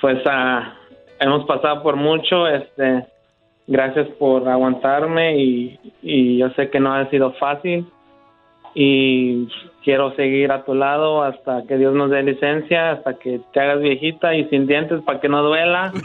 [0.00, 0.74] pues ah,
[1.20, 3.06] hemos pasado por mucho, este,
[3.68, 7.86] gracias por aguantarme y, y yo sé que no ha sido fácil
[8.74, 9.46] y
[9.84, 13.80] quiero seguir a tu lado hasta que Dios nos dé licencia, hasta que te hagas
[13.80, 15.92] viejita y sin dientes para que no duela.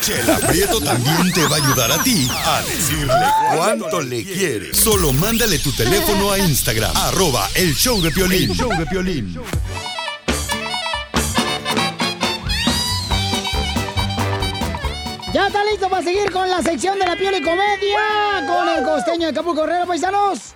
[0.00, 3.14] Chela Prieto también te va a ayudar a ti a decirle
[3.56, 4.76] cuánto le quieres.
[4.76, 8.50] Solo mándale tu teléfono a Instagram, arroba el show de Piolín.
[8.50, 9.34] El show de Piolín.
[16.00, 17.98] Para seguir con la sección de la piel y comedia
[18.46, 20.54] con el costeño de Capu Correro, paisanos.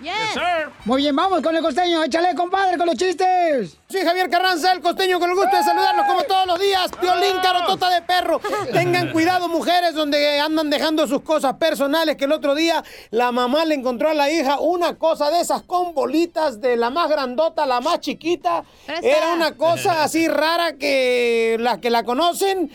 [0.85, 2.03] Muy bien, vamos con el costeño.
[2.03, 3.77] Échale, compadre, con los chistes.
[3.89, 6.91] Sí, Javier Carranza, el costeño, con el gusto de saludarlos como todos los días.
[7.01, 8.41] Piolín, carotota de perro.
[8.73, 13.65] Tengan cuidado, mujeres, donde andan dejando sus cosas personales, que el otro día la mamá
[13.65, 17.65] le encontró a la hija una cosa de esas con bolitas, de la más grandota
[17.65, 18.65] a la más chiquita.
[19.03, 22.71] Era una cosa así rara que las que la conocen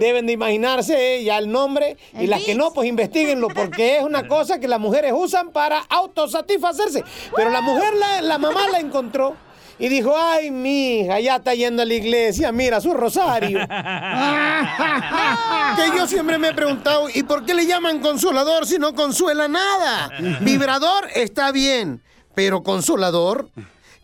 [0.00, 4.26] deben de imaginarse ya el nombre y las que no, pues investiguenlo, porque es una
[4.28, 7.04] cosa que las mujeres usan para autosatisfacerse.
[7.34, 9.36] Pero la mujer, la, la mamá la encontró.
[9.76, 13.58] Y dijo, ay, mi hija, ya está yendo a la iglesia, mira su rosario.
[15.76, 19.48] que yo siempre me he preguntado, ¿y por qué le llaman consolador si no consuela
[19.48, 20.10] nada?
[20.42, 22.00] Vibrador está bien,
[22.36, 23.48] pero consolador,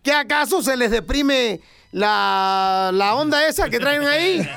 [0.02, 1.60] ¿qué acaso se les deprime
[1.92, 4.40] la, la onda esa que traen ahí?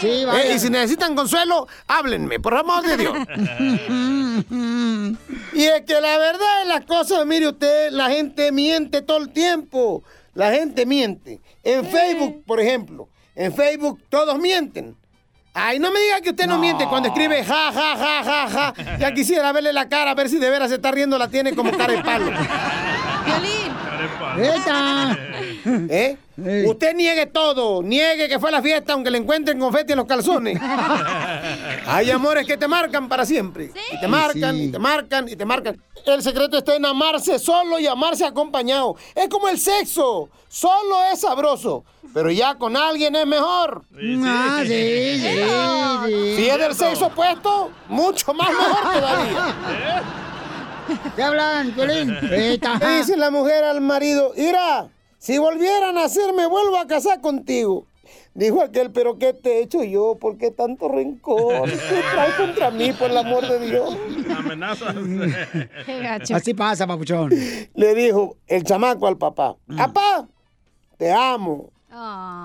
[0.00, 3.12] Sí, Eh, y si necesitan consuelo, háblenme, por amor de Dios.
[5.52, 9.30] y es que la verdad es las cosas, mire usted, la gente miente todo el
[9.30, 10.02] tiempo.
[10.34, 11.40] La gente miente.
[11.62, 14.96] En Facebook, por ejemplo, en Facebook todos mienten.
[15.52, 18.96] Ay, no me diga que usted no, miente cuando escribe ja, ja, ja, ja, ja.
[18.98, 21.52] Ya quisiera verle la cara, a ver si de veras se está riendo, la tiene
[21.54, 22.30] como cara de palo.
[25.90, 26.16] ¿Eh?
[26.66, 30.06] Usted niegue todo, niegue que fue a la fiesta aunque le encuentren confeti en los
[30.06, 30.58] calzones.
[31.86, 33.70] Hay amores que te marcan para siempre.
[33.92, 35.82] Y te marcan, y te marcan, y te marcan.
[36.06, 38.96] El secreto está en amarse solo y amarse acompañado.
[39.14, 40.30] Es como el sexo.
[40.48, 43.84] Solo es sabroso, pero ya con alguien es mejor.
[44.24, 46.36] Ah, sí, sí, sí.
[46.36, 50.26] Si es del sexo opuesto, mucho más mejor todavía.
[51.16, 51.74] ¿Qué hablan.
[51.76, 52.58] Le
[52.98, 54.88] dice la mujer al marido, mira,
[55.18, 57.86] si volvieran a hacer, me vuelvo a casar contigo.
[58.32, 60.16] Dijo aquel, pero ¿qué te he hecho yo?
[60.20, 61.68] ¿Por qué tanto rencor?
[61.70, 63.96] ¿Qué traes contra mí, por el amor de Dios?
[64.36, 64.94] Amenazas.
[66.32, 67.30] Así pasa, papuchón.
[67.74, 70.28] Le dijo el chamaco al papá, papá,
[70.96, 71.70] te amo,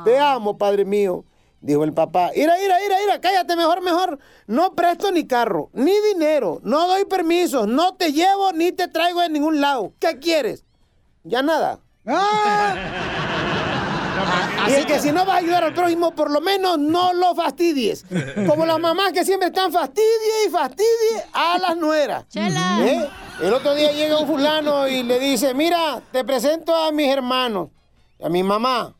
[0.04, 1.24] te amo, padre mío.
[1.66, 4.20] Dijo el papá, ira, ira, ira, ira, cállate mejor, mejor.
[4.46, 9.20] No presto ni carro, ni dinero, no doy permisos, no te llevo ni te traigo
[9.22, 9.92] de ningún lado.
[10.00, 10.64] ¿Qué quieres?
[11.24, 11.80] Ya nada.
[14.68, 17.36] Y es que si no vas a ayudar al prójimo, por lo menos no lo
[17.36, 18.06] fastidies.
[18.48, 22.26] Como las mamás que siempre están fastidie y fastidie a las nueras.
[22.34, 23.06] ¿Eh?
[23.42, 27.70] El otro día llega un fulano y le dice, mira, te presento a mis hermanos,
[28.24, 28.96] a mi mamá.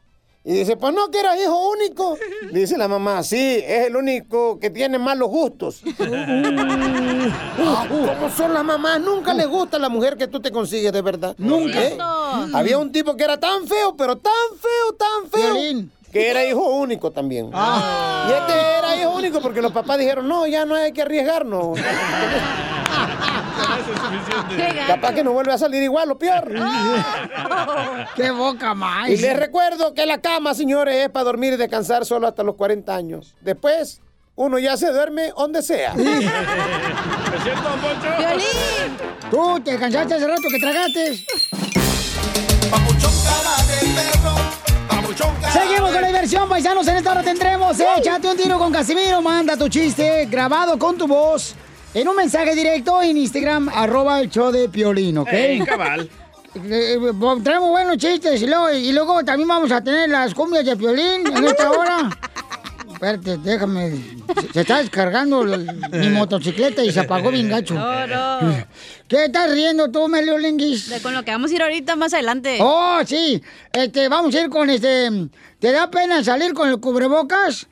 [0.48, 2.20] Y dice, pues no, que eras hijo único.
[2.52, 5.82] Dice la mamá, sí, es el único que tiene malos gustos.
[6.00, 9.02] Ah, ¿Cómo son las mamás?
[9.02, 11.34] Nunca les gusta la mujer que tú te consigues, de verdad.
[11.40, 11.84] Nunca.
[11.84, 11.98] ¿Eh?
[12.54, 15.56] Había un tipo que era tan feo, pero tan feo, tan feo.
[16.12, 17.48] Que era hijo único también.
[17.48, 21.80] Y este era hijo único porque los papás dijeron, no, ya no hay que arriesgarnos.
[24.88, 26.54] Capaz que no vuelve a salir igual, lo peor.
[28.16, 29.10] ¡Qué boca más!
[29.10, 32.56] Y les recuerdo que la cama, señores, es para dormir y descansar solo hasta los
[32.56, 33.36] 40 años.
[33.42, 34.02] Después,
[34.36, 35.92] uno ya se duerme donde sea.
[35.98, 38.08] ¿Es cierto, don Poncho?
[39.32, 41.26] Tú te cansaste hace rato que tragaste.
[45.52, 46.88] Seguimos con la diversión, paisanos.
[46.88, 49.22] En esta hora tendremos Échate un tiro con Casimiro.
[49.22, 51.56] Manda tu chiste grabado con tu voz
[51.96, 55.34] en un mensaje directo en Instagram, arroba el show de Piolín, ¿ok?
[55.34, 56.10] Ey, cabal.
[56.56, 60.64] Eh, eh, Traemos buenos chistes y luego, y luego también vamos a tener las cumbias
[60.66, 62.10] de Piolín en esta hora.
[62.94, 63.92] Espérate, déjame.
[64.42, 67.74] Se, se está descargando el- mi motocicleta y se apagó bien gacho.
[67.74, 68.66] No, no.
[69.06, 70.90] ¿Qué estás riendo tú, Melio Linguis?
[70.90, 72.58] De con lo que vamos a ir ahorita más adelante.
[72.62, 73.44] Oh, sí.
[73.74, 75.10] Este, vamos a ir con este.
[75.60, 77.68] ¿Te da pena salir con el cubrebocas?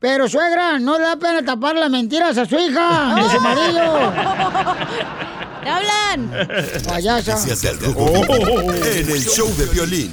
[0.00, 4.12] Pero suegra, no le da pena tapar las mentiras a su hija, de su marido.
[5.62, 6.30] ¿Te hablan?
[7.62, 10.12] Del Rojo en el show de violín.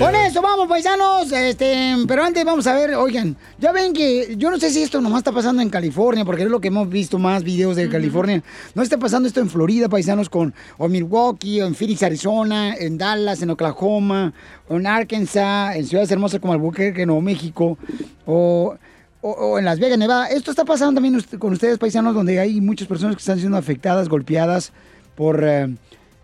[0.00, 1.30] Con eso vamos, paisanos.
[1.30, 5.00] Este, pero antes vamos a ver, oigan, ya ven que yo no sé si esto
[5.00, 8.42] nomás está pasando en California, porque es lo que hemos visto más videos de California.
[8.74, 12.98] No está pasando esto en Florida, paisanos, con o Milwaukee, o en Phoenix, Arizona, en
[12.98, 14.32] Dallas, en Oklahoma,
[14.68, 17.78] o en Arkansas, en ciudades hermosas como Albuquerque, Nuevo México,
[18.26, 18.74] o,
[19.20, 20.26] o- o en Las Vegas, Nevada.
[20.28, 24.08] Esto está pasando también con ustedes, paisanos, donde hay muchas personas que están siendo afectadas,
[24.08, 24.72] golpeadas
[25.14, 25.72] por, eh,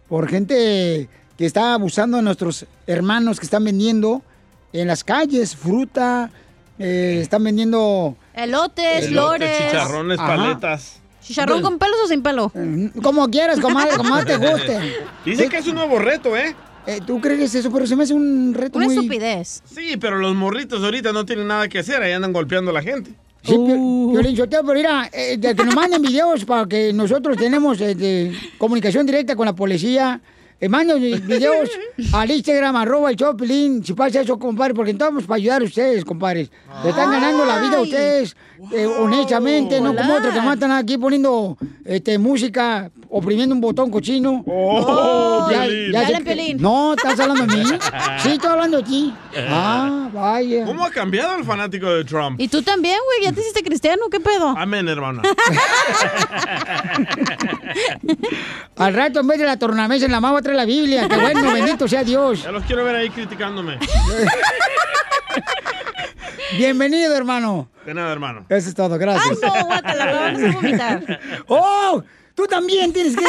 [0.08, 1.08] por gente
[1.40, 4.20] que está abusando de nuestros hermanos que están vendiendo
[4.74, 6.30] en las calles fruta,
[6.78, 8.14] eh, están vendiendo...
[8.34, 9.50] Elotes, flores.
[9.58, 10.36] chicharrones, Ajá.
[10.36, 11.00] paletas.
[11.22, 12.52] ¿Chicharrón con pelos o sin pelo?
[13.02, 14.78] Como quieras, comadre, como más te guste.
[15.24, 16.54] Dice que es un nuevo reto, ¿eh?
[16.86, 17.72] Eh, ¿Tú crees eso?
[17.72, 18.96] Pero se me hace un reto Una muy...
[18.96, 19.62] estupidez.
[19.64, 22.82] Sí, pero los morritos ahorita no tienen nada que hacer, ahí andan golpeando a la
[22.82, 23.12] gente.
[23.44, 27.80] Sí, Pio- Piolín Sotelo, pero mira, eh, que nos manden videos para que nosotros tenemos
[27.80, 30.20] eh, de comunicación directa con la policía.
[30.60, 31.70] Eh, manden videos
[32.12, 36.04] al Instagram, arroba el Piolín, si pasa eso, compadre, porque estamos para ayudar a ustedes,
[36.04, 36.50] compadres.
[36.84, 38.36] Le están ganando la vida a ustedes,
[38.72, 44.44] eh, honestamente, no como otros que matan aquí poniendo este, música, oprimiendo un botón cochino.
[44.46, 46.58] Oh, sé Dale, que- Piolín.
[46.60, 47.64] No, ¿estás hablando de mí?
[48.22, 49.14] Sí, estoy hablando de ti.
[49.48, 50.64] Ah, vaya.
[50.66, 52.38] ¿Cómo ha cambiado el fanático de Trump?
[52.38, 54.54] Y tú también, güey, ya te hiciste cristiano, ¿qué pedo?
[54.56, 55.22] Amén, hermano.
[58.76, 61.08] Al rato, en vez de la tornamesa en la mano, va a traer la Biblia.
[61.08, 62.42] Que bueno, bendito sea Dios.
[62.42, 63.78] Ya los quiero ver ahí criticándome.
[66.56, 67.68] Bienvenido, hermano.
[67.86, 68.44] De nada, hermano.
[68.48, 69.38] Eso es todo, gracias.
[69.42, 71.20] Ah, no, guácala, me vamos a vomitar.
[71.46, 72.02] ¡Oh!
[72.34, 73.24] Tú también tienes que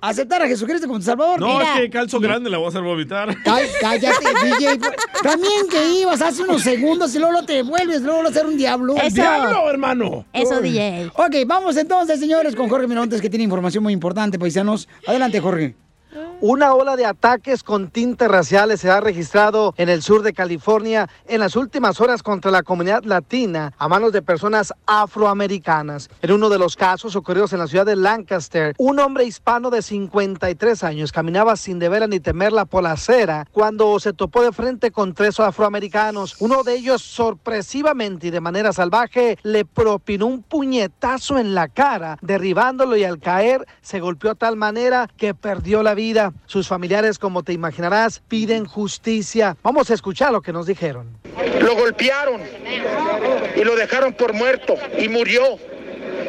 [0.00, 1.38] aceptar a Jesucristo como tu Salvador.
[1.38, 3.36] No, es que calzo grande la voy a hacer vomitar.
[3.44, 4.78] Ay, cállate, DJ.
[5.22, 8.56] También que ibas hace unos segundos y luego lo te vuelves, luego lo hacer un
[8.56, 8.96] diablo.
[8.96, 10.26] ¡El diablo, hermano!
[10.32, 10.70] Eso, Uy.
[10.70, 11.10] DJ.
[11.14, 14.88] Ok, vamos entonces, señores, con Jorge Mirontes, que tiene información muy importante, paisanos.
[15.06, 15.76] Adelante, Jorge.
[16.42, 21.08] Una ola de ataques con tintes raciales se ha registrado en el sur de California
[21.26, 26.10] en las últimas horas contra la comunidad latina a manos de personas afroamericanas.
[26.20, 29.80] En uno de los casos ocurridos en la ciudad de Lancaster, un hombre hispano de
[29.80, 34.90] 53 años caminaba sin deberla ni temerla por la acera cuando se topó de frente
[34.90, 36.36] con tres afroamericanos.
[36.40, 42.18] Uno de ellos sorpresivamente y de manera salvaje le propinó un puñetazo en la cara,
[42.20, 46.25] derribándolo y al caer se golpeó de tal manera que perdió la vida.
[46.46, 49.56] Sus familiares, como te imaginarás, piden justicia.
[49.62, 51.18] Vamos a escuchar lo que nos dijeron.
[51.60, 52.40] Lo golpearon
[53.56, 55.58] y lo dejaron por muerto y murió.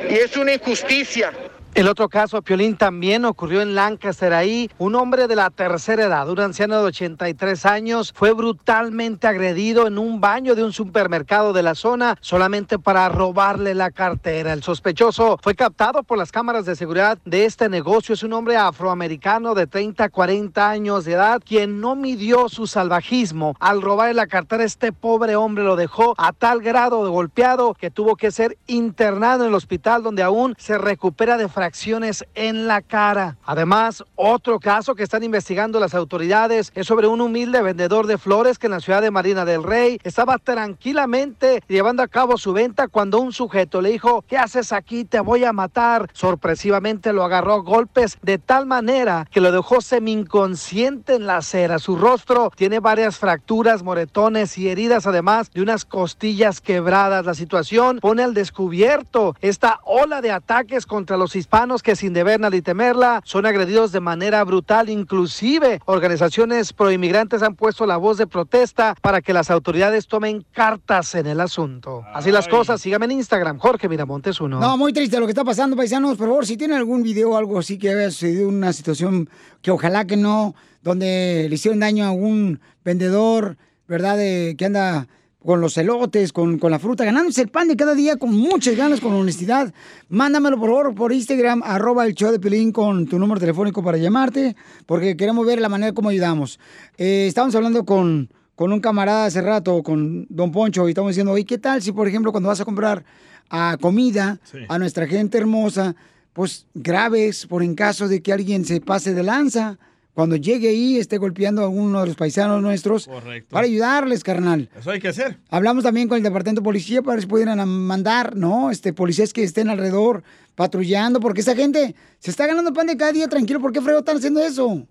[0.09, 1.31] Y es una injusticia.
[1.77, 4.33] El otro caso, Piolín, también ocurrió en Lancaster.
[4.33, 9.85] Ahí, un hombre de la tercera edad, un anciano de 83 años, fue brutalmente agredido
[9.85, 14.53] en un baño de un supermercado de la zona solamente para robarle la cartera.
[14.53, 18.13] El sospechoso fue captado por las cámaras de seguridad de este negocio.
[18.15, 22.65] Es un hombre afroamericano de 30 a 40 años de edad, quien no midió su
[22.65, 23.55] salvajismo.
[23.59, 27.91] Al robarle la cartera, este pobre hombre lo dejó a tal grado de golpeado que
[27.91, 32.65] tuvo que ser internado en el hospital donde aún se recupera de fracturas fracciones en
[32.65, 33.35] la cara.
[33.43, 38.57] Además, otro caso que están investigando las autoridades es sobre un humilde vendedor de flores
[38.57, 42.87] que en la ciudad de Marina del Rey estaba tranquilamente llevando a cabo su venta
[42.87, 45.03] cuando un sujeto le dijo, ¿qué haces aquí?
[45.03, 46.09] Te voy a matar.
[46.13, 51.79] Sorpresivamente lo agarró a golpes de tal manera que lo dejó semi-inconsciente en la acera.
[51.79, 57.25] Su rostro tiene varias fracturas, moretones y heridas, además de unas costillas quebradas.
[57.25, 62.41] La situación pone al descubierto esta ola de ataques contra los hispanos que sin deber
[62.41, 64.89] ni temerla son agredidos de manera brutal.
[64.89, 71.15] Inclusive organizaciones proinmigrantes han puesto la voz de protesta para que las autoridades tomen cartas
[71.15, 72.03] en el asunto.
[72.13, 74.59] Así las cosas, síganme en Instagram, Jorge Miramontes uno.
[74.59, 76.17] No, muy triste lo que está pasando, paisanos.
[76.17, 79.29] Por favor, si tienen algún video o algo así que haya sucedido una situación
[79.61, 83.55] que ojalá que no, donde le hicieron daño a un vendedor,
[83.87, 84.17] ¿verdad?
[84.17, 85.07] De, que anda
[85.47, 88.75] con los elotes, con, con la fruta, ganándose el pan de cada día con muchas
[88.75, 89.73] ganas, con honestidad.
[90.09, 93.97] Mándamelo, por favor, por Instagram, arroba el show de Pelín con tu número telefónico para
[93.97, 96.59] llamarte, porque queremos ver la manera como ayudamos.
[96.97, 101.31] Eh, estábamos hablando con, con un camarada hace rato, con Don Poncho, y estamos diciendo,
[101.31, 103.05] oye, ¿qué tal si, por ejemplo, cuando vas a comprar
[103.49, 105.95] a comida a nuestra gente hermosa,
[106.33, 109.79] pues graves por en caso de que alguien se pase de lanza?
[110.17, 113.49] Cuando llegue ahí, esté golpeando a uno de los paisanos nuestros, Correcto.
[113.51, 114.67] para ayudarles, carnal.
[114.75, 115.37] Eso hay que hacer.
[115.47, 118.71] Hablamos también con el departamento de policía para ver si pudieran mandar, ¿no?
[118.71, 120.23] Este, policías que estén alrededor
[120.55, 123.61] patrullando, porque esa gente se está ganando pan de cada día tranquilo.
[123.61, 124.87] ¿Por qué frego están haciendo eso?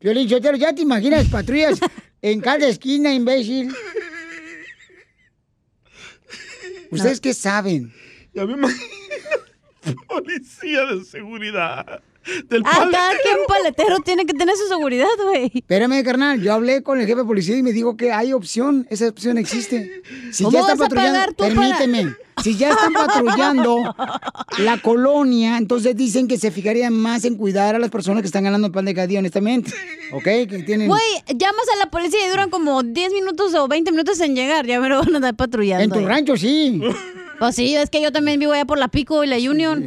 [0.00, 1.78] Piolín Sotelo, ya te imaginas patrullas
[2.20, 3.72] en cada esquina, imbécil.
[6.90, 7.92] ¿Ustedes qué saben?
[8.34, 8.82] Ya me imagino.
[10.08, 12.02] Policía de seguridad.
[12.48, 15.50] Del Ah, cada quien paletero tiene que tener su seguridad, güey.
[15.54, 18.86] Espérame, carnal, yo hablé con el jefe de policía y me dijo que hay opción,
[18.90, 20.02] esa opción existe.
[20.32, 23.94] Si ¿Cómo ya están vas a patrullando, pagar tú para- permíteme, si ya están patrullando
[24.58, 28.44] la colonia, entonces dicen que se fijarían más en cuidar a las personas que están
[28.44, 29.72] ganando el pan de cada día, honestamente.
[30.12, 30.22] ¿Ok?
[30.24, 30.88] Que tienen...
[30.88, 31.02] Güey,
[31.36, 34.66] llamas a la policía y duran como 10 minutos o 20 minutos en llegar.
[34.66, 35.82] Ya me lo van a andar patrullando.
[35.96, 36.80] En tu rancho, sí.
[37.38, 39.84] Pues sí, es que yo también vivo allá por la Pico y la Union.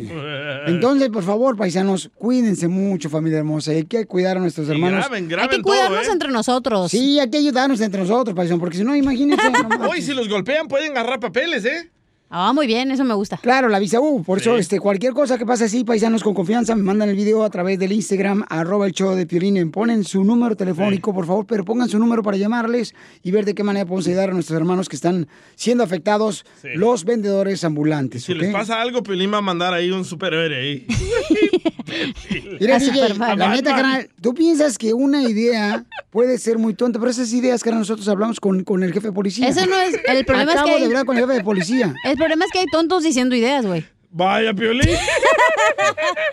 [0.68, 3.72] Entonces, por favor, paisanos, cuídense mucho, familia hermosa.
[3.72, 5.06] Hay que cuidar a nuestros hermanos.
[5.10, 6.14] graben, Hay que cuidarnos todo, ¿eh?
[6.14, 6.91] entre nosotros.
[6.91, 9.52] Sí, hay que ayudarnos entre nosotros, paisanos, porque si no, imagínense.
[9.90, 11.91] Hoy, si los golpean, pueden agarrar papeles, ¿eh?
[12.34, 13.38] Ah, muy bien, eso me gusta.
[13.38, 14.24] Claro, la visa U.
[14.24, 17.44] Por eso, este, cualquier cosa que pase así, paisanos con confianza, me mandan el video
[17.44, 19.70] a través del Instagram, arroba el show de Piolín.
[19.70, 23.53] Ponen su número telefónico, por favor, pero pongan su número para llamarles y ver de
[23.53, 26.70] qué manera podemos ayudar a nuestros hermanos que están siendo afectados, Sí.
[26.76, 28.24] los vendedores ambulantes.
[28.24, 30.88] Si les pasa algo, Piolín va a mandar ahí un superhéroe ahí.
[32.60, 37.12] Mira, DJ, la neta, carnal, tú piensas que una idea puede ser muy tonta, pero
[37.12, 39.48] esas ideas, carnal, nosotros hablamos con, con el jefe de policía.
[39.49, 39.95] Eso no es.
[40.08, 40.80] El problema Acabo es que.
[40.80, 41.94] de hay- hablar con el jefe de policía.
[42.06, 43.84] El problema es que hay tontos diciendo ideas, güey.
[44.11, 44.95] Vaya, Piolín.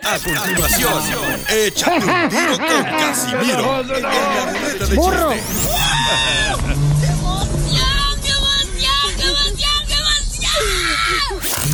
[0.03, 1.01] A continuación,
[1.49, 3.83] échate un tiro con Casimiro.
[3.83, 5.33] Ruleta de ¡Burro!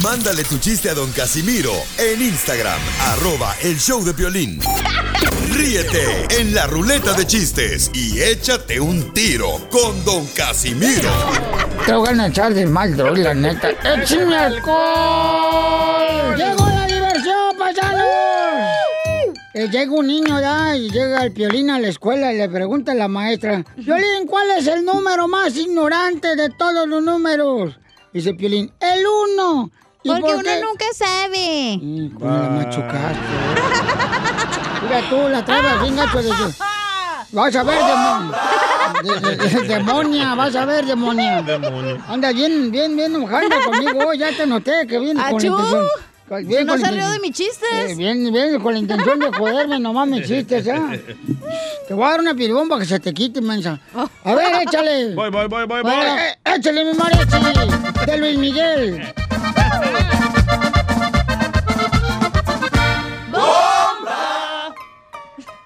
[0.02, 4.62] Mándale tu chiste a don Casimiro en Instagram, arroba el show de violín.
[5.52, 11.10] Ríete en la ruleta de chistes y échate un tiro con don Casimiro.
[11.86, 13.70] Te voy a echar de mal, droga, la neta.
[13.70, 16.36] ¡Échame alcohol!
[16.36, 18.02] ¡Llegó la diversión, paisanos!
[19.54, 22.92] Eh, llega un niño ya y llega el Piolín a la escuela y le pregunta
[22.92, 27.78] a la maestra, Piolín, ¿cuál es el número más ignorante de todos los números?
[28.12, 29.72] Dice Piolín, el uno.
[30.06, 31.80] ¿Y Porque por uno nunca sabe.
[32.20, 33.20] ¿Cómo la machucaste?
[34.84, 36.30] Mira tú, la trabas bien gacho de
[37.32, 38.36] Vas a ver, demonio.
[39.04, 41.44] De- de- de- demonia, vas a ver, demonia.
[42.08, 44.08] Anda bien, bien, bien enojando conmigo.
[44.08, 45.48] hoy, Ya te noté que viene con la ¡Achú!
[45.48, 46.48] intención.
[46.48, 47.68] bien no se rió de mis chistes.
[47.72, 50.80] Eh, bien, bien, con la intención de joderme, nomás me chistes, ¿ya?
[51.88, 52.36] Te voy a dar una
[52.70, 53.80] para que se te quite, mensa.
[54.24, 55.16] A ver, échale.
[55.16, 55.82] Voy, voy, voy, voy, voy.
[55.82, 59.14] Bueno, eh, échale mi mariachi de Luis Miguel.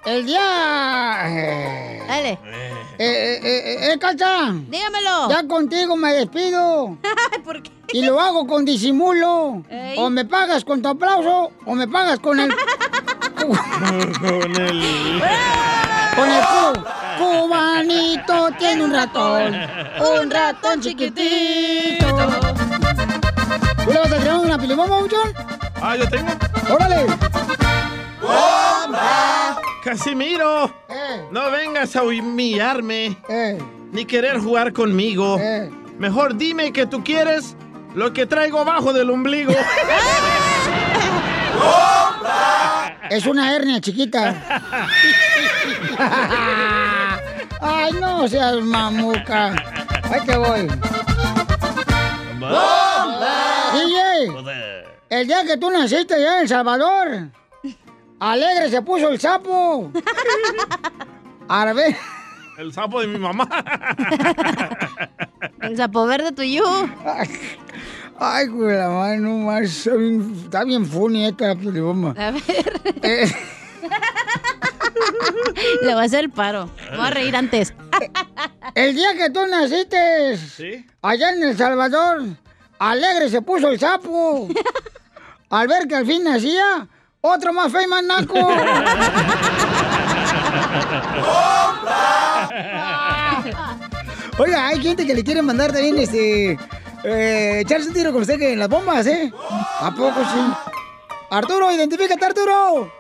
[0.05, 1.27] El día.
[1.27, 2.29] eh, Dale.
[2.31, 4.51] Eh, eh, eh, eh, Cacha.
[4.51, 5.29] Dígamelo.
[5.29, 6.97] Ya contigo me despido.
[7.43, 7.71] ¿Por qué?
[7.93, 9.63] Y lo hago con disimulo.
[9.69, 9.95] Ey.
[9.97, 12.51] O me pagas con tu aplauso o me pagas con el.
[13.35, 13.51] Con
[14.61, 15.21] el...
[16.15, 16.81] Con el cu.
[17.17, 19.55] Cubanito tiene un ratón.
[20.21, 22.05] Un ratón chiquitito.
[23.85, 25.33] ¿Tú le vas a traer una pilibomba, Buchón?
[25.81, 26.31] Ah, yo tengo.
[26.69, 27.05] ¡Órale!
[29.83, 31.23] Casimiro, Eh.
[31.31, 33.17] no vengas a humillarme.
[33.29, 33.57] Eh.
[33.91, 35.39] Ni querer jugar conmigo.
[35.97, 37.55] Mejor dime que tú quieres
[37.95, 39.53] lo que traigo abajo del ombligo.
[43.09, 44.35] Es una hernia chiquita.
[47.59, 49.47] Ay, no seas mamuca.
[50.11, 50.67] Ahí te voy.
[55.09, 57.29] El día que tú naciste allá en El Salvador,
[58.19, 59.91] alegre se puso el sapo.
[61.47, 61.95] A ver,
[62.57, 63.47] El sapo de mi mamá.
[65.61, 66.63] El sapo verde tuyo.
[68.19, 69.87] ay, güey, la madre, no más.
[69.87, 72.11] Está bien, funny esta pelibomba.
[72.17, 72.43] A ver.
[73.03, 73.31] Eh,
[75.81, 76.69] Le voy a hacer el paro.
[76.91, 77.73] Me voy a reír antes.
[78.75, 80.85] el día que tú naciste, ¿Sí?
[81.01, 82.23] allá en El Salvador,
[82.79, 84.47] alegre se puso el sapo.
[85.51, 86.87] Al ver que al fin nacía,
[87.21, 88.35] otro más feo y más naco.
[94.37, 96.57] Oiga, hay gente que le quiere mandar también este.
[97.03, 99.31] eh, echarse un tiro con usted que en las bombas, ¿eh?
[99.81, 100.39] ¿A poco sí?
[101.29, 102.91] Arturo, identifícate, Arturo.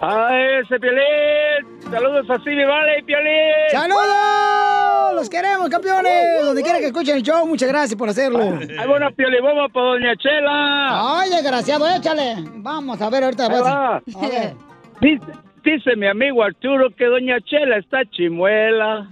[0.00, 1.80] ¡Ay, ese Piolín!
[1.90, 3.70] ¡Saludos a Silvia Vale y Piolín!
[3.70, 5.14] ¡Saludos!
[5.14, 6.44] ¡Los queremos, campeones!
[6.44, 8.38] Donde quiera que escuchen el show, muchas gracias por hacerlo.
[8.78, 11.20] ¡Hay buena Piolibomba para Doña Chela!
[11.20, 12.36] ¡Ay, desgraciado, échale!
[12.56, 13.46] Vamos a ver ahorita.
[13.46, 13.96] Ahí a- va.
[13.96, 14.54] A ver.
[15.00, 15.24] Dice,
[15.62, 19.08] dice mi amigo Arturo que Doña Chela está chimuela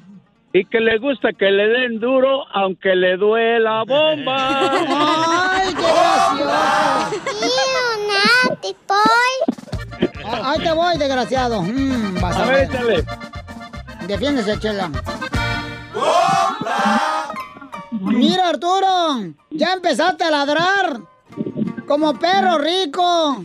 [0.56, 4.36] y que le gusta que le den duro aunque le duela bomba.
[5.50, 6.50] ¡Ay, qué gracioso!
[10.24, 11.60] Ah, Ahí te voy, desgraciado.
[11.60, 13.04] Mm, vas a, A ver, échale.
[14.06, 14.90] Defiéndese, Chela.
[17.90, 21.00] Mira, Arturo, ya empezaste a ladrar.
[21.88, 23.44] Como perro rico.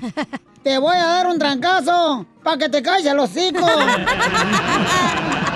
[0.64, 3.66] Te voy a dar un trancazo para que te calles el hocico.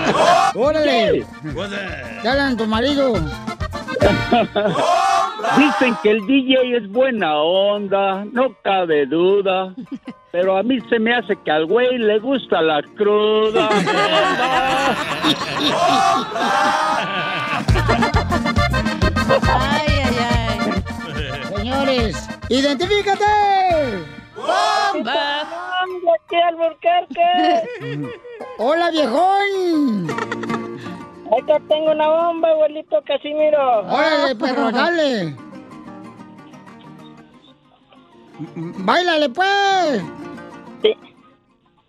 [0.56, 1.26] ¡Órale!
[2.22, 3.14] Te hablan tu marido.
[5.58, 9.74] Dicen que el DJ es buena onda, no cabe duda.
[10.32, 13.70] Pero a mí se me hace que al güey le gusta la cruda.
[19.44, 20.84] Ay, ay, ay.
[21.56, 23.26] Señores, ¡identifícate!
[24.44, 25.42] ¡Bomba!
[26.16, 28.10] aquí Alburquerque!
[28.58, 30.08] ¡Hola, viejón!
[31.38, 33.80] Acá tengo una bomba, abuelito Casimiro.
[33.82, 35.36] ¡Órale, perro, dale!
[38.56, 40.04] Báilale, pues.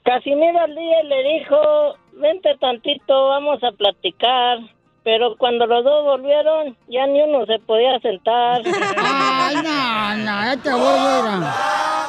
[0.04, 4.58] Casimiro al día le dijo, vente tantito, vamos a platicar.
[5.04, 8.62] Pero cuando los dos volvieron, ya ni uno se podía sentar.
[8.96, 11.46] Ay, no, no, ya te aburro,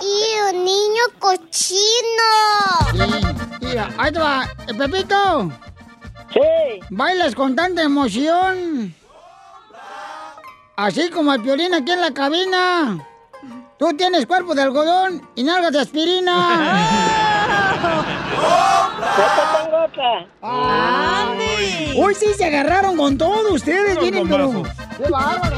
[0.01, 2.31] ¡Y un niño cochino!
[3.59, 4.45] Mira, ahí te va.
[4.77, 5.51] Pepito.
[6.33, 6.79] Sí.
[6.89, 8.95] ¿Bailas con tanta emoción?
[10.77, 12.97] Así como el violín aquí en la cabina.
[13.77, 16.81] Tú tienes cuerpo de algodón y nalgas de aspirina.
[19.17, 19.23] Yo
[19.63, 20.27] tengo otra.
[21.97, 24.63] Hoy sí se agarraron con todo ustedes, vienen, pero...
[24.97, 25.55] ¡Qué bárbaro!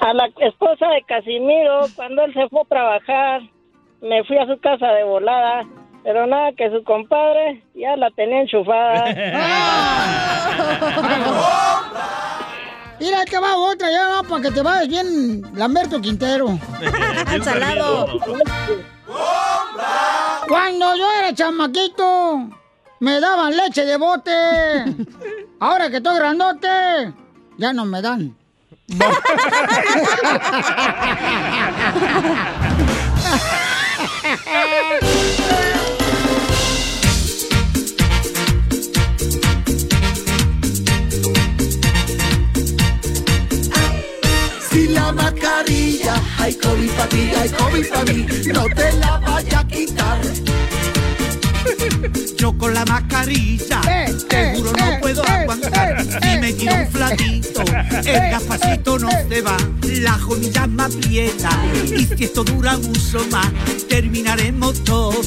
[0.00, 3.42] A la esposa de Casimiro, cuando él se fue a trabajar,
[4.00, 5.66] me fui a su casa de volada.
[6.04, 9.04] Pero nada, que su compadre ya la tenía enchufada.
[13.00, 16.48] Mira, que va otra, ya va para que te vayas bien Lamberto Quintero.
[17.28, 18.08] Bien Salado.
[20.48, 22.48] Cuando yo era chamaquito,
[23.00, 24.30] me daban leche de bote.
[25.60, 27.12] Ahora que estoy grandote,
[27.58, 28.34] ya no me dan.
[45.38, 50.18] mascarilla, hay COVID para ti, hay COVID para mí, no te la vaya a quitar.
[52.36, 56.04] Yo con la mascarilla, Eh, seguro no puedo aguantar.
[56.04, 61.50] Si me tiro un flatito, el gafacito no se va, la jodilla me aprieta.
[61.84, 63.48] Y si esto dura mucho más,
[63.88, 65.20] terminaremos todo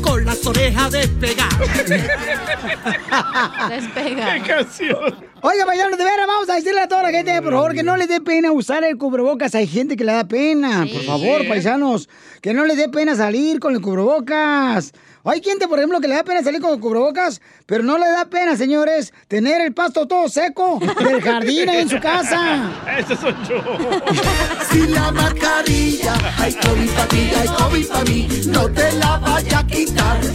[0.00, 1.58] con las orejas despegadas.
[3.68, 4.34] Despega.
[4.34, 5.32] ¿Qué canción?
[5.44, 7.96] Oiga, paisanos, de veras, vamos a decirle a toda la gente, por favor, que no
[7.96, 9.54] les dé pena usar el cubrebocas.
[9.56, 10.86] Hay gente que le da pena.
[10.92, 12.08] Por favor, paisanos,
[12.40, 14.92] que no les dé pena salir con el cubrebocas.
[15.24, 18.24] Hay gente, por ejemplo, que le da pena salir con cubrebocas, pero no le da
[18.24, 22.72] pena, señores, tener el pasto todo seco del jardín ahí en su casa.
[22.98, 23.62] Ese soy yo.
[24.70, 29.58] Si la mascarilla, hay COVID para ti, hay COVID para mí, no te la vaya
[29.58, 30.18] a quitar.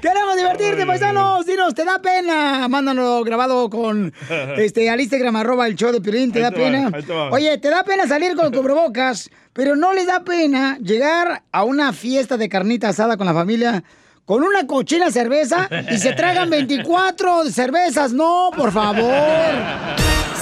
[0.00, 1.44] Queremos divertirte, paisanos.
[1.46, 2.66] Dinos, ¿te da pena?
[2.68, 4.12] Mándanos grabado con
[4.56, 6.32] este al Instagram, arroba el show de Piolín.
[6.32, 6.90] ¿Te Ahí da te va, pena?
[7.02, 7.30] te va.
[7.30, 9.30] Oye, ¿te da pena salir con cubrebocas?
[9.54, 13.82] Pero no les da pena llegar a una fiesta de carnita asada con la familia
[14.24, 18.12] con una cochina cerveza y se tragan 24 cervezas.
[18.12, 19.12] No, por favor.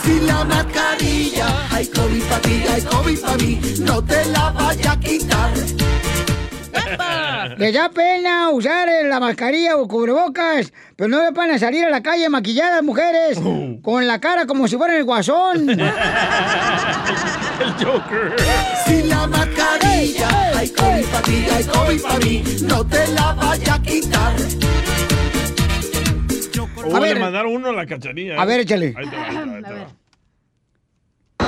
[0.02, 4.92] Si la mascarilla, hay COVID para ti, hay COVID para mí, no te la vaya
[4.92, 5.50] a quitar.
[7.58, 11.90] Les da pena usar eh, la mascarilla o cubrebocas, pero no le pena salir a
[11.90, 13.38] la calle maquilladas, mujeres,
[13.82, 15.68] con la cara como si fueran el guasón.
[17.60, 18.34] El Joker.
[18.86, 23.74] Si la mascarilla, hay COVID para ti, hay COVID para mí, no te la vaya
[23.74, 24.32] a quitar.
[26.84, 27.14] Oh, A ver.
[27.14, 28.40] le mandaron uno a la cachanilla.
[28.40, 28.94] A ver, échale.
[28.96, 29.86] Ahí te va, ahí te va, ahí te va.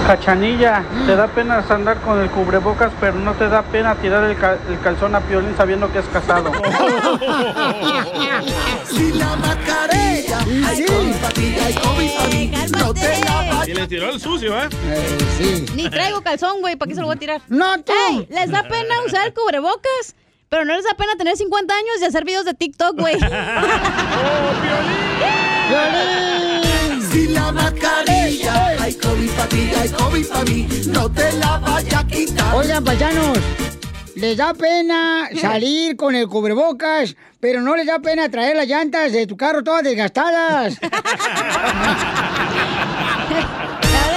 [0.06, 4.36] Cachanilla, te da pena andar con el cubrebocas, pero no te da pena tirar el,
[4.36, 6.52] ca- el calzón a Piolín sabiendo que es casado.
[8.86, 10.60] Si la mascarilla, mí,
[12.78, 14.68] no te la Y le tiró el sucio, ¿eh?
[15.38, 15.64] sí.
[15.74, 17.40] Ni traigo calzón, güey, ¿para qué se lo voy a tirar?
[17.48, 17.92] No, tú.
[18.10, 20.14] Ey, ¿les da pena usar el cubrebocas?
[20.50, 23.16] Pero no les da pena tener 50 años y hacer videos de TikTok, güey.
[27.14, 32.00] Si la mascarilla, hay COVID para ti, hay COVID para mí, no te la vaya
[32.00, 32.56] a quitar.
[32.56, 33.38] Oigan, paisanos,
[34.16, 39.12] les da pena salir con el cubrebocas, pero no les da pena traer las llantas
[39.12, 40.74] de tu carro todas desgastadas.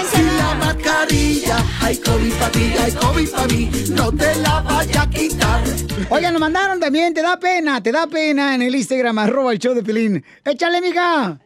[0.09, 5.01] Si la mascarilla, hay COVID para ti, hay COVID para mí, no te la vaya
[5.01, 5.63] a quitar.
[6.09, 9.59] Oigan, nos mandaron también, te da pena, te da pena en el Instagram, arroba el
[9.59, 10.23] show de Pelín.
[10.45, 11.37] Échale, mija.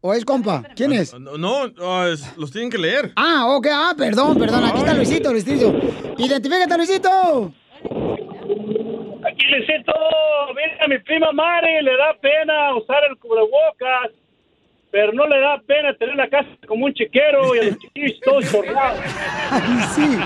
[0.00, 0.62] ¿O es compa?
[0.76, 1.12] ¿Quién es?
[1.18, 1.36] No,
[1.68, 3.12] no, es- los tienen que leer.
[3.16, 5.74] Ah, ok, ah, perdón, perdón, aquí está Luisito, Luisito.
[6.18, 7.52] Identifícate, Luisito.
[9.26, 9.92] Aquí Luisito,
[10.54, 14.12] mira, a mi prima Mari le da pena usar el cubrebocas,
[14.98, 18.18] pero no le da pena tener la casa como un chiquero y a los chiquillos
[18.24, 18.98] todos chorrados.
[19.94, 20.18] sí,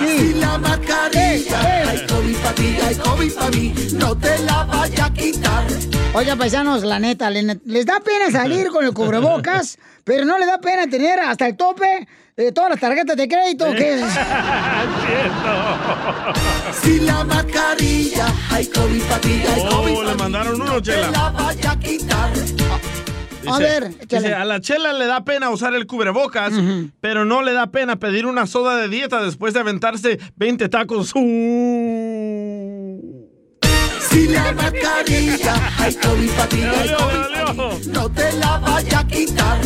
[0.00, 5.04] Si la mascarilla, hay COVID para ti, hay COVID para mí, no te la vaya
[5.04, 5.64] a quitar.
[6.14, 10.48] Oigan, paisanos, la neta, le- les da pena salir con el cubrebocas, pero no les
[10.48, 14.02] da pena tener hasta el tope de todas las tarjetas de crédito que es.
[16.82, 20.64] Si la mascarilla, hay COVID para ti, hay COVID Oh, le para mí, mandaron uno,
[20.72, 21.10] no te Chela.
[21.12, 22.30] la vaya a quitar.
[23.54, 26.52] A ver, dice, a la chela le da pena usar el cubrebocas,
[27.00, 31.12] pero no le da pena pedir una soda de dieta después de aventarse 20 tacos.
[31.14, 33.28] Uh.
[34.10, 36.60] Si la mascarilla hay COVID para ti,
[37.90, 39.58] no te la vaya a quitar.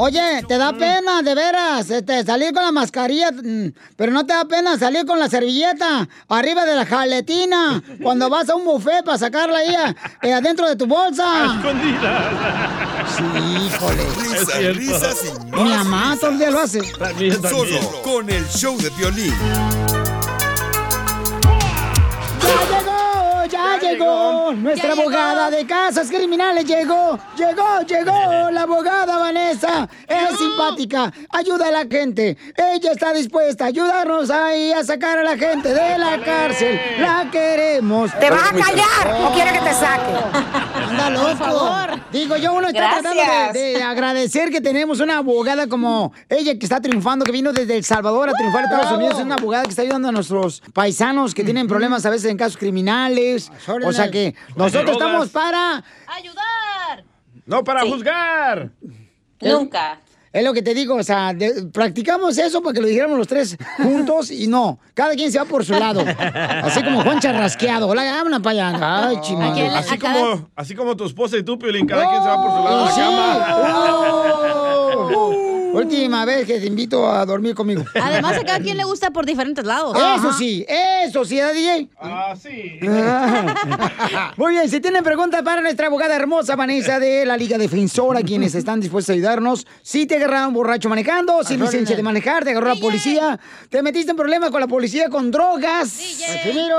[0.00, 4.32] Oye, ¿te da pena, de veras, este, salir con la mascarilla, mm, pero no te
[4.32, 9.04] da pena salir con la servilleta arriba de la jaletina cuando vas a un buffet
[9.04, 9.74] para sacarla ahí
[10.22, 11.60] eh, adentro de tu bolsa?
[13.16, 13.24] Sí,
[13.66, 14.04] híjole.
[14.20, 16.80] Risas, risas y Mi mamá todo el día lo hace.
[17.48, 19.97] Solo con el show de violín.
[23.90, 24.52] Llegó!
[24.52, 27.18] Nuestra abogada de casos criminales llegó.
[27.36, 28.50] Llegó, llegó.
[28.50, 31.12] La abogada Vanessa es simpática.
[31.30, 32.36] Ayuda a la gente.
[32.56, 36.80] Ella está dispuesta a ayudarnos ahí a sacar a la gente de la cárcel.
[37.00, 38.10] La queremos.
[38.18, 40.12] ¿Te vas a callar o quieres que te saque?
[40.90, 41.26] Anda loco.
[41.28, 42.00] Por favor.
[42.12, 43.02] Digo, yo uno está Gracias.
[43.12, 47.52] tratando de, de agradecer que tenemos una abogada como ella que está triunfando, que vino
[47.52, 48.92] desde El Salvador a triunfar en Estados.
[48.98, 49.18] Unidos.
[49.18, 52.36] Es una abogada que está ayudando a nuestros paisanos que tienen problemas a veces en
[52.36, 53.50] casos criminales.
[53.84, 55.26] O sea que nosotros Drogas.
[55.26, 55.84] estamos para...
[57.46, 58.70] No para juzgar.
[59.40, 60.00] Nunca.
[60.30, 63.26] Es lo que te digo, o sea, de- practicamos eso para que lo dijéramos los
[63.26, 66.04] tres juntos y no, cada quien se va por su lado.
[66.62, 67.88] Así como Juan Charrasqueado.
[67.88, 69.08] Hola, vámonos para allá.
[69.08, 69.68] Ay, chimadre.
[69.68, 72.62] Así como, así como tu esposa y tú, Piolín, cada quien se va por su
[72.62, 73.00] lado de la Sí.
[73.00, 74.38] cama.
[75.16, 75.37] Oh.
[75.72, 77.84] Última vez que te invito a dormir conmigo.
[78.00, 79.96] Además, a cada quien le gusta por diferentes lados.
[79.96, 81.88] Eso sí, eso sí, ¿eh, DJ?
[82.00, 82.78] Ah, sí.
[84.36, 88.54] Muy bien, si tienen preguntas para nuestra abogada hermosa Vanessa de la Liga Defensora, quienes
[88.54, 89.66] están dispuestos a ayudarnos.
[89.82, 93.38] Si te agarraron borracho manejando, sin licencia de manejar, te agarró la policía,
[93.68, 96.00] te metiste en problemas con la policía con drogas.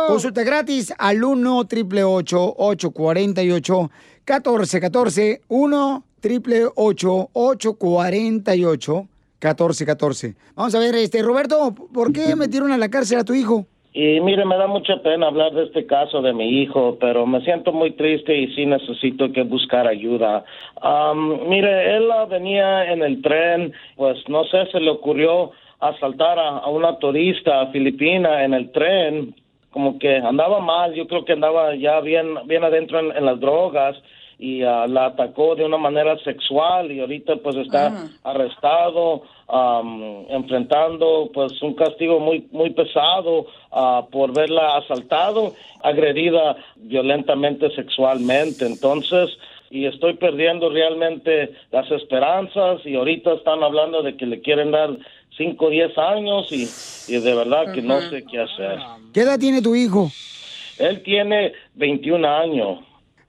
[0.07, 3.91] Consulta gratis al 1 888 848
[4.25, 9.07] 1414 1 888 848
[9.41, 13.65] 1414 Vamos a ver, este Roberto, ¿por qué metieron a la cárcel a tu hijo?
[13.91, 17.41] Y mire, me da mucha pena hablar de este caso de mi hijo, pero me
[17.41, 20.43] siento muy triste y sí necesito que buscar ayuda.
[20.81, 26.59] Am, mire, él venía en el tren, pues no sé, se le ocurrió asaltar a,
[26.59, 29.33] a una turista filipina en el tren,
[29.71, 33.39] como que andaba mal, yo creo que andaba ya bien, bien adentro en, en las
[33.39, 33.97] drogas
[34.39, 41.29] y ah, la atacó de una manera sexual y ahorita pues está arrestado am, enfrentando
[41.33, 45.53] pues un castigo muy muy pesado ah, por verla asaltado
[45.83, 49.29] agredida violentamente sexualmente entonces
[49.69, 54.97] y estoy perdiendo realmente las esperanzas y ahorita están hablando de que le quieren dar
[55.37, 58.79] 5 o 10 años y, y de verdad que no sé qué hacer.
[59.13, 60.11] ¿Qué edad tiene tu hijo?
[60.79, 62.79] Él tiene 21 años.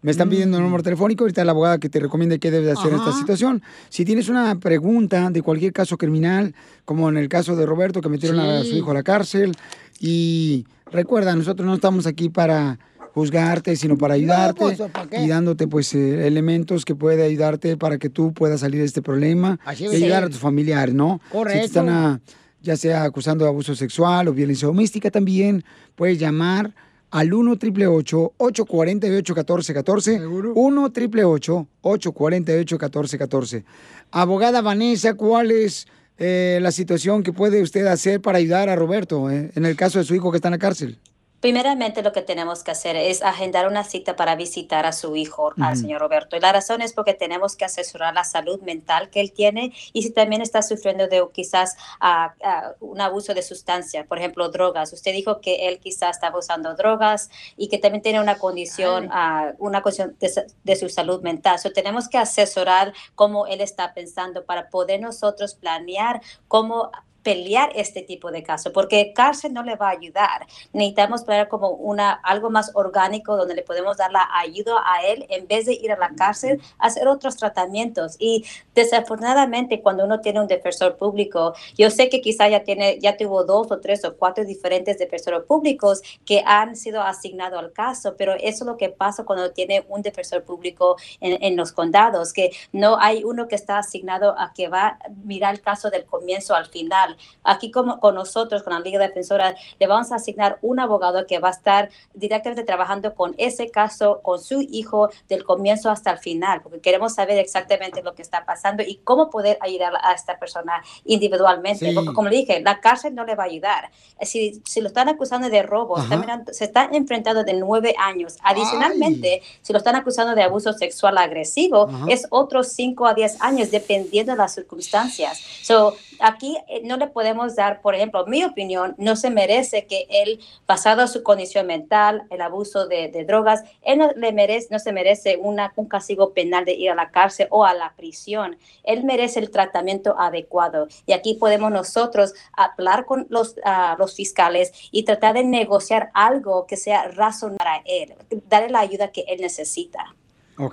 [0.03, 2.93] Me están pidiendo el número telefónico, ahorita la abogada que te recomiende qué debes hacer
[2.93, 3.63] en esta situación.
[3.91, 6.55] Si tienes una pregunta de cualquier caso criminal,
[6.87, 9.53] como en el caso de Roberto, que metieron a su hijo a la cárcel,
[10.01, 12.79] y recuerda, nosotros no estamos aquí para
[13.13, 15.23] juzgarte, sino para ayudarte pues, ¿para qué?
[15.23, 19.03] y dándote pues eh, elementos que puede ayudarte para que tú puedas salir de este
[19.03, 20.25] problema Así y ayudar ser.
[20.25, 21.21] a tus familiares, ¿no?
[21.27, 21.59] Si Correcto.
[21.61, 22.21] te están a-
[22.63, 25.65] ya sea acusando de abuso sexual o violencia doméstica también,
[25.97, 26.73] puedes llamar
[27.11, 33.65] al 1 888 848 1414 1 888 848 1414
[34.11, 35.87] Abogada Vanessa, ¿cuál es
[36.19, 39.99] eh, la situación que puede usted hacer para ayudar a Roberto eh, en el caso
[39.99, 40.99] de su hijo que está en la cárcel?
[41.41, 45.53] Primeramente lo que tenemos que hacer es agendar una cita para visitar a su hijo,
[45.59, 46.37] al señor Roberto.
[46.37, 50.03] Y la razón es porque tenemos que asesorar la salud mental que él tiene y
[50.03, 54.93] si también está sufriendo de quizás ah, ah, un abuso de sustancia, por ejemplo, drogas.
[54.93, 59.53] Usted dijo que él quizás estaba usando drogas y que también tiene una condición, ah,
[59.59, 60.31] una condición de,
[60.63, 61.59] de su salud mental.
[61.59, 66.91] So, tenemos que asesorar cómo él está pensando para poder nosotros planear cómo
[67.23, 70.47] pelear este tipo de casos, porque cárcel no le va a ayudar.
[70.73, 75.27] Necesitamos planear como una, algo más orgánico donde le podemos dar la ayuda a él
[75.29, 78.17] en vez de ir a la cárcel, hacer otros tratamientos.
[78.19, 78.45] Y
[78.75, 83.45] desafortunadamente cuando uno tiene un defensor público, yo sé que quizá ya, tiene, ya tuvo
[83.45, 88.35] dos o tres o cuatro diferentes defensores públicos que han sido asignados al caso, pero
[88.35, 92.51] eso es lo que pasa cuando tiene un defensor público en, en los condados, que
[92.73, 96.55] no hay uno que está asignado a que va a mirar el caso del comienzo
[96.55, 97.10] al final.
[97.45, 101.39] Aquí como con nosotros, con la Liga Defensora, le vamos a asignar un abogado que
[101.39, 106.19] va a estar directamente trabajando con ese caso, con su hijo, del comienzo hasta el
[106.19, 110.39] final, porque queremos saber exactamente lo que está pasando y cómo poder ayudar a esta
[110.39, 111.89] persona individualmente.
[111.89, 111.95] Sí.
[111.95, 113.91] Porque como le dije, la cárcel no le va a ayudar.
[114.23, 116.21] Si, si lo están acusando de robo, está Ajá.
[116.21, 118.37] mirando- se está enfrentando de nueve años.
[118.43, 122.07] Adicionalmente, si lo están acusando de abuso sexual agresivo, Ajá.
[122.09, 125.41] es otros 5 a 10 años, dependiendo de las circunstancias.
[125.63, 130.07] So, aquí eh, no le podemos dar, por ejemplo, mi opinión, no se merece que
[130.09, 134.79] él, basado en su condición mental, el abuso de, drogas, él no, le merece, no
[134.79, 138.57] se merece una, un castigo penal de ir a la cárcel o a la prisión.
[138.85, 140.87] Él merece el tratamiento adecuado.
[141.07, 146.67] Y aquí podemos nosotros hablar con los, ah, los fiscales y tratar de negociar algo
[146.67, 148.15] que sea razonable para él,
[148.49, 150.15] darle la ayuda que él necesita.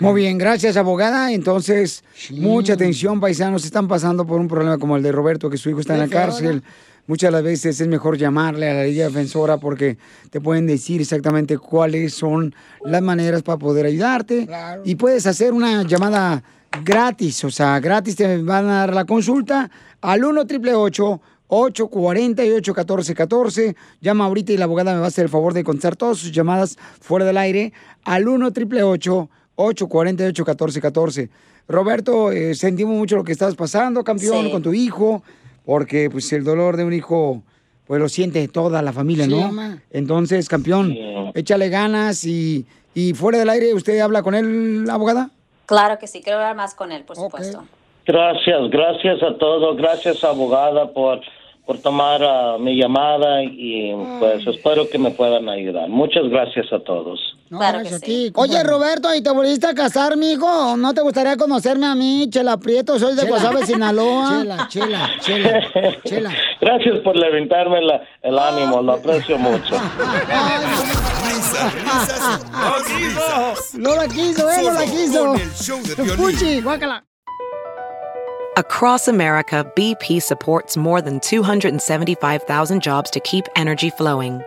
[0.02, 1.32] Muy bien, gracias, abogada.
[1.32, 3.64] Entonces, mucha atención, paisanos.
[3.64, 6.08] Están pasando por un problema como el de Roberto, que su hijo está en la
[6.10, 6.62] cárcel.
[7.08, 9.98] Muchas de las veces es mejor llamarle a la Liga Defensora porque
[10.30, 12.54] te pueden decir exactamente cuáles son
[12.84, 14.46] las maneras para poder ayudarte.
[14.84, 16.44] Y puedes hacer una llamada
[16.84, 23.76] gratis, o sea, gratis te van a dar la consulta al 1 888 848 1414
[24.02, 26.34] Llama ahorita y la abogada me va a hacer el favor de contestar todas sus
[26.34, 27.72] llamadas fuera del aire
[28.04, 31.30] al 1 888 848 1414
[31.68, 34.52] Roberto, eh, sentimos mucho lo que estás pasando, campeón, Sí.
[34.52, 35.22] con tu hijo,
[35.66, 37.44] porque pues el dolor de un hijo,
[37.86, 39.42] pues lo siente toda la familia, Sí, ¿no?
[39.52, 39.82] mamá.
[39.92, 40.96] Entonces, campeón,
[41.36, 42.66] échale ganas y,
[42.96, 45.30] y fuera del aire, ¿usted habla con él, abogada?
[45.66, 47.66] Claro que sí, quiero hablar más con él, por supuesto.
[48.06, 51.20] Gracias, gracias a todos, gracias abogada por,
[51.66, 55.90] por tomar ah, mi llamada y pues espero que me puedan ayudar.
[55.90, 57.37] Muchas gracias a todos.
[57.50, 57.60] No.
[58.36, 60.76] Oye, Roberto, ¿y te volviste a casar, mijo?
[60.78, 63.00] ¿No te gustaría conocerme a mí, Chela Prieto?
[63.00, 63.30] Soy de Chela.
[63.30, 64.30] Guasave, Sinaloa.
[64.40, 66.32] Chela, chela, chela, chela.
[66.62, 69.76] Gracias por levantarme la- el ánimo, lo aprecio mucho.
[71.26, 73.74] Risas, risas y más risas.
[73.76, 74.62] No la quiso, ¿eh?
[74.64, 76.64] No la quiso.
[76.64, 77.04] guácala.
[78.58, 84.42] Across America, BP supports more than 275,000 jobs to keep energy flowing.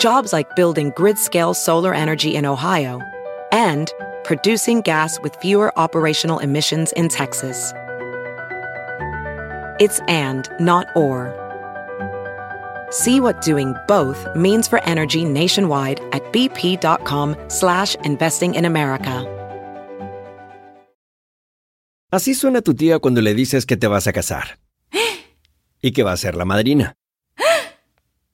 [0.00, 3.00] Jobs like building grid scale solar energy in Ohio
[3.52, 3.92] and
[4.24, 7.74] producing gas with fewer operational emissions in Texas.
[9.78, 11.36] It's and, not or.
[12.90, 19.26] See what doing both means for energy nationwide at bp.com slash investing in America.
[22.10, 24.58] Así suena tu tía cuando le dices que te vas a casar.
[25.82, 26.96] Y que va a ser la madrina.